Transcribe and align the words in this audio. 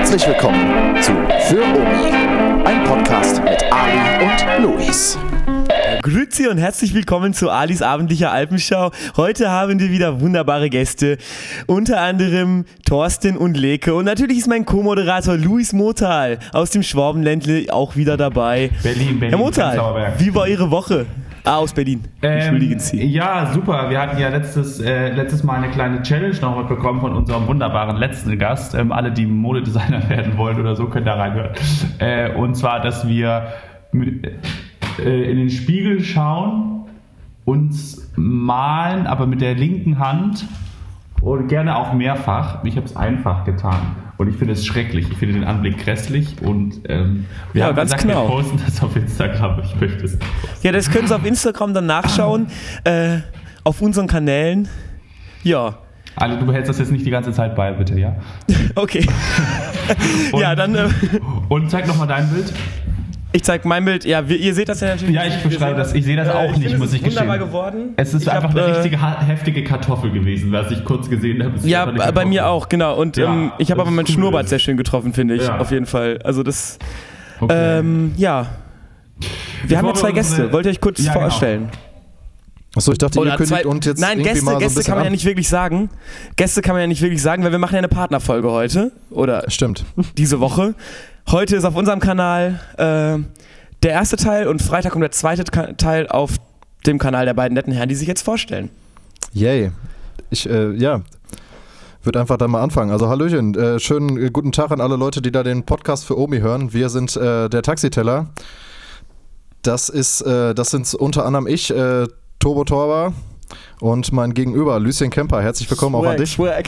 Herzlich 0.00 0.26
willkommen 0.26 0.96
zu 1.02 1.12
Für 1.42 1.62
Omi, 1.62 2.64
ein 2.64 2.84
Podcast 2.84 3.44
mit 3.44 3.62
Ali 3.70 4.24
und 4.24 4.62
Luis. 4.64 5.18
Grüezi 6.00 6.48
und 6.48 6.56
herzlich 6.56 6.94
willkommen 6.94 7.34
zu 7.34 7.50
Alis 7.50 7.82
abendlicher 7.82 8.32
Alpenschau. 8.32 8.92
Heute 9.18 9.50
haben 9.50 9.78
wir 9.78 9.90
wieder 9.90 10.22
wunderbare 10.22 10.70
Gäste, 10.70 11.18
unter 11.66 12.00
anderem 12.00 12.64
Thorsten 12.86 13.36
und 13.36 13.58
Leke 13.58 13.92
und 13.94 14.06
natürlich 14.06 14.38
ist 14.38 14.48
mein 14.48 14.64
Co-Moderator 14.64 15.36
Luis 15.36 15.74
Motal 15.74 16.38
aus 16.54 16.70
dem 16.70 16.82
Schwabenländle 16.82 17.66
auch 17.70 17.94
wieder 17.94 18.16
dabei. 18.16 18.70
Berlin, 18.82 19.20
Berlin. 19.20 19.28
Herr 19.28 19.38
Motal, 19.38 20.14
wie 20.16 20.34
war 20.34 20.48
Ihre 20.48 20.70
Woche? 20.70 21.04
Ah, 21.44 21.56
aus 21.56 21.72
Berlin. 21.72 22.04
Entschuldigen 22.20 22.74
Ähm, 22.74 22.78
Sie. 22.78 23.04
ja, 23.06 23.46
super. 23.52 23.88
Wir 23.90 24.00
hatten 24.00 24.18
ja 24.18 24.28
letztes, 24.28 24.80
äh, 24.80 25.10
letztes 25.12 25.42
Mal 25.42 25.54
eine 25.62 25.70
kleine 25.70 26.02
Challenge 26.02 26.36
noch 26.40 26.58
mitbekommen 26.58 27.00
von 27.00 27.14
unserem 27.16 27.46
wunderbaren 27.46 27.96
letzten 27.96 28.38
Gast. 28.38 28.74
Ähm, 28.74 28.92
alle, 28.92 29.10
die 29.10 29.26
Modedesigner 29.26 30.08
werden 30.08 30.36
wollen 30.36 30.60
oder 30.60 30.76
so, 30.76 30.86
können 30.86 31.06
da 31.06 31.14
reinhören. 31.14 31.50
Äh, 31.98 32.32
und 32.34 32.56
zwar, 32.56 32.80
dass 32.80 33.08
wir 33.08 33.48
mit, 33.92 34.26
äh, 34.98 35.30
in 35.30 35.38
den 35.38 35.50
Spiegel 35.50 36.00
schauen, 36.04 36.82
uns 37.46 38.10
malen, 38.16 39.06
aber 39.06 39.26
mit 39.26 39.40
der 39.40 39.54
linken 39.54 39.98
Hand 39.98 40.46
und 41.22 41.48
gerne 41.48 41.76
auch 41.76 41.94
mehrfach. 41.94 42.62
Ich 42.64 42.76
habe 42.76 42.86
es 42.86 42.96
einfach 42.96 43.44
getan. 43.44 43.96
Und 44.20 44.28
ich 44.28 44.36
finde 44.36 44.52
es 44.52 44.66
schrecklich. 44.66 45.06
Ich 45.10 45.16
finde 45.16 45.36
den 45.36 45.44
Anblick 45.44 45.82
grässlich 45.82 46.36
und 46.42 46.82
ähm, 46.90 47.24
wir 47.54 47.60
Ja, 47.62 47.68
haben 47.68 47.76
ganz 47.76 47.92
gesagt, 47.92 48.06
genau. 48.06 48.28
wir 48.28 48.36
posten 48.36 48.60
das 48.66 48.82
auf 48.82 48.94
Instagram. 48.94 49.62
Ich 49.64 49.80
möchte 49.80 50.04
es. 50.04 50.18
Ja, 50.62 50.72
das 50.72 50.90
können 50.90 51.08
Sie 51.08 51.16
auf 51.16 51.24
Instagram 51.24 51.72
dann 51.72 51.86
nachschauen, 51.86 52.48
äh, 52.84 53.20
auf 53.64 53.80
unseren 53.80 54.08
Kanälen. 54.08 54.68
Ja, 55.42 55.78
Ali, 56.16 56.38
du 56.38 56.44
behältst 56.44 56.68
das 56.68 56.78
jetzt 56.78 56.92
nicht 56.92 57.06
die 57.06 57.10
ganze 57.10 57.32
Zeit 57.32 57.56
bei, 57.56 57.72
bitte, 57.72 57.98
ja? 57.98 58.14
okay. 58.74 59.06
ja, 60.38 60.54
dann, 60.54 60.74
äh, 60.74 60.88
Und 61.48 61.70
zeig 61.70 61.86
nochmal 61.86 62.08
dein 62.08 62.28
Bild. 62.28 62.52
Ich 63.32 63.44
zeige 63.44 63.66
mein 63.68 63.84
Bild. 63.84 64.04
Ja, 64.04 64.28
wir, 64.28 64.36
ihr 64.38 64.54
seht 64.54 64.68
das 64.68 64.80
ja 64.80 64.88
natürlich. 64.88 65.14
Ja, 65.14 65.24
ich 65.24 65.42
beschreibe 65.42 65.76
das. 65.78 65.94
Ich 65.94 66.04
sehe 66.04 66.16
das 66.16 66.28
auch 66.28 66.56
nicht, 66.56 66.76
muss 66.78 66.88
es 66.88 66.94
ich 66.94 67.02
ist 67.02 67.08
wunderbar 67.10 67.38
gestehen. 67.38 67.48
geworden. 67.52 67.94
Es 67.96 68.14
ist 68.14 68.22
Ich 68.22 68.30
einfach 68.30 68.50
hab, 68.50 68.56
eine 68.56 68.66
äh, 68.66 68.70
richtige 68.72 69.26
heftige 69.26 69.64
Kartoffel 69.64 70.10
gewesen, 70.10 70.50
was 70.52 70.70
ich 70.70 70.84
kurz 70.84 71.08
gesehen 71.08 71.42
habe. 71.44 71.56
Ist 71.56 71.66
Ja, 71.66 71.86
bei 71.86 72.24
mir 72.24 72.48
auch, 72.48 72.68
genau. 72.68 72.96
Und 72.96 73.16
Ja, 73.16 73.32
ähm, 73.32 73.52
ich 73.58 73.70
habe 73.70 73.80
aber 73.82 73.90
mein 73.90 74.04
ist 74.04 74.10
cool. 74.10 74.14
Schnurrbart 74.16 74.48
sehr 74.48 74.58
schön 74.58 74.76
getroffen, 74.76 75.12
finde 75.12 75.34
ich, 75.36 75.42
Ja. 75.46 75.58
auf 75.58 75.70
jeden 75.70 75.86
Fall. 75.86 76.18
Also 76.24 76.42
das, 76.42 76.78
Okay. 77.40 77.78
ähm, 77.78 78.12
ja. 78.16 78.46
Wir 79.66 79.78
haben 79.78 79.86
ja 79.86 79.92
Bevor 79.92 79.94
zwei 79.94 80.12
Gäste. 80.12 80.52
Wollt 80.52 80.66
ihr 80.66 80.70
euch 80.70 80.80
kurz 80.80 81.04
Ja, 81.04 81.12
genau. 81.14 81.70
Achso, 82.76 82.92
ich 82.92 82.98
dachte, 82.98 83.18
ihr 83.18 83.22
Oder 83.22 83.36
kündigt 83.36 83.62
zwei- 83.62 83.66
uns 83.68 83.84
jetzt 83.86 84.00
Nein, 84.00 84.22
Gäste, 84.22 84.44
so 84.44 84.56
Gäste 84.58 84.82
kann 84.84 84.94
man 84.94 85.04
ja 85.04 85.08
ab. 85.08 85.12
nicht 85.12 85.24
wirklich 85.24 85.48
sagen. 85.48 85.90
Gäste 86.36 86.62
kann 86.62 86.74
man 86.74 86.82
ja 86.82 86.86
nicht 86.86 87.02
wirklich 87.02 87.20
sagen, 87.20 87.42
weil 87.42 87.50
wir 87.50 87.58
machen 87.58 87.72
ja 87.74 87.78
eine 87.78 87.88
Partnerfolge 87.88 88.50
heute. 88.50 88.92
Oder 89.10 89.44
Stimmt. 89.50 89.84
diese 90.16 90.38
Woche. 90.40 90.74
Heute 91.28 91.56
ist 91.56 91.64
auf 91.64 91.74
unserem 91.74 91.98
Kanal 91.98 92.60
äh, 92.76 93.18
der 93.82 93.90
erste 93.90 94.16
Teil 94.16 94.46
und 94.46 94.62
Freitag 94.62 94.92
kommt 94.92 95.02
der 95.02 95.10
zweite 95.10 95.42
Teil 95.76 96.06
auf 96.08 96.36
dem 96.86 96.98
Kanal 96.98 97.24
der 97.26 97.34
beiden 97.34 97.54
netten 97.54 97.72
Herren, 97.72 97.88
die 97.88 97.94
sich 97.96 98.06
jetzt 98.08 98.22
vorstellen. 98.22 98.70
Yay. 99.32 99.72
Ich, 100.30 100.48
äh, 100.48 100.70
ja. 100.74 101.02
Würde 102.02 102.20
einfach 102.20 102.38
dann 102.38 102.50
mal 102.52 102.62
anfangen. 102.62 102.92
Also 102.92 103.08
Hallöchen, 103.08 103.54
äh, 103.56 103.78
schönen 103.80 104.16
äh, 104.16 104.30
guten 104.30 104.52
Tag 104.52 104.70
an 104.70 104.80
alle 104.80 104.96
Leute, 104.96 105.20
die 105.20 105.30
da 105.32 105.42
den 105.42 105.64
Podcast 105.64 106.06
für 106.06 106.16
Omi 106.18 106.38
hören. 106.38 106.72
Wir 106.72 106.88
sind 106.88 107.16
äh, 107.16 107.48
der 107.50 107.62
Taxiteller. 107.62 108.28
Das 109.62 109.88
ist, 109.88 110.22
äh, 110.22 110.54
das 110.54 110.70
sind 110.70 110.94
unter 110.94 111.26
anderem 111.26 111.46
ich, 111.46 111.70
äh, 111.70 112.06
Turbo 112.40 112.64
Torber 112.64 113.12
und 113.80 114.12
mein 114.12 114.32
Gegenüber, 114.32 114.80
Lucien 114.80 115.10
Kemper. 115.10 115.42
Herzlich 115.42 115.70
willkommen 115.70 115.94
auch 115.96 116.06
an 116.06 116.16
dich. 116.16 116.32
Swag. 116.32 116.64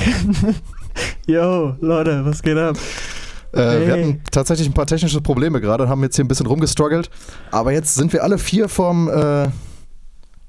Yo, 1.27 1.75
Leute, 1.81 2.23
was 2.27 2.43
geht 2.43 2.59
ab? 2.59 2.77
Äh, 3.53 3.57
Wir 3.57 3.65
Hey. 3.65 3.89
hatten 3.91 4.23
tatsächlich 4.31 4.69
ein 4.69 4.75
paar 4.75 4.85
technische 4.87 5.23
Probleme 5.23 5.63
gerade 5.63 5.85
und 5.85 5.89
haben 5.89 6.03
jetzt 6.03 6.17
hier 6.17 6.27
ein 6.27 6.29
bisschen 6.29 6.45
rumgestruggelt. 6.47 7.09
Aber 7.51 7.73
jetzt 7.73 7.95
sind 7.95 8.13
wir 8.13 8.23
alle 8.23 8.37
vier 8.37 8.69
vom, 8.69 9.09
äh, 9.09 9.49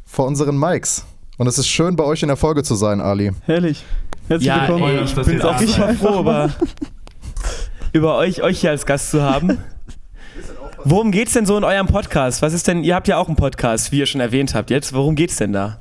vor 0.05 0.25
unseren 0.27 0.57
Mics. 0.59 1.05
Und 1.37 1.47
es 1.47 1.57
ist 1.57 1.69
schön, 1.69 1.95
bei 1.95 2.03
euch 2.03 2.21
in 2.21 2.27
der 2.27 2.35
Folge 2.37 2.61
zu 2.63 2.75
sein, 2.75 2.99
Ali. 2.99 3.31
Herrlich. 3.45 3.83
Herzlich 4.27 4.47
Ja, 4.47 4.67
willkommen. 4.67 4.83
ey, 4.83 5.03
ich 5.05 5.15
bin 5.15 5.23
jetzt 5.33 5.45
auch 5.45 5.59
froh, 5.95 6.19
über, 6.19 6.49
über 7.93 8.17
euch, 8.17 8.43
euch 8.43 8.59
hier 8.59 8.71
als 8.71 8.85
Gast 8.85 9.11
zu 9.11 9.21
haben. 9.21 9.57
Worum 10.85 11.11
geht's 11.11 11.33
denn 11.33 11.45
so 11.45 11.57
in 11.57 11.63
eurem 11.63 11.87
Podcast? 11.87 12.41
Was 12.41 12.53
ist 12.53 12.67
denn, 12.67 12.83
ihr 12.83 12.95
habt 12.95 13.07
ja 13.07 13.17
auch 13.17 13.27
einen 13.27 13.37
Podcast, 13.37 13.91
wie 13.91 13.99
ihr 13.99 14.05
schon 14.05 14.19
erwähnt 14.21 14.53
habt 14.53 14.69
jetzt. 14.69 14.93
Worum 14.93 15.15
geht's 15.15 15.37
denn 15.37 15.53
da? 15.53 15.79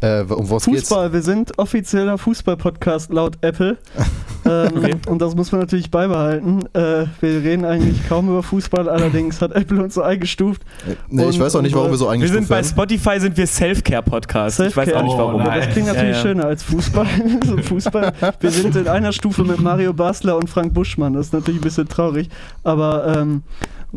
Äh, 0.00 0.22
um 0.22 0.48
was 0.50 0.64
geht's? 0.64 0.88
Fußball, 0.88 1.12
wir 1.12 1.22
sind 1.22 1.58
offizieller 1.58 2.16
Fußball-Podcast 2.18 3.12
laut 3.12 3.36
Apple. 3.42 3.76
ähm, 4.46 4.70
Okay. 4.76 4.96
Und 5.08 5.20
das 5.20 5.34
muss 5.34 5.52
man 5.52 5.60
natürlich 5.62 5.90
beibehalten. 5.90 6.64
Äh, 6.74 7.06
wir 7.20 7.42
reden 7.42 7.64
eigentlich 7.66 8.06
kaum 8.08 8.28
über 8.28 8.42
Fußball, 8.42 8.88
allerdings 8.88 9.40
hat 9.42 9.52
Apple 9.52 9.82
uns 9.82 9.94
so 9.94 10.02
eingestuft. 10.02 10.62
Nee, 11.08 11.22
ich 11.28 11.36
Und 11.36 11.40
weiß 11.40 11.56
auch 11.56 11.62
nicht, 11.62 11.74
warum 11.74 11.90
wir 11.90 11.96
so 11.98 12.06
Wir 12.06 12.12
eingestuft 12.12 12.38
sind 12.40 12.48
bei 12.48 12.56
werden. 12.56 12.66
Spotify 12.66 13.20
sind 13.20 13.36
wir 13.36 13.46
Self-Care-Podcast. 13.46 14.60
Ich 14.60 14.76
weiß 14.76 14.92
auch 14.94 15.02
nicht 15.02 15.14
Oh, 15.14 15.18
warum. 15.18 15.42
nein. 15.42 15.60
Das 15.60 15.68
klingt 15.70 15.86
Ja, 15.88 15.92
natürlich 15.94 16.16
ja. 16.16 16.22
schöner 16.22 16.44
als 16.46 16.62
Fußball. 16.62 17.06
so 17.46 17.56
Fußball. 17.58 18.12
Wir 18.40 18.50
sind 18.50 18.74
in 18.76 18.88
einer 18.88 19.12
Stufe 19.12 19.44
mit 19.44 19.60
Mario 19.60 19.92
Basler 19.92 20.36
und 20.36 20.48
Frank 20.50 20.72
Buschmann. 20.74 21.12
Das 21.14 21.26
ist 21.26 21.32
natürlich 21.34 21.60
ein 21.60 21.64
bisschen 21.64 21.88
traurig. 21.88 22.28
Aber 22.62 23.06
ähm, 23.18 23.42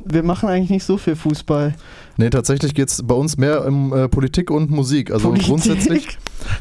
wir 0.06 0.24
machen 0.24 0.50
eigentlich 0.50 0.70
nicht 0.70 0.84
so 0.84 0.98
viel 0.98 1.16
Fußball. 1.16 1.76
Nee, 2.18 2.30
tatsächlich 2.30 2.74
geht 2.74 2.90
es 2.90 3.06
bei 3.06 3.16
uns 3.16 3.38
mehr 3.38 3.66
um 3.66 3.94
äh, 3.94 4.10
Politik 4.10 4.50
und 4.52 4.70
Musik. 4.70 5.12
Also 5.12 5.30
Politik. 5.30 5.48
grundsätzlich. 5.48 6.18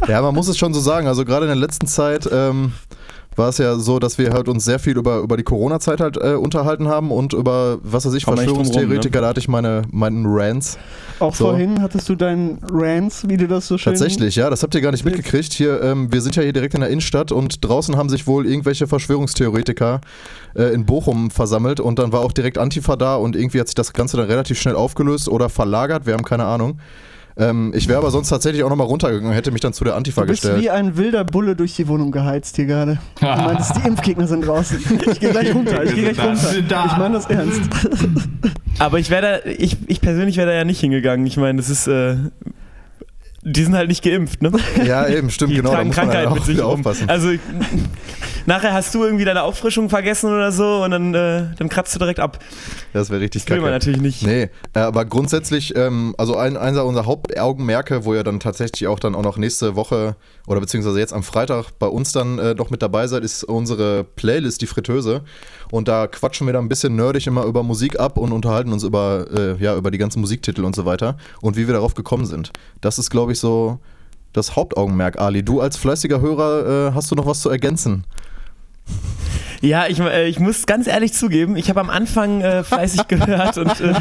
Ja, 0.08 0.20
man 0.22 0.34
muss 0.34 0.48
es 0.48 0.58
schon 0.58 0.74
so 0.74 0.80
sagen. 0.80 1.06
Also 1.06 1.24
gerade 1.24 1.46
in 1.46 1.48
der 1.48 1.56
letzten 1.56 1.86
Zeit 1.86 2.28
ähm, 2.30 2.72
war 3.36 3.50
es 3.50 3.58
ja 3.58 3.76
so, 3.76 3.98
dass 3.98 4.18
wir 4.18 4.32
halt 4.32 4.48
uns 4.48 4.64
sehr 4.64 4.78
viel 4.78 4.96
über, 4.96 5.18
über 5.18 5.36
die 5.36 5.42
Corona-Zeit 5.42 6.00
halt 6.00 6.16
äh, 6.16 6.34
unterhalten 6.34 6.88
haben 6.88 7.10
und 7.10 7.32
über, 7.32 7.78
was 7.82 8.06
weiß 8.06 8.14
ich, 8.14 8.26
nicht 8.26 8.26
drum 8.26 8.34
rum, 8.34 8.44
Verschwörungstheoretiker, 8.44 9.18
ne? 9.18 9.22
da 9.22 9.28
hatte 9.28 9.40
ich 9.40 9.48
meine, 9.48 9.82
meinen 9.90 10.24
Rants. 10.26 10.78
Auch 11.18 11.34
So. 11.34 11.46
vorhin 11.46 11.82
hattest 11.82 12.08
du 12.08 12.14
deinen 12.14 12.58
Rants, 12.62 13.28
wie 13.28 13.36
du 13.36 13.46
das 13.46 13.66
so 13.66 13.78
schön 13.78 13.92
Tatsächlich, 13.92 14.36
ja, 14.36 14.50
das 14.50 14.62
habt 14.62 14.74
ihr 14.74 14.80
gar 14.80 14.92
nicht 14.92 15.04
mitgekriegt. 15.04 15.52
Hier, 15.52 15.82
ähm, 15.82 16.12
wir 16.12 16.20
sind 16.20 16.36
ja 16.36 16.42
hier 16.42 16.52
direkt 16.52 16.74
in 16.74 16.80
der 16.80 16.90
Innenstadt 16.90 17.32
und 17.32 17.64
draußen 17.64 17.96
haben 17.96 18.08
sich 18.08 18.26
wohl 18.26 18.46
irgendwelche 18.46 18.86
Verschwörungstheoretiker 18.86 20.00
äh, 20.54 20.74
in 20.74 20.86
Bochum 20.86 21.30
versammelt 21.30 21.80
und 21.80 21.98
dann 21.98 22.12
war 22.12 22.20
auch 22.20 22.32
direkt 22.32 22.58
Antifa 22.58 22.96
da 22.96 23.16
und 23.16 23.36
irgendwie 23.36 23.60
hat 23.60 23.68
sich 23.68 23.74
das 23.74 23.92
Ganze 23.92 24.16
dann 24.16 24.26
relativ 24.26 24.60
schnell 24.60 24.74
aufgelöst 24.74 25.28
oder 25.28 25.48
verlagert, 25.48 26.06
wir 26.06 26.14
haben 26.14 26.24
keine 26.24 26.44
Ahnung. 26.44 26.80
Ähm, 27.38 27.72
ich 27.74 27.86
wäre 27.86 27.98
aber 27.98 28.10
sonst 28.10 28.28
tatsächlich 28.30 28.64
auch 28.64 28.70
nochmal 28.70 28.86
runtergegangen 28.86 29.28
und 29.30 29.34
hätte 29.36 29.50
mich 29.50 29.60
dann 29.60 29.72
zu 29.74 29.84
der 29.84 29.94
Antifa 29.94 30.22
Du 30.22 30.28
bist 30.28 30.42
gestellt. 30.42 30.62
wie 30.62 30.70
ein 30.70 30.96
wilder 30.96 31.22
Bulle 31.24 31.54
durch 31.54 31.76
die 31.76 31.86
Wohnung 31.86 32.10
geheizt 32.10 32.56
hier 32.56 32.64
gerade. 32.66 32.98
Du 33.20 33.26
meintest, 33.26 33.76
die 33.76 33.86
Impfgegner 33.86 34.26
sind 34.26 34.46
draußen. 34.46 34.78
Ich 35.10 35.20
gehe 35.20 35.30
gleich 35.30 35.54
runter, 35.54 35.84
ich 35.84 35.94
gehe 35.94 36.12
gleich 36.12 36.26
runter. 36.26 36.62
da. 36.66 36.86
Ich 36.86 36.96
meine 36.96 37.14
das 37.14 37.26
ernst. 37.26 37.60
Aber 38.78 38.98
ich 38.98 39.10
wäre 39.10 39.40
da, 39.44 39.50
ich, 39.50 39.76
ich 39.86 40.00
persönlich 40.00 40.36
wäre 40.38 40.48
da 40.48 40.54
ja 40.54 40.64
nicht 40.64 40.80
hingegangen. 40.80 41.26
Ich 41.26 41.36
meine, 41.36 41.58
das 41.58 41.68
ist, 41.70 41.86
äh, 41.88 42.16
die 43.48 43.62
sind 43.62 43.76
halt 43.76 43.88
nicht 43.88 44.02
geimpft, 44.02 44.42
ne? 44.42 44.50
Ja, 44.84 45.06
eben, 45.06 45.30
stimmt, 45.30 45.52
Die 45.52 45.56
genau. 45.56 45.70
Da 45.70 45.76
tragen 45.76 45.88
muss 45.88 45.96
man 45.96 46.06
Krankheit 46.06 46.26
halt 46.26 46.34
mit 46.34 46.42
auch 46.42 46.46
sich 46.46 46.60
aufpassen. 46.60 47.08
Also 47.08 47.30
nachher 48.46 48.72
hast 48.72 48.92
du 48.92 49.04
irgendwie 49.04 49.24
deine 49.24 49.42
Auffrischung 49.44 49.88
vergessen 49.88 50.32
oder 50.32 50.50
so 50.50 50.82
und 50.82 50.90
dann, 50.90 51.14
äh, 51.14 51.44
dann 51.56 51.68
kratzt 51.68 51.94
du 51.94 52.00
direkt 52.00 52.18
ab. 52.18 52.40
Das 52.92 53.08
wäre 53.10 53.20
richtig 53.20 53.44
Das 53.44 53.50
will 53.50 53.58
man 53.58 53.66
kacke. 53.66 53.74
natürlich 53.74 54.00
nicht. 54.00 54.26
Nee, 54.26 54.50
äh, 54.74 54.78
aber 54.80 55.04
grundsätzlich, 55.04 55.76
ähm, 55.76 56.14
also 56.18 56.36
ein, 56.36 56.56
einer 56.56 56.84
unserer 56.84 57.06
Hauptaugenmerke, 57.06 58.04
wo 58.04 58.14
ihr 58.14 58.24
dann 58.24 58.40
tatsächlich 58.40 58.88
auch 58.88 58.98
dann 58.98 59.14
auch 59.14 59.22
noch 59.22 59.36
nächste 59.36 59.76
Woche 59.76 60.16
oder 60.48 60.60
beziehungsweise 60.60 60.98
jetzt 60.98 61.12
am 61.12 61.22
Freitag 61.22 61.70
bei 61.78 61.86
uns 61.86 62.10
dann 62.12 62.38
äh, 62.40 62.54
noch 62.54 62.70
mit 62.70 62.82
dabei 62.82 63.06
seid, 63.06 63.22
ist 63.22 63.44
unsere 63.44 64.02
Playlist, 64.04 64.60
die 64.60 64.66
Fritteuse. 64.66 65.22
Und 65.70 65.88
da 65.88 66.06
quatschen 66.06 66.46
wir 66.46 66.52
dann 66.52 66.66
ein 66.66 66.68
bisschen 66.68 66.94
nerdig 66.94 67.26
immer 67.26 67.44
über 67.44 67.62
Musik 67.64 67.98
ab 67.98 68.18
und 68.18 68.32
unterhalten 68.32 68.72
uns 68.72 68.84
über, 68.84 69.26
äh, 69.32 69.62
ja, 69.62 69.76
über 69.76 69.90
die 69.90 69.98
ganzen 69.98 70.20
Musiktitel 70.20 70.64
und 70.64 70.76
so 70.76 70.84
weiter 70.84 71.16
und 71.40 71.56
wie 71.56 71.66
wir 71.66 71.74
darauf 71.74 71.94
gekommen 71.94 72.26
sind. 72.26 72.52
Das 72.80 72.98
ist, 72.98 73.10
glaube 73.10 73.32
ich, 73.32 73.35
so 73.38 73.78
das 74.32 74.56
Hauptaugenmerk, 74.56 75.18
Ali. 75.18 75.42
Du 75.42 75.60
als 75.60 75.76
fleißiger 75.76 76.20
Hörer 76.20 76.88
äh, 76.88 76.92
hast 76.94 77.10
du 77.10 77.14
noch 77.14 77.26
was 77.26 77.40
zu 77.40 77.50
ergänzen? 77.50 78.04
Ja, 79.60 79.84
ich, 79.88 79.98
äh, 80.00 80.28
ich 80.28 80.38
muss 80.40 80.66
ganz 80.66 80.86
ehrlich 80.86 81.12
zugeben, 81.14 81.56
ich 81.56 81.68
habe 81.70 81.80
am 81.80 81.90
Anfang 81.90 82.40
äh, 82.40 82.62
fleißig 82.62 83.08
gehört 83.08 83.56
und 83.58 83.80
äh, 83.80 83.92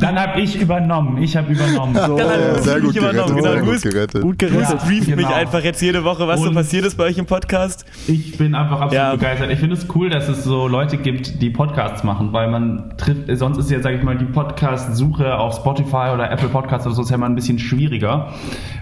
Dann 0.00 0.18
habe 0.18 0.40
ich 0.40 0.60
übernommen. 0.60 1.22
Ich 1.22 1.36
habe 1.36 1.52
übernommen. 1.52 1.94
So, 1.94 2.16
Dann 2.16 2.28
hat- 2.28 2.62
sehr 2.64 2.80
gut 2.80 2.94
gerettet, 2.94 3.26
genau. 3.28 3.42
sehr 3.42 3.60
gut 3.62 3.82
gerettet. 3.82 4.22
gut 4.22 4.42
du 4.42 4.46
gerettet. 4.48 4.78
brieft 4.86 5.08
mich 5.08 5.16
genau. 5.16 5.32
einfach 5.34 5.62
jetzt 5.62 5.80
jede 5.82 6.04
Woche, 6.04 6.26
was 6.26 6.40
so 6.40 6.48
Und- 6.48 6.54
passiert 6.54 6.84
ist 6.84 6.96
bei 6.96 7.04
euch 7.04 7.18
im 7.18 7.26
Podcast. 7.26 7.84
Ich 8.06 8.36
bin 8.36 8.54
einfach 8.54 8.76
absolut 8.80 8.92
Ja. 8.94 9.12
begeistert. 9.12 9.50
Ich 9.50 9.58
finde 9.58 9.76
es 9.76 9.86
cool, 9.94 10.10
dass 10.10 10.28
es 10.28 10.44
so 10.44 10.66
Leute 10.68 10.96
gibt, 10.96 11.40
die 11.42 11.50
Podcasts 11.50 12.02
machen, 12.04 12.32
weil 12.32 12.50
man 12.50 12.94
trifft, 12.96 13.22
sonst 13.38 13.58
ist 13.58 13.70
ja, 13.70 13.80
sage 13.80 13.96
ich 13.96 14.02
mal, 14.02 14.16
die 14.16 14.24
Podcast-Suche 14.24 15.36
auf 15.38 15.56
Spotify 15.56 16.10
oder 16.12 16.30
Apple 16.30 16.48
Podcasts 16.48 16.86
oder 16.86 16.94
so 16.96 17.02
ist 17.02 17.10
ja 17.10 17.16
mal 17.16 17.26
ein 17.26 17.34
bisschen 17.34 17.58
schwieriger. 17.58 18.32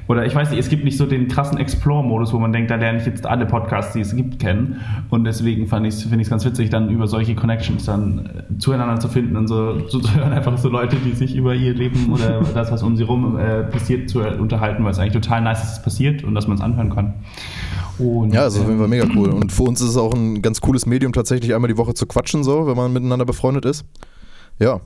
Oder 0.09 0.27
ich 0.27 0.35
weiß 0.35 0.51
nicht, 0.51 0.59
es 0.59 0.69
gibt 0.69 0.85
nicht 0.85 0.97
so 0.99 1.07
den 1.07 1.29
krassen 1.29 1.59
Explore-Modus, 1.59 2.33
wo 2.33 2.39
man 2.39 2.53
denkt, 2.53 2.71
da 2.71 2.75
lerne 2.75 2.99
ich 2.99 3.07
jetzt 3.07 3.25
alle 3.25 3.47
Podcasts, 3.47 3.93
die 3.93 4.01
es 4.01 4.15
gibt, 4.17 4.41
kennen. 4.41 4.81
Und 5.11 5.25
deswegen 5.25 5.69
fand 5.69 5.87
ich 5.87 5.92
ich 5.93 6.05
es 6.05 6.11
find 6.11 6.29
ganz 6.29 6.45
witzig, 6.45 6.71
dann 6.71 6.91
über 6.91 7.07
solche 7.07 7.35
Connections 7.35 7.85
dann 7.85 8.27
äh, 8.27 8.59
zueinander 8.59 8.99
zu 9.01 9.09
finden 9.09 9.37
und 9.37 9.47
so, 9.49 9.81
zu 9.83 10.01
hören, 10.15 10.33
einfach 10.33 10.57
so 10.59 10.69
Leute, 10.69 10.97
die 10.97 11.13
sich 11.13 11.35
über 11.37 11.55
ihr 11.55 11.75
Leben 11.75 12.13
oder 12.13 12.41
das, 12.55 12.71
was 12.71 12.83
um 12.83 12.97
sie 12.97 13.03
rum 13.05 13.39
äh, 13.39 13.65
passiert, 13.65 14.11
zu 14.11 14.21
äh, 14.21 14.35
unterhalten, 14.37 14.85
weil 14.85 14.93
es 14.93 14.99
eigentlich 14.99 15.15
total 15.15 15.41
nice 15.43 15.59
ist, 15.63 15.65
dass 15.71 15.79
es 15.79 15.83
passiert 15.83 16.25
und 16.25 16.35
dass 16.35 16.47
man 16.49 16.57
es 16.57 16.63
anhören 16.63 16.95
kann. 16.95 17.15
Und, 17.99 18.33
Ja, 18.33 18.43
also 18.43 18.61
auf 18.63 18.67
jeden 18.67 18.79
Fall 18.79 18.89
mega 18.89 19.07
cool. 19.15 19.31
Und 19.31 19.53
für 19.53 19.65
uns 19.65 19.81
ist 19.81 19.91
es 19.91 19.97
auch 19.97 20.15
ein 20.15 20.43
ganz 20.43 20.61
cooles 20.61 20.87
Medium, 20.87 21.13
tatsächlich 21.13 21.55
einmal 21.55 21.69
die 21.69 21.77
Woche 21.79 21.95
zu 21.95 22.07
quatschen, 22.07 22.43
so, 22.45 22.67
wenn 22.67 22.77
man 22.77 22.93
miteinander 22.93 23.25
befreundet 23.27 23.65
ist. 23.65 23.85
Ja. 24.59 24.81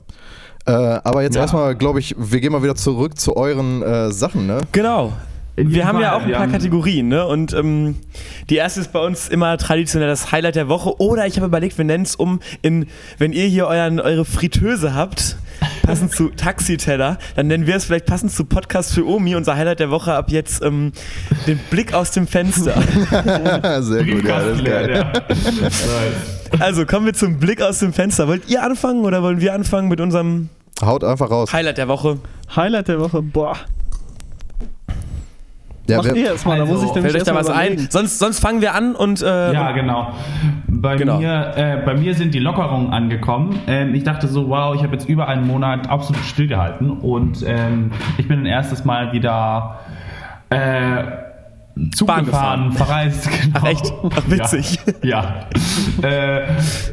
Äh, 0.65 0.71
aber 0.71 1.23
jetzt 1.23 1.35
Ja. 1.35 1.41
erstmal, 1.43 1.75
glaube 1.75 1.99
ich, 1.99 2.15
wir 2.17 2.41
gehen 2.41 2.51
mal 2.51 2.61
wieder 2.63 2.75
zurück 2.75 3.17
zu 3.17 3.37
euren 3.37 3.81
äh, 3.81 4.11
Sachen, 4.11 4.45
ne? 4.47 4.59
Genau. 4.73 5.13
Wir 5.59 5.87
haben 5.87 5.99
ja 5.99 6.15
auch 6.15 6.21
ein 6.21 6.31
paar 6.31 6.47
Kategorien, 6.47 7.07
ne? 7.07 7.25
Und 7.25 7.51
ähm, 7.53 7.95
die 8.49 8.57
erste 8.57 8.79
ist 8.79 8.93
bei 8.93 8.99
uns 8.99 9.27
immer 9.27 9.57
traditionell 9.57 10.07
das 10.07 10.31
Highlight 10.31 10.55
der 10.55 10.69
Woche. 10.69 11.01
Oder 11.01 11.25
ich 11.25 11.35
habe 11.37 11.47
überlegt, 11.47 11.77
wir 11.79 11.85
nennen 11.85 12.03
es 12.03 12.15
um 12.15 12.39
in, 12.61 12.85
wenn 13.17 13.33
ihr 13.33 13.45
hier 13.45 13.65
euren, 13.65 13.99
eure 13.99 14.23
Fritteuse 14.23 14.93
habt, 14.93 15.37
passend 15.81 16.11
zu 16.13 16.29
Taxiteller, 16.29 17.17
dann 17.35 17.47
nennen 17.47 17.65
wir 17.65 17.75
es 17.75 17.85
vielleicht 17.85 18.05
passend 18.05 18.31
zu 18.31 18.45
Podcast 18.45 18.93
für 18.93 19.07
Omi, 19.07 19.35
unser 19.35 19.55
Highlight 19.55 19.79
der 19.79 19.89
Woche 19.89 20.13
ab 20.13 20.29
jetzt 20.29 20.61
ähm, 20.61 20.91
den 21.47 21.57
Blick 21.71 21.91
aus 21.91 22.11
dem 22.11 22.27
Fenster. 22.27 22.79
Sehr 23.81 24.05
gut, 24.05 24.25
ja, 24.25 24.39
das 24.39 24.57
ist 24.57 24.65
geil. 24.65 24.91
ja. 24.95 26.59
Also 26.59 26.85
kommen 26.85 27.07
wir 27.07 27.13
zum 27.13 27.39
Blick 27.39 27.63
aus 27.63 27.79
dem 27.79 27.93
Fenster. 27.93 28.27
Wollt 28.27 28.47
ihr 28.47 28.61
anfangen 28.61 29.03
oder 29.03 29.23
wollen 29.23 29.41
wir 29.41 29.55
anfangen 29.55 29.87
mit 29.87 29.99
unserem 30.01 30.49
Haut 30.81 31.03
einfach 31.03 31.31
raus. 31.31 31.51
Highlight 31.51 31.79
der 31.79 31.87
Woche? 31.87 32.19
Highlight 32.55 32.87
der 32.89 32.99
Woche, 32.99 33.23
boah. 33.23 33.57
Ja, 35.89 35.97
Mach 35.97 36.05
wer, 36.05 36.15
ihr 36.15 36.25
erstmal, 36.31 36.57
da 36.57 36.63
Also, 36.63 36.73
muss 36.73 36.83
ich 36.83 36.93
nämlich 36.95 37.11
Fällt 37.13 37.23
euch 37.23 37.33
da 37.33 37.35
was 37.35 37.47
mal 37.47 37.53
ein? 37.55 37.67
überlegen. 37.73 37.91
Sonst, 37.91 38.19
sonst 38.19 38.39
fangen 38.39 38.61
wir 38.61 38.73
an 38.75 38.95
und 38.95 39.21
äh, 39.21 39.53
Ja, 39.53 39.71
genau. 39.71 40.11
Bei, 40.67 40.95
Genau. 40.97 41.17
Mir, 41.19 41.53
äh, 41.55 41.77
bei 41.85 41.93
mir 41.95 42.13
sind 42.13 42.33
die 42.33 42.39
Lockerungen 42.39 42.91
angekommen. 42.91 43.59
Ähm, 43.67 43.95
ich 43.95 44.03
dachte 44.03 44.27
so, 44.27 44.49
wow, 44.49 44.75
ich 44.75 44.83
habe 44.83 44.93
jetzt 44.93 45.07
über 45.07 45.27
einen 45.27 45.47
Monat 45.47 45.89
absolut 45.89 46.23
stillgehalten 46.25 46.91
und 46.91 47.43
ähm, 47.47 47.91
ich 48.17 48.27
bin 48.27 48.41
ein 48.41 48.45
erstes 48.45 48.83
Mal 48.85 49.11
wieder 49.13 49.79
äh, 50.49 51.03
Zug 51.93 52.07
Bahn 52.07 52.25
gefahren, 52.25 52.71
verreist. 52.73 53.29
Genau. 53.43 53.59
Ach, 53.61 53.67
echt? 53.67 53.93
Ach, 54.15 54.23
witzig. 54.27 54.79
Ja. 55.03 55.45
ja. 56.03 56.07
Äh, 56.09 56.41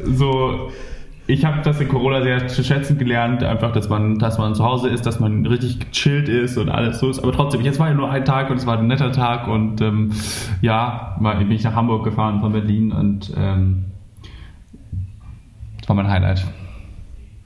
so. 0.05 0.69
Ich 1.27 1.43
habe 1.43 1.61
das 1.63 1.79
in 1.81 1.87
Corona 1.87 2.21
sehr 2.21 2.47
zu 2.47 2.63
schätzen 2.63 2.99
gelernt, 2.99 3.43
einfach, 3.43 3.71
dass 3.71 3.89
man, 3.89 4.19
dass 4.19 4.37
man 4.37 4.53
zu 4.53 4.63
Hause 4.63 4.89
ist, 4.89 5.07
dass 5.07 5.19
man 5.19 5.45
richtig 5.47 5.79
gechillt 5.79 6.29
ist 6.29 6.55
und 6.57 6.69
alles 6.69 6.99
so 6.99 7.09
ist. 7.09 7.17
Aber 7.19 7.31
trotzdem, 7.31 7.61
jetzt 7.61 7.79
war 7.79 7.87
ja 7.87 7.95
nur 7.95 8.11
ein 8.11 8.25
Tag 8.25 8.51
und 8.51 8.57
es 8.57 8.67
war 8.67 8.77
ein 8.77 8.85
netter 8.85 9.11
Tag 9.11 9.47
und 9.47 9.81
ähm, 9.81 10.11
ja, 10.61 11.15
mal- 11.19 11.37
bin 11.37 11.49
ich 11.51 11.63
nach 11.63 11.73
Hamburg 11.73 12.03
gefahren 12.03 12.41
von 12.41 12.51
Berlin 12.51 12.91
und 12.91 13.33
ähm, 13.35 13.85
das 15.79 15.89
war 15.89 15.95
mein 15.95 16.07
Highlight. 16.07 16.45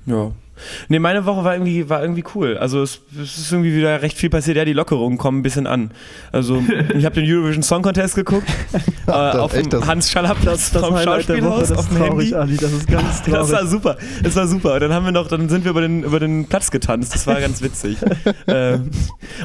Ja. 0.05 0.31
Nee, 0.87 0.99
meine 0.99 1.25
Woche 1.25 1.43
war 1.43 1.53
irgendwie, 1.53 1.89
war 1.89 2.01
irgendwie 2.01 2.23
cool. 2.35 2.57
Also 2.57 2.81
es, 2.81 3.01
es 3.21 3.37
ist 3.37 3.51
irgendwie 3.51 3.75
wieder 3.75 4.01
recht 4.01 4.17
viel 4.17 4.29
passiert. 4.29 4.57
Ja, 4.57 4.65
die 4.65 4.73
Lockerungen 4.73 5.17
kommen 5.17 5.39
ein 5.39 5.43
bisschen 5.43 5.67
an. 5.67 5.91
Also 6.31 6.63
ich 6.95 7.05
habe 7.05 7.15
den 7.15 7.25
Eurovision 7.31 7.63
Song 7.63 7.81
Contest 7.81 8.15
geguckt. 8.15 8.47
äh, 8.73 8.79
Das- 9.05 9.35
auf 9.37 9.53
echt, 9.53 9.65
dem 9.65 9.79
das- 9.79 9.87
Hans 9.87 10.11
Schallerplatz 10.11 10.71
Das, 10.71 10.81
das 10.81 10.85
vom 10.85 10.95
Highlight 10.95 11.29
der 11.29 11.43
Woche, 11.43 11.65
Schauspielhaus 11.65 11.69
das 11.69 11.77
auf 11.77 11.85
ist 11.85 11.93
dem 11.97 12.03
Handy. 12.03 12.35
Ali, 12.35 12.57
das 12.57 12.71
ist 12.71 12.87
ganz 12.87 13.21
traurig. 13.23 13.33
Das 13.39 13.51
war 13.51 13.65
super. 13.67 13.97
Das 14.23 14.35
war 14.35 14.47
super. 14.47 14.73
Und 14.75 14.79
dann 14.81 14.93
haben 14.93 15.05
wir 15.05 15.11
noch, 15.11 15.27
dann 15.27 15.49
sind 15.49 15.63
wir 15.63 15.71
über 15.71 15.81
den, 15.81 16.03
über 16.03 16.19
den 16.19 16.47
Platz 16.47 16.71
getanzt. 16.71 17.13
Das 17.15 17.25
war 17.27 17.39
ganz 17.39 17.61
witzig. 17.61 17.97
ähm, 18.47 18.89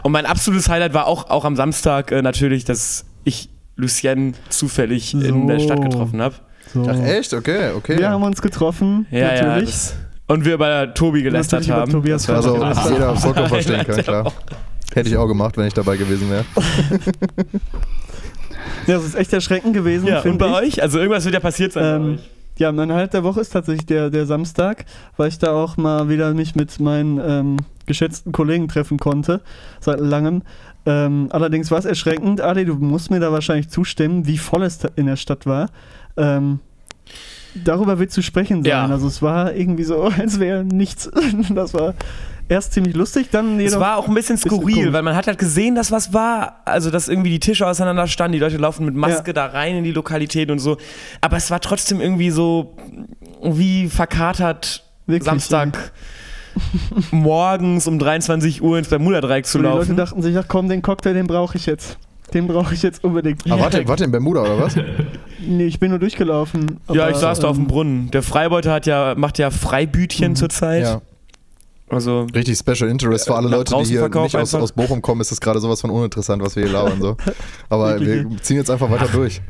und 0.03 0.13
mein 0.13 0.27
absolutes 0.27 0.69
Highlight 0.69 0.95
war 0.95 1.07
auch, 1.07 1.31
auch 1.31 1.45
am 1.45 1.57
Samstag 1.57 2.13
äh, 2.13 2.23
natürlich, 2.23 2.65
dass 2.65 3.05
ich 3.25 3.49
Lucien 3.77 4.35
zufällig 4.51 5.15
in 5.15 5.21
So. 5.23 5.47
der 5.47 5.59
Stadt 5.59 5.83
getroffen 5.83 6.23
habe. 6.23 6.35
so. 6.73 6.87
Ach 6.89 6.99
echt? 7.05 7.35
Okay, 7.35 7.71
okay. 7.77 7.99
Wir 7.99 8.11
haben 8.11 8.23
uns 8.23 8.41
getroffen, 8.43 9.07
Ja, 9.11 9.19
ja. 9.19 9.43
natürlich. 9.43 9.71
Das, 9.71 9.95
und 10.27 10.45
wir 10.45 10.55
über 10.55 10.93
Tobi 10.95 11.23
gelästert 11.23 11.69
haben. 11.71 11.91
Tobias 11.91 12.27
Das 12.27 12.29
war 12.29 12.37
also, 12.37 12.55
Vater. 12.57 12.75
das 12.75 12.91
jeder 12.91 13.17
vollkommen 13.17 13.49
verstehen 13.49 13.77
kann, 13.87 13.95
der 13.95 14.05
klar. 14.05 14.33
Hätte 14.95 15.09
ich 15.09 15.17
auch 15.17 15.27
gemacht, 15.27 15.57
wenn 15.57 15.67
ich 15.67 15.75
dabei 15.75 15.97
gewesen 15.97 16.31
wäre. 16.31 16.45
ja, 18.87 18.95
das 18.95 19.05
ist 19.05 19.15
echt 19.15 19.33
erschreckend 19.33 19.75
gewesen, 19.75 20.07
Ja, 20.07 20.21
und 20.21 20.39
bei 20.39 20.47
ich. 20.47 20.55
euch? 20.55 20.83
Also 20.83 20.99
irgendwas 20.99 21.25
wird 21.25 21.35
ja 21.35 21.41
passiert 21.41 21.73
sein 21.73 21.83
bei 22.03 22.07
Ähm, 22.13 22.19
ja, 22.57 22.71
mein 22.71 22.93
Highlight 22.93 23.15
der 23.15 23.25
Woche 23.25 23.41
ist 23.41 23.51
tatsächlich 23.51 23.87
der, 23.87 24.11
der 24.11 24.27
Samstag, 24.27 24.85
weil 25.17 25.29
ich 25.29 25.39
da 25.39 25.53
auch 25.53 25.77
mal 25.77 26.09
wieder 26.09 26.33
mich 26.35 26.55
mit 26.55 26.79
meinen 26.79 27.19
ähm, 27.19 27.57
geschätzten 27.87 28.31
Kollegen 28.31 28.69
treffen 28.69 28.99
konnte, 28.99 29.41
seit 29.81 29.99
langem. 29.99 30.43
Ähm, 30.87 31.29
allerdings 31.31 31.73
war 31.73 31.79
es 31.79 31.85
erschreckend, 31.85 32.41
Ali, 32.41 32.65
du 32.65 32.75
musst 32.75 33.11
mir 33.11 33.19
da 33.19 33.33
wahrscheinlich 33.33 33.71
zustimmen, 33.71 34.27
wie 34.29 34.39
voll 34.39 34.63
es 34.63 34.79
da 34.79 34.89
in 34.95 35.07
der 35.07 35.17
Stadt 35.17 35.47
war. 35.47 35.71
Ähm, 36.17 36.61
darüber 37.55 37.99
wird 37.99 38.11
zu 38.13 38.23
sprechen 38.23 38.63
sein. 38.63 38.71
Ja. 38.71 38.87
Also 38.87 39.07
es 39.07 39.21
war 39.23 39.55
irgendwie 39.55 39.85
so, 39.85 40.03
als 40.19 40.39
wäre 40.41 40.65
nichts. 40.65 41.11
Das 41.51 41.75
war 41.75 41.95
erst 42.49 42.73
ziemlich 42.75 42.95
lustig, 42.95 43.29
dann 43.31 43.57
Es 43.59 43.71
jedoch 43.73 43.81
war 43.81 43.97
auch 43.97 44.07
ein 44.09 44.15
bisschen 44.15 44.37
bisschen 44.37 44.51
skurril, 44.51 44.75
komisch. 44.77 44.93
weil 44.93 45.03
man 45.03 45.17
hat 45.17 45.27
halt 45.27 45.39
gesehen, 45.39 45.75
dass 45.75 45.91
was 45.93 46.13
war. 46.13 46.61
Also, 46.67 46.91
dass 46.91 47.09
irgendwie 47.09 47.31
die 47.31 47.41
Tische 47.41 47.67
auseinander 47.67 48.07
standen, 48.07 48.33
die 48.35 48.39
Leute 48.39 48.57
laufen 48.59 48.85
mit 48.85 48.95
Maske 48.95 49.29
Ja. 49.29 49.33
da 49.33 49.47
rein 49.47 49.77
in 49.77 49.85
die 49.85 49.93
Lokalität 49.93 50.51
und 50.51 50.59
so. 50.59 50.77
Aber 51.21 51.37
es 51.37 51.51
war 51.51 51.61
trotzdem 51.61 52.01
irgendwie 52.01 52.31
so 52.31 52.77
wie 53.43 53.89
verkatert 53.89 54.85
Wirklich, 55.07 55.25
Samstag 55.25 55.93
morgens 57.11 57.87
um 57.87 57.99
23 57.99 58.63
Uhr 58.63 58.79
ins 58.79 58.89
Bermuda-Dreieck 58.89 59.47
zu 59.47 59.59
Und 59.59 59.65
die 59.65 59.69
Leute 59.71 59.79
laufen. 59.81 59.97
dachten 59.97 60.23
sich, 60.23 60.37
ach 60.39 60.45
komm, 60.49 60.69
den 60.69 60.83
Cocktail, 60.83 61.15
den 61.15 61.27
brauche 61.27 61.57
ich 61.57 61.67
jetzt. 61.67 61.99
Den 62.33 62.47
brauche 62.47 62.75
ich 62.75 62.83
jetzt 62.83 63.05
unbedingt. 63.05 63.43
Aber 63.51 63.63
warte, 63.63 63.87
warte 63.87 64.05
in 64.05 64.11
Bermuda 64.11 64.41
oder 64.43 64.59
was? 64.61 64.75
Nee, 65.47 65.67
ich 65.67 65.79
bin 65.81 65.91
nur 65.91 65.99
durchgelaufen. 65.99 66.79
Ja, 66.93 67.09
ich 67.11 67.17
saß 67.17 67.41
da 67.41 67.49
auf 67.49 67.57
dem 67.57 67.63
ähm, 67.65 67.69
Brunnen. 67.69 68.11
Der 68.11 68.23
Freibeuter 68.23 68.73
hat 68.73 68.87
ja, 68.87 69.15
macht 69.17 69.39
ja 69.39 69.51
Freibütchen 69.51 70.33
Mhm. 70.33 70.37
zurzeit. 70.37 70.83
Ja. 70.83 71.01
Also, 71.91 72.27
Richtig 72.35 72.59
Special 72.59 72.89
Interest 72.91 73.27
für 73.27 73.37
alle 73.37 73.49
Leute, 73.49 73.75
die 73.79 73.85
hier 73.85 74.09
nicht 74.09 74.35
aus, 74.37 74.55
aus 74.55 74.73
Bochum 74.73 75.03
kommen, 75.03 75.21
ist 75.21 75.31
das 75.31 75.41
gerade 75.41 75.61
sowas 75.61 75.83
von 75.83 75.91
uninteressant, 75.91 76.43
was 76.43 76.57
wir 76.57 76.65
hier 76.65 76.73
labern. 76.73 77.01
So. 77.01 77.17
Aber 77.69 78.01
wir 78.01 78.27
ziehen 78.41 78.57
jetzt 78.57 78.71
einfach 78.71 78.91
weiter 78.91 79.07
durch. 79.13 79.43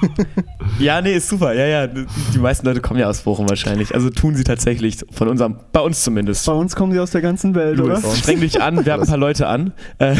ja, 0.80 1.00
nee, 1.00 1.14
ist 1.14 1.28
super. 1.28 1.54
Ja, 1.54 1.66
ja. 1.66 1.86
Die 1.86 2.38
meisten 2.38 2.66
Leute 2.66 2.80
kommen 2.80 2.98
ja 2.98 3.08
aus 3.08 3.22
Bochum 3.22 3.48
wahrscheinlich. 3.48 3.94
Also 3.94 4.10
tun 4.10 4.34
sie 4.34 4.42
tatsächlich 4.44 4.98
von 5.12 5.28
unserem, 5.28 5.56
bei 5.72 5.80
uns 5.80 6.02
zumindest. 6.02 6.44
Bei 6.46 6.52
uns 6.52 6.74
kommen 6.74 6.92
die 6.92 6.98
aus 6.98 7.12
der 7.12 7.22
ganzen 7.22 7.54
Welt, 7.54 7.78
Louis, 7.78 8.04
oder? 8.04 8.16
streng 8.16 8.40
dich 8.40 8.60
an, 8.60 8.84
wir 8.84 8.92
haben 8.92 9.02
ein 9.02 9.08
paar 9.08 9.16
Leute 9.16 9.46
an. 9.46 9.72
Äh, 9.98 10.16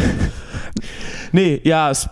nee, 1.33 1.61
ja, 1.65 1.91
es, 1.91 2.09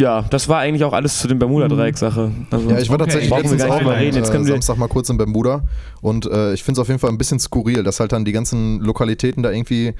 ja, 0.00 0.22
das 0.22 0.48
war 0.48 0.58
eigentlich 0.58 0.84
auch 0.84 0.92
alles 0.92 1.18
zu 1.18 1.28
dem 1.28 1.38
Bermuda-Dreieck-Sache. 1.38 2.32
Also, 2.50 2.70
Ja, 2.70 2.78
ich 2.78 2.88
war 2.88 2.94
Okay. 2.96 3.04
tatsächlich 3.04 3.30
Brauchen 3.30 3.42
letztens 3.42 3.62
auch 3.62 3.74
nicht 3.76 3.84
mal 3.84 3.94
reden. 3.96 4.16
Jetzt 4.16 4.32
können 4.32 4.44
äh, 4.44 4.48
wir- 4.48 4.54
Samstag 4.54 4.76
mal 4.78 4.88
kurz 4.88 5.08
in 5.10 5.16
Bermuda 5.16 5.62
und 6.00 6.26
äh, 6.26 6.52
ich 6.54 6.64
finde 6.64 6.78
es 6.80 6.82
auf 6.82 6.88
jeden 6.88 6.98
Fall 7.00 7.10
ein 7.10 7.18
bisschen 7.18 7.38
skurril, 7.38 7.82
dass 7.84 8.00
halt 8.00 8.12
dann 8.12 8.24
die 8.24 8.32
ganzen 8.32 8.80
Lokalitäten 8.80 9.42
da 9.42 9.50
irgendwie 9.50 9.94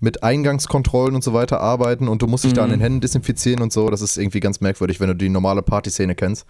mit 0.00 0.22
Eingangskontrollen 0.22 1.14
und 1.14 1.24
so 1.24 1.32
weiter 1.32 1.60
arbeiten 1.60 2.08
und 2.08 2.20
du 2.20 2.26
musst 2.26 2.44
dich 2.44 2.52
da 2.52 2.62
an 2.62 2.68
Mhm. 2.68 2.72
den 2.74 2.80
Händen 2.80 3.00
desinfizieren 3.00 3.62
und 3.62 3.72
so. 3.72 3.88
Das 3.88 4.02
ist 4.02 4.18
irgendwie 4.18 4.40
ganz 4.40 4.60
merkwürdig, 4.60 5.00
wenn 5.00 5.08
du 5.08 5.14
die 5.14 5.28
normale 5.30 5.62
Partyszene 5.62 6.14
kennst. 6.14 6.44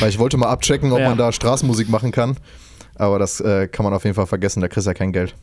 Weil 0.00 0.08
ich 0.08 0.18
wollte 0.18 0.36
mal 0.38 0.48
abchecken, 0.48 0.92
ob 0.92 1.00
Ja. 1.00 1.08
man 1.10 1.18
da 1.18 1.30
Straßenmusik 1.32 1.90
machen 1.90 2.10
kann, 2.12 2.36
aber 2.94 3.18
das 3.18 3.40
äh, 3.40 3.66
kann 3.68 3.84
man 3.84 3.92
auf 3.92 4.04
jeden 4.04 4.14
Fall 4.14 4.26
vergessen, 4.26 4.60
da 4.60 4.68
kriegst 4.68 4.86
du 4.86 4.90
ja 4.90 4.94
kein 4.94 5.12
Geld. 5.12 5.34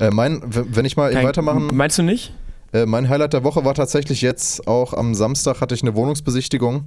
Äh, 0.00 0.10
mein, 0.10 0.40
wenn 0.46 0.84
ich 0.84 0.96
mal 0.96 1.12
kein- 1.12 1.26
weitermachen, 1.26 1.68
Meinst 1.72 1.98
du 1.98 2.02
nicht? 2.02 2.32
Äh, 2.72 2.86
mein 2.86 3.08
Highlight 3.08 3.32
der 3.32 3.44
Woche 3.44 3.64
war 3.64 3.74
tatsächlich 3.74 4.22
jetzt 4.22 4.66
auch 4.66 4.92
am 4.94 5.14
Samstag 5.14 5.60
hatte 5.60 5.74
ich 5.74 5.82
eine 5.82 5.94
Wohnungsbesichtigung 5.94 6.84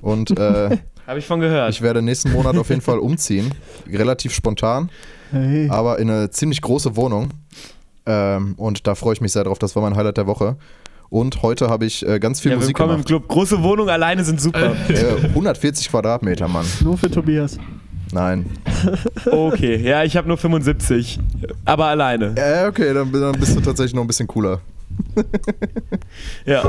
und 0.00 0.38
äh, 0.38 0.78
Habe 1.06 1.18
ich 1.18 1.26
von 1.26 1.40
gehört. 1.40 1.70
ich 1.70 1.82
werde 1.82 2.00
nächsten 2.02 2.32
Monat 2.32 2.56
auf 2.56 2.68
jeden 2.68 2.80
Fall 2.80 2.98
umziehen. 2.98 3.52
Relativ 3.90 4.32
spontan, 4.32 4.90
Hey. 5.32 5.68
aber 5.68 5.98
in 5.98 6.08
eine 6.10 6.30
ziemlich 6.30 6.60
große 6.62 6.94
Wohnung. 6.96 7.30
Ähm, 8.06 8.54
und 8.56 8.86
da 8.86 8.94
freue 8.94 9.12
ich 9.14 9.20
mich 9.20 9.32
sehr 9.32 9.44
drauf. 9.44 9.58
Das 9.58 9.74
war 9.76 9.82
mein 9.82 9.96
Highlight 9.96 10.16
der 10.16 10.26
Woche. 10.26 10.56
Und 11.08 11.42
heute 11.42 11.68
habe 11.68 11.84
ich 11.86 12.06
äh, 12.06 12.18
ganz 12.20 12.40
viel 12.40 12.52
ja, 12.52 12.56
Musik 12.56 12.70
willkommen 12.70 12.90
im 12.90 13.04
gemacht. 13.04 13.06
Club. 13.08 13.28
Große 13.28 13.62
Wohnung 13.62 13.88
alleine 13.88 14.24
sind 14.24 14.40
super. 14.40 14.74
Äh, 14.88 15.26
140 15.28 15.88
Quadratmeter, 15.90 16.48
Mann. 16.48 16.64
Nur 16.82 16.96
für 16.96 17.10
Tobias. 17.10 17.58
Nein. 18.12 18.46
Okay, 19.30 19.76
ja, 19.76 20.02
ich 20.04 20.16
habe 20.16 20.26
nur 20.26 20.36
75. 20.36 21.18
Aber 21.64 21.86
alleine. 21.86 22.34
Äh, 22.36 22.66
okay, 22.66 22.92
dann, 22.92 23.12
dann 23.12 23.32
bist 23.38 23.54
du 23.56 23.60
tatsächlich 23.60 23.94
noch 23.94 24.02
ein 24.02 24.06
bisschen 24.08 24.26
cooler. 24.26 24.60
Ja. 26.44 26.62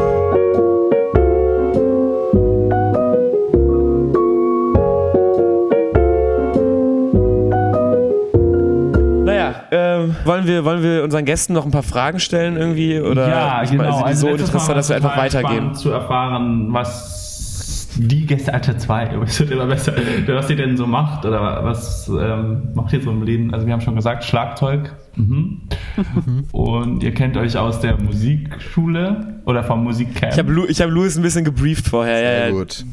Naja, 9.26 9.56
ähm, 9.72 10.16
wollen, 10.26 10.46
wir, 10.46 10.66
wollen 10.66 10.84
wir 10.84 11.04
unseren 11.04 11.26
Gästen 11.26 11.54
noch 11.54 11.66
ein 11.66 11.72
paar 11.72 11.84
Fragen 11.84 12.20
stellen 12.20 12.58
irgendwie? 12.58 13.00
Oder 13.00 13.30
ja, 13.30 13.64
ich 13.64 13.72
genau. 13.72 14.00
meine, 14.00 14.12
die 14.12 14.18
so 14.18 14.28
interessant, 14.28 14.78
dass 14.78 14.90
wir 14.90 14.98
einfach 14.98 15.18
weitergehen? 15.18 15.74
zu 15.76 15.92
erfahren, 15.92 16.68
was 16.74 17.90
die 17.96 18.26
Gäste, 18.26 18.54
Alter, 18.54 18.78
zwei, 18.78 19.10
aber 19.12 19.24
es 19.24 19.40
wird 19.40 19.52
immer 19.52 19.68
besser, 19.68 19.94
was 20.28 20.50
ihr 20.50 20.56
denn 20.56 20.76
so 20.78 20.88
macht 20.88 21.26
oder 21.26 21.64
was 21.64 22.10
ähm, 22.10 22.70
macht 22.74 22.92
ihr 22.94 23.02
so 23.02 23.12
im 23.12 23.24
Leben? 23.24 23.54
Also 23.54 23.66
wir 23.66 23.74
haben 23.74 23.82
schon 23.82 23.96
gesagt, 23.96 24.24
Schlagzeug. 24.24 24.94
Mhm. 25.16 25.53
Und 26.52 27.04
ihr 27.04 27.14
kennt 27.14 27.38
euch 27.38 27.58
aus 27.58 27.80
der 27.80 28.02
Musikschule 28.02 29.42
oder 29.46 29.64
vom 29.64 29.84
Musikcamp. 29.84 30.34
Ich 30.34 30.40
habe 30.40 30.52
Lu 30.52 30.66
ich 30.68 30.82
hab 30.82 30.90
Louis 30.90 31.16
ein 31.16 31.22
bisschen 31.22 31.44
gebrieft 31.46 31.88
vorher. 31.88 32.18
Sehr 32.18 32.40
Ja, 32.40 32.46
ja. 32.46 32.52
gut. 32.52 32.86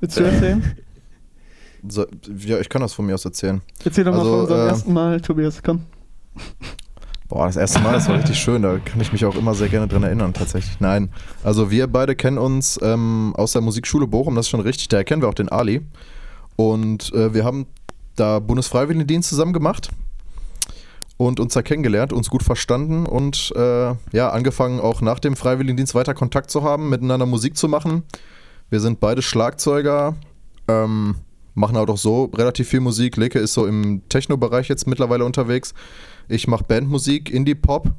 Willst 0.00 0.18
du 0.18 0.24
erzählen? 0.24 0.76
So, 1.88 2.06
ja, 2.44 2.58
ich 2.58 2.68
kann 2.68 2.82
das 2.82 2.94
von 2.94 3.06
mir 3.06 3.14
aus 3.14 3.24
erzählen. 3.24 3.62
Erzähl 3.84 4.04
doch 4.04 4.12
mal 4.12 4.18
Also, 4.18 4.30
von 4.32 4.40
unserem 4.40 4.60
äh, 4.60 4.68
ersten 4.68 4.92
Mal, 4.92 5.20
Tobias, 5.20 5.62
komm. 5.62 5.82
Boah, 7.28 7.46
das 7.46 7.56
erste 7.56 7.80
Mal, 7.80 7.92
das 7.92 8.08
war 8.08 8.16
richtig 8.18 8.38
schön. 8.38 8.62
Da 8.62 8.78
kann 8.78 9.00
ich 9.00 9.12
mich 9.12 9.24
auch 9.24 9.36
immer 9.36 9.54
sehr 9.54 9.68
gerne 9.68 9.88
dran 9.88 10.02
erinnern, 10.02 10.32
tatsächlich. 10.32 10.78
Nein, 10.80 11.10
also 11.42 11.70
wir 11.70 11.86
beide 11.86 12.14
kennen 12.14 12.38
uns 12.38 12.78
ähm, 12.82 13.34
aus 13.36 13.52
der 13.52 13.62
Musikschule 13.62 14.06
Bochum, 14.06 14.34
das 14.34 14.46
ist 14.46 14.50
schon 14.50 14.60
richtig. 14.60 14.88
Da 14.88 15.02
kennen 15.04 15.22
wir 15.22 15.28
auch 15.28 15.34
den 15.34 15.48
Ali. 15.48 15.80
Und 16.56 17.12
äh, 17.14 17.34
wir 17.34 17.44
haben 17.44 17.66
da 18.14 18.38
Bundesfreiwilligendienst 18.38 19.28
zusammen 19.28 19.52
gemacht 19.52 19.90
und 21.16 21.40
uns 21.40 21.54
da 21.54 21.62
kennengelernt, 21.62 22.12
uns 22.12 22.28
gut 22.28 22.42
verstanden 22.42 23.06
und 23.06 23.52
äh, 23.56 23.94
ja, 24.12 24.30
angefangen 24.30 24.80
auch 24.80 25.00
nach 25.00 25.18
dem 25.18 25.36
Freiwilligendienst 25.36 25.94
weiter 25.94 26.14
Kontakt 26.14 26.50
zu 26.50 26.62
haben, 26.62 26.88
miteinander 26.88 27.26
Musik 27.26 27.56
zu 27.56 27.68
machen. 27.68 28.02
Wir 28.68 28.80
sind 28.80 29.00
beide 29.00 29.22
Schlagzeuger, 29.22 30.16
ähm, 30.68 31.16
machen 31.54 31.76
halt 31.76 31.88
auch 31.88 31.98
so 31.98 32.24
relativ 32.36 32.68
viel 32.68 32.80
Musik. 32.80 33.16
Leke 33.16 33.38
ist 33.38 33.54
so 33.54 33.66
im 33.66 34.02
Techno-Bereich 34.08 34.68
jetzt 34.68 34.86
mittlerweile 34.86 35.24
unterwegs. 35.24 35.72
Ich 36.28 36.48
mache 36.48 36.64
Bandmusik, 36.64 37.30
Indie-Pop. 37.30 37.92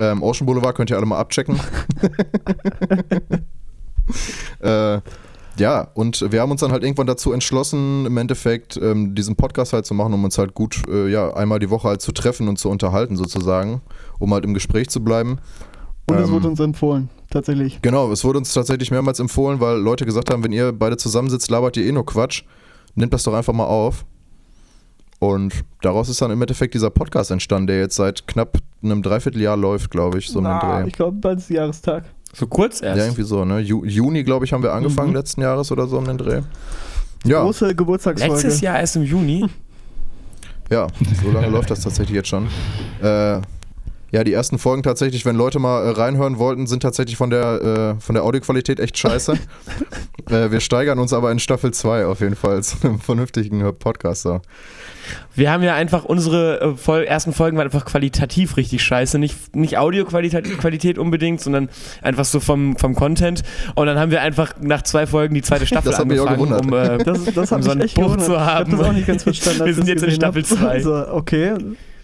Ähm, 0.00 0.22
Ocean 0.22 0.46
Boulevard 0.46 0.76
könnt 0.76 0.90
ihr 0.90 0.96
alle 0.96 1.06
mal 1.06 1.18
abchecken. 1.18 1.60
äh, 4.60 5.00
ja, 5.60 5.82
und 5.94 6.32
wir 6.32 6.40
haben 6.40 6.50
uns 6.50 6.60
dann 6.62 6.72
halt 6.72 6.82
irgendwann 6.82 7.06
dazu 7.06 7.32
entschlossen, 7.32 8.04
im 8.06 8.16
Endeffekt 8.16 8.76
ähm, 8.76 9.14
diesen 9.14 9.36
Podcast 9.36 9.72
halt 9.72 9.86
zu 9.86 9.94
machen, 9.94 10.12
um 10.12 10.24
uns 10.24 10.36
halt 10.38 10.54
gut, 10.54 10.82
äh, 10.88 11.08
ja, 11.08 11.32
einmal 11.34 11.58
die 11.60 11.70
Woche 11.70 11.88
halt 11.88 12.00
zu 12.02 12.10
treffen 12.12 12.48
und 12.48 12.58
zu 12.58 12.68
unterhalten 12.68 13.16
sozusagen, 13.16 13.82
um 14.18 14.34
halt 14.34 14.44
im 14.44 14.54
Gespräch 14.54 14.88
zu 14.88 15.04
bleiben. 15.04 15.38
Und 16.06 16.16
es 16.16 16.26
Ähm, 16.26 16.34
wurde 16.34 16.48
uns 16.48 16.58
empfohlen, 16.58 17.08
tatsächlich. 17.30 17.80
Genau, 17.82 18.10
es 18.10 18.24
wurde 18.24 18.38
uns 18.38 18.52
tatsächlich 18.52 18.90
mehrmals 18.90 19.20
empfohlen, 19.20 19.60
weil 19.60 19.78
Leute 19.78 20.04
gesagt 20.04 20.32
haben, 20.32 20.42
wenn 20.42 20.50
ihr 20.52 20.72
beide 20.72 20.96
zusammensitzt, 20.96 21.50
labert 21.50 21.76
ihr 21.76 21.86
eh 21.86 21.92
nur 21.92 22.04
Quatsch. 22.04 22.42
Nehmt 22.96 23.14
das 23.14 23.22
doch 23.22 23.34
einfach 23.34 23.52
mal 23.52 23.66
auf. 23.66 24.04
Und 25.20 25.52
daraus 25.82 26.08
ist 26.08 26.22
dann 26.22 26.30
im 26.30 26.40
Endeffekt 26.40 26.72
dieser 26.74 26.88
Podcast 26.90 27.30
entstanden, 27.30 27.66
der 27.66 27.78
jetzt 27.78 27.94
seit 27.96 28.26
knapp 28.26 28.56
einem 28.82 29.02
Dreivierteljahr 29.02 29.56
läuft, 29.56 29.90
glaube 29.90 30.18
ich, 30.18 30.28
so 30.28 30.40
Na, 30.40 30.80
Dreh. 30.80 30.88
ich 30.88 30.94
glaube, 30.94 31.18
bald 31.18 31.38
ist 31.40 31.50
Jahrestag. 31.50 32.04
So 32.32 32.46
kurz 32.46 32.80
erst. 32.82 32.98
Ja, 32.98 33.04
irgendwie 33.04 33.22
so, 33.24 33.44
ne? 33.44 33.58
Ju 33.60 33.84
Juni, 33.84 34.22
glaube 34.22 34.44
ich, 34.44 34.52
haben 34.52 34.62
wir 34.62 34.72
angefangen 34.72 35.10
Mhm. 35.10 35.16
letzten 35.16 35.40
Jahres 35.42 35.70
oder 35.72 35.86
so 35.86 35.98
um 35.98 36.04
den 36.06 36.16
Dreh. 36.18 36.40
Ja, 37.24 37.42
Große 37.42 37.74
Geburtstagsfolge. 37.74 38.34
Letztes 38.34 38.60
Jahr 38.60 38.78
erst 38.80 38.96
im 38.96 39.02
Juni. 39.02 39.46
ja, 40.70 40.86
so 41.22 41.30
lange 41.30 41.48
läuft 41.50 41.70
das 41.70 41.80
tatsächlich 41.80 42.14
jetzt 42.16 42.28
schon. 42.28 42.46
Äh, 43.02 43.40
ja, 44.12 44.24
die 44.24 44.32
ersten 44.32 44.58
Folgen 44.58 44.82
tatsächlich, 44.82 45.24
wenn 45.24 45.36
Leute 45.36 45.58
mal 45.58 45.84
äh, 45.84 45.90
reinhören 45.90 46.38
wollten, 46.38 46.66
sind 46.66 46.82
tatsächlich 46.82 47.16
von 47.16 47.30
der, 47.30 47.96
äh, 47.98 48.00
von 48.00 48.14
der 48.14 48.24
Audioqualität 48.24 48.80
echt 48.80 48.98
scheiße. 48.98 49.34
äh, 50.30 50.50
wir 50.50 50.60
steigern 50.60 50.98
uns 50.98 51.12
aber 51.12 51.30
in 51.30 51.38
Staffel 51.38 51.72
2 51.72 52.06
auf 52.06 52.20
jeden 52.20 52.36
Fall 52.36 52.62
zu 52.62 52.76
einem 52.82 53.00
vernünftigen 53.00 53.62
Podcaster. 53.78 54.42
Wir 55.34 55.50
haben 55.50 55.62
ja 55.62 55.74
einfach 55.74 56.04
unsere 56.04 56.60
äh, 56.60 56.76
Fol 56.76 57.04
ersten 57.04 57.32
Folgen 57.32 57.56
waren 57.56 57.66
einfach 57.66 57.84
qualitativ 57.84 58.56
richtig 58.56 58.82
scheiße. 58.82 59.18
Nicht, 59.18 59.54
nicht 59.54 59.78
Audioqualität 59.78 60.58
Qualität 60.58 60.98
unbedingt, 60.98 61.40
sondern 61.40 61.68
einfach 62.02 62.24
so 62.24 62.40
vom, 62.40 62.76
vom 62.76 62.94
Content. 62.94 63.42
Und 63.74 63.86
dann 63.86 63.98
haben 63.98 64.10
wir 64.10 64.22
einfach 64.22 64.54
nach 64.60 64.82
zwei 64.82 65.06
Folgen 65.06 65.34
die 65.34 65.42
zweite 65.42 65.66
Staffel 65.66 65.90
Das 65.90 66.00
hat 66.00 66.06
mich 66.06 66.20
auch 66.20 66.26
angefangen, 66.26 66.68
um, 66.68 66.72
äh, 66.72 66.98
Das, 66.98 67.24
das 67.32 67.52
um 67.52 67.62
so 67.62 67.70
einen 67.70 67.86
gewundert. 67.86 68.22
zu 68.24 68.40
haben. 68.40 68.72
Ich 68.72 68.72
habe 68.72 68.82
das 68.82 68.88
auch 68.88 68.92
nicht 68.92 69.06
ganz 69.06 69.22
verstanden. 69.22 69.64
Wir 69.64 69.74
sind 69.74 69.88
jetzt 69.88 70.02
in 70.02 70.10
Staffel 70.10 70.42
gesehen 70.42 70.60
hab. 70.60 70.70
2. 70.70 70.80
So, 70.82 71.08
okay, 71.12 71.54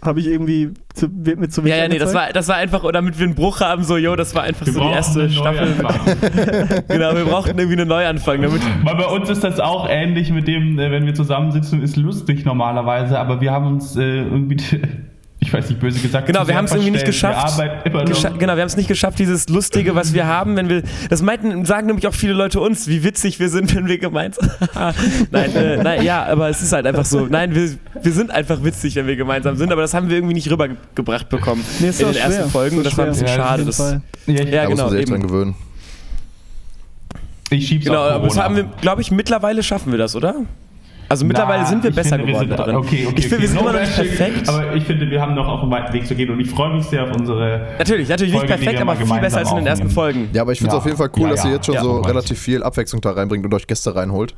habe 0.02 0.20
ich 0.20 0.26
irgendwie 0.26 0.72
zu, 0.94 1.08
wird 1.12 1.38
mir 1.38 1.48
zu 1.48 1.60
Ja, 1.62 1.66
wenig 1.66 1.78
ja, 1.78 1.88
nee, 1.88 1.98
das 1.98 2.14
war, 2.14 2.32
das 2.32 2.48
war 2.48 2.56
einfach, 2.56 2.90
damit 2.92 3.18
wir 3.18 3.26
einen 3.26 3.34
Bruch 3.34 3.60
haben, 3.60 3.84
so, 3.84 3.96
yo, 3.96 4.16
das 4.16 4.34
war 4.34 4.44
einfach 4.44 4.66
Wir 4.66 4.72
so 4.72 4.80
die 4.80 4.90
erste 4.90 5.20
einen 5.20 5.30
Staffel. 5.30 5.68
Genau, 6.88 7.14
wir 7.14 7.24
brauchten 7.24 7.58
irgendwie 7.58 7.78
einen 7.78 7.88
Neuanfang, 7.88 8.42
damit. 8.42 8.62
Weil 8.84 8.96
bei 8.96 9.06
uns 9.06 9.28
ist 9.28 9.44
das 9.44 9.60
auch 9.60 9.88
ähnlich 9.88 10.30
mit 10.30 10.48
dem, 10.48 10.78
äh, 10.78 10.90
wenn 10.90 11.06
wir 11.06 11.14
zusammensitzen, 11.14 11.82
ist 11.82 11.96
lustig 11.96 12.44
normalerweise, 12.44 13.18
aber 13.18 13.40
wir 13.40 13.52
haben 13.52 13.66
uns 13.66 13.96
äh, 13.96 14.02
irgendwie, 14.02 14.56
ich 15.46 15.52
weiß 15.52 15.68
nicht, 15.68 15.80
böse 15.80 16.00
gesagt, 16.00 16.26
Genau, 16.26 16.42
zu 16.42 16.48
wir 16.48 16.56
haben 16.56 16.64
es 16.64 16.72
irgendwie 16.72 16.90
nicht 16.90 17.04
geschafft. 17.06 17.56
Wir 17.58 18.04
Gescha 18.04 18.30
noch. 18.30 18.38
genau, 18.38 18.54
wir 18.56 18.62
haben 18.62 18.66
es 18.66 18.76
nicht 18.76 18.88
geschafft, 18.88 19.18
dieses 19.18 19.48
Lustige, 19.48 19.94
was 19.94 20.12
wir 20.12 20.26
haben, 20.26 20.56
wenn 20.56 20.68
wir. 20.68 20.82
Das 21.08 21.22
meinten, 21.22 21.64
sagen 21.64 21.86
nämlich 21.86 22.06
auch 22.08 22.14
viele 22.14 22.32
Leute 22.32 22.60
uns, 22.60 22.88
wie 22.88 23.04
witzig 23.04 23.38
wir 23.38 23.48
sind, 23.48 23.74
wenn 23.74 23.86
wir 23.86 23.98
gemeinsam. 23.98 24.50
nein, 25.30 25.54
äh, 25.54 25.76
nein, 25.82 26.02
ja, 26.02 26.24
aber 26.26 26.48
es 26.48 26.60
ist 26.62 26.72
halt 26.72 26.86
einfach 26.86 27.04
so. 27.04 27.26
Nein, 27.26 27.54
wir, 27.54 27.70
wir 28.02 28.12
sind 28.12 28.30
einfach 28.30 28.64
witzig, 28.64 28.96
wenn 28.96 29.06
wir 29.06 29.16
gemeinsam 29.16 29.56
sind, 29.56 29.70
aber 29.72 29.82
das 29.82 29.94
haben 29.94 30.08
wir 30.08 30.16
irgendwie 30.16 30.34
nicht 30.34 30.50
rübergebracht 30.50 31.28
bekommen 31.28 31.64
Nee, 31.78 31.88
ist 31.88 32.00
in 32.00 32.08
den 32.08 32.16
ersten 32.16 32.32
schwer. 32.32 32.48
Folgen. 32.48 32.78
Ist 32.78 32.86
Das 32.86 32.98
war 32.98 33.04
ein 33.04 33.10
bisschen. 33.12 33.26
Ja, 33.28 33.34
schade. 33.34 33.64
Das. 33.64 33.78
Ja, 33.78 33.94
Ja, 34.26 34.42
da 34.64 34.68
muss 34.68 34.70
genau, 34.70 34.82
man 34.84 34.90
sich 34.90 35.00
echt 35.00 35.08
eben. 35.08 35.20
dran 35.20 35.22
gewöhnen. 35.28 35.54
ich 37.50 37.68
schieb's 37.68 37.86
genau, 37.86 38.04
auf 38.04 38.12
aber 38.12 38.26
das 38.28 38.38
haben 38.38 38.56
wir, 38.56 38.64
glaube 38.80 39.00
ich, 39.02 39.10
mittlerweile 39.10 39.62
schaffen 39.62 39.92
wir 39.92 39.98
das, 39.98 40.16
oder? 40.16 40.34
Also 41.08 41.24
mittlerweile 41.24 41.62
Na, 41.62 41.68
sind 41.68 41.84
wir 41.84 41.90
besser 41.92 42.16
finde, 42.16 42.26
geworden 42.32 42.50
wir 42.50 42.56
sind, 42.56 42.66
drin. 42.66 42.76
Okay, 42.76 43.06
okay, 43.08 43.14
ich 43.18 43.28
finde, 43.28 43.36
okay. 43.36 43.42
wir 43.42 43.48
sind 43.48 43.54
No 43.56 43.60
immer 43.62 43.72
noch 43.72 43.80
nicht 43.80 43.94
perfekt. 43.96 44.48
Aber 44.48 44.74
ich 44.74 44.84
finde, 44.84 45.10
wir 45.10 45.20
haben 45.20 45.34
noch 45.34 45.46
auf 45.48 45.62
einem 45.62 45.70
weiten 45.70 45.92
Weg 45.92 46.06
zu 46.06 46.14
gehen 46.14 46.30
und 46.30 46.40
ich 46.40 46.50
freue 46.50 46.74
mich 46.74 46.84
sehr 46.86 47.04
auf 47.04 47.16
unsere. 47.16 47.68
natürlich, 47.78 48.08
natürlich 48.08 48.32
nicht 48.32 48.40
Folge, 48.40 48.54
die 48.58 48.64
perfekt, 48.64 48.80
aber 48.82 48.96
viel 48.96 49.20
besser 49.20 49.38
als 49.38 49.50
in 49.50 49.56
den 49.56 49.66
ersten. 49.66 49.90
Folgen. 49.90 50.28
Ja, 50.32 50.42
aber 50.42 50.52
ich 50.52 50.58
finde 50.58 50.70
es 50.70 50.74
Ja. 50.74 50.78
auf 50.78 50.84
jeden 50.86 50.96
Fall 50.96 51.10
cool, 51.16 51.22
Ja, 51.24 51.28
dass 51.30 51.44
ihr 51.44 51.52
jetzt 51.52 51.66
schon 51.66 51.74
Ja. 51.76 51.82
so 51.82 52.00
relativ 52.00 52.38
viel 52.38 52.62
Abwechslung 52.62 53.00
da 53.00 53.12
reinbringt 53.12 53.44
und 53.44 53.54
euch 53.54 53.66
Gäste 53.66 53.94
reinholt. 53.94 54.34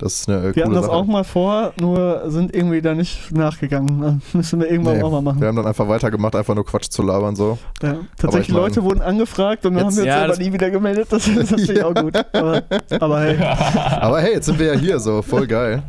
Das 0.00 0.14
ist 0.20 0.28
eine 0.28 0.38
äh, 0.38 0.42
Wir 0.42 0.52
coole 0.52 0.64
hatten 0.64 0.74
das 0.74 0.84
Sache. 0.86 0.94
auch 0.96 1.04
mal 1.06 1.24
vor, 1.24 1.72
nur 1.78 2.22
sind 2.30 2.54
irgendwie 2.54 2.80
da 2.80 2.94
nicht 2.94 3.30
nachgegangen. 3.32 4.00
Dann 4.00 4.22
Müssen 4.32 4.60
wir 4.60 4.70
irgendwann 4.70 4.96
Nee, 4.98 5.02
auch 5.02 5.10
mal 5.12 5.20
machen. 5.22 5.40
Wir 5.40 5.48
haben 5.48 5.56
dann 5.56 5.66
einfach 5.66 5.88
weitergemacht, 5.88 6.34
einfach 6.34 6.54
nur 6.54 6.64
Quatsch 6.64 6.88
zu 6.90 7.02
labern 7.02 7.36
so. 7.36 7.58
Ja. 7.82 7.96
Tatsächlich, 8.16 8.48
ich 8.48 8.54
mein- 8.54 8.62
Leute 8.62 8.82
wurden 8.82 9.02
angefragt 9.02 9.66
und 9.66 9.74
dann 9.74 9.84
haben 9.84 9.90
Jetzt- 9.90 9.96
wir 9.98 10.02
uns 10.04 10.08
Ja, 10.20 10.26
das- 10.26 10.38
nie 10.38 10.52
wieder 10.52 10.70
gemeldet. 10.70 11.08
Das 11.10 11.28
ist 11.28 11.50
natürlich 11.50 11.84
auch 11.84 11.94
gut. 11.94 12.14
Aber, 12.32 12.62
aber 12.98 13.20
hey, 13.20 13.36
Aber 14.00 14.20
hey, 14.20 14.32
jetzt 14.34 14.46
sind 14.46 14.58
wir 14.58 14.74
ja 14.74 14.78
hier 14.80 14.98
so, 14.98 15.22
voll 15.22 15.46
geil. 15.46 15.82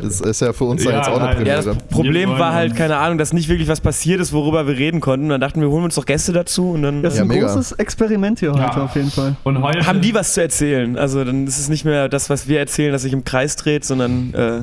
Das 0.00 0.20
ist 0.20 0.40
ja 0.40 0.52
für 0.52 0.64
uns 0.64 0.84
ja, 0.84 0.92
jetzt 0.98 1.08
auch 1.08 1.20
eine. 1.20 1.34
Premiere. 1.34 1.56
Ja, 1.56 1.62
das 1.62 1.76
Problem 1.90 2.30
war 2.30 2.52
halt, 2.52 2.76
keine 2.76 2.96
Ahnung, 2.96 3.18
dass 3.18 3.32
nicht 3.32 3.48
wirklich 3.48 3.68
was 3.68 3.80
passiert 3.80 4.20
ist, 4.20 4.32
worüber 4.32 4.66
wir 4.66 4.76
reden 4.76 5.00
konnten. 5.00 5.28
Dann 5.28 5.40
dachten 5.40 5.60
wir, 5.60 5.68
holen 5.68 5.80
wir 5.82 5.84
uns 5.86 5.94
doch 5.94 6.06
Gäste 6.06 6.32
dazu 6.32 6.70
und 6.70 6.82
dann 6.82 7.02
das 7.02 7.14
ist 7.14 7.18
Ja, 7.18 7.24
ein 7.24 7.28
mega. 7.28 7.46
großes 7.46 7.72
Experiment 7.72 8.38
hier 8.40 8.52
heute 8.52 8.60
Ja. 8.62 8.84
auf 8.84 8.94
jeden 8.96 9.10
Fall. 9.10 9.36
Und 9.44 9.62
heute. 9.62 9.86
haben 9.86 10.00
die 10.00 10.14
was 10.14 10.34
zu 10.34 10.42
erzählen. 10.42 10.96
Also 10.98 11.24
dann 11.24 11.46
ist 11.46 11.58
es 11.58 11.68
nicht 11.68 11.84
mehr 11.84 12.08
das, 12.08 12.30
was 12.30 12.48
wir 12.48 12.58
erzählen, 12.58 12.92
das 12.92 13.02
sich 13.02 13.12
im 13.12 13.24
Kreis 13.32 13.56
dreht, 13.56 13.82
sondern 13.82 14.34
äh, 14.34 14.60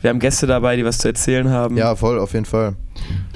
wir 0.00 0.10
haben 0.10 0.18
Gäste 0.18 0.48
dabei, 0.48 0.74
die 0.74 0.84
was 0.84 0.98
zu 0.98 1.06
erzählen 1.06 1.48
haben. 1.50 1.76
ja, 1.76 1.94
voll, 1.94 2.18
auf 2.18 2.32
jeden 2.32 2.46
Fall. 2.46 2.74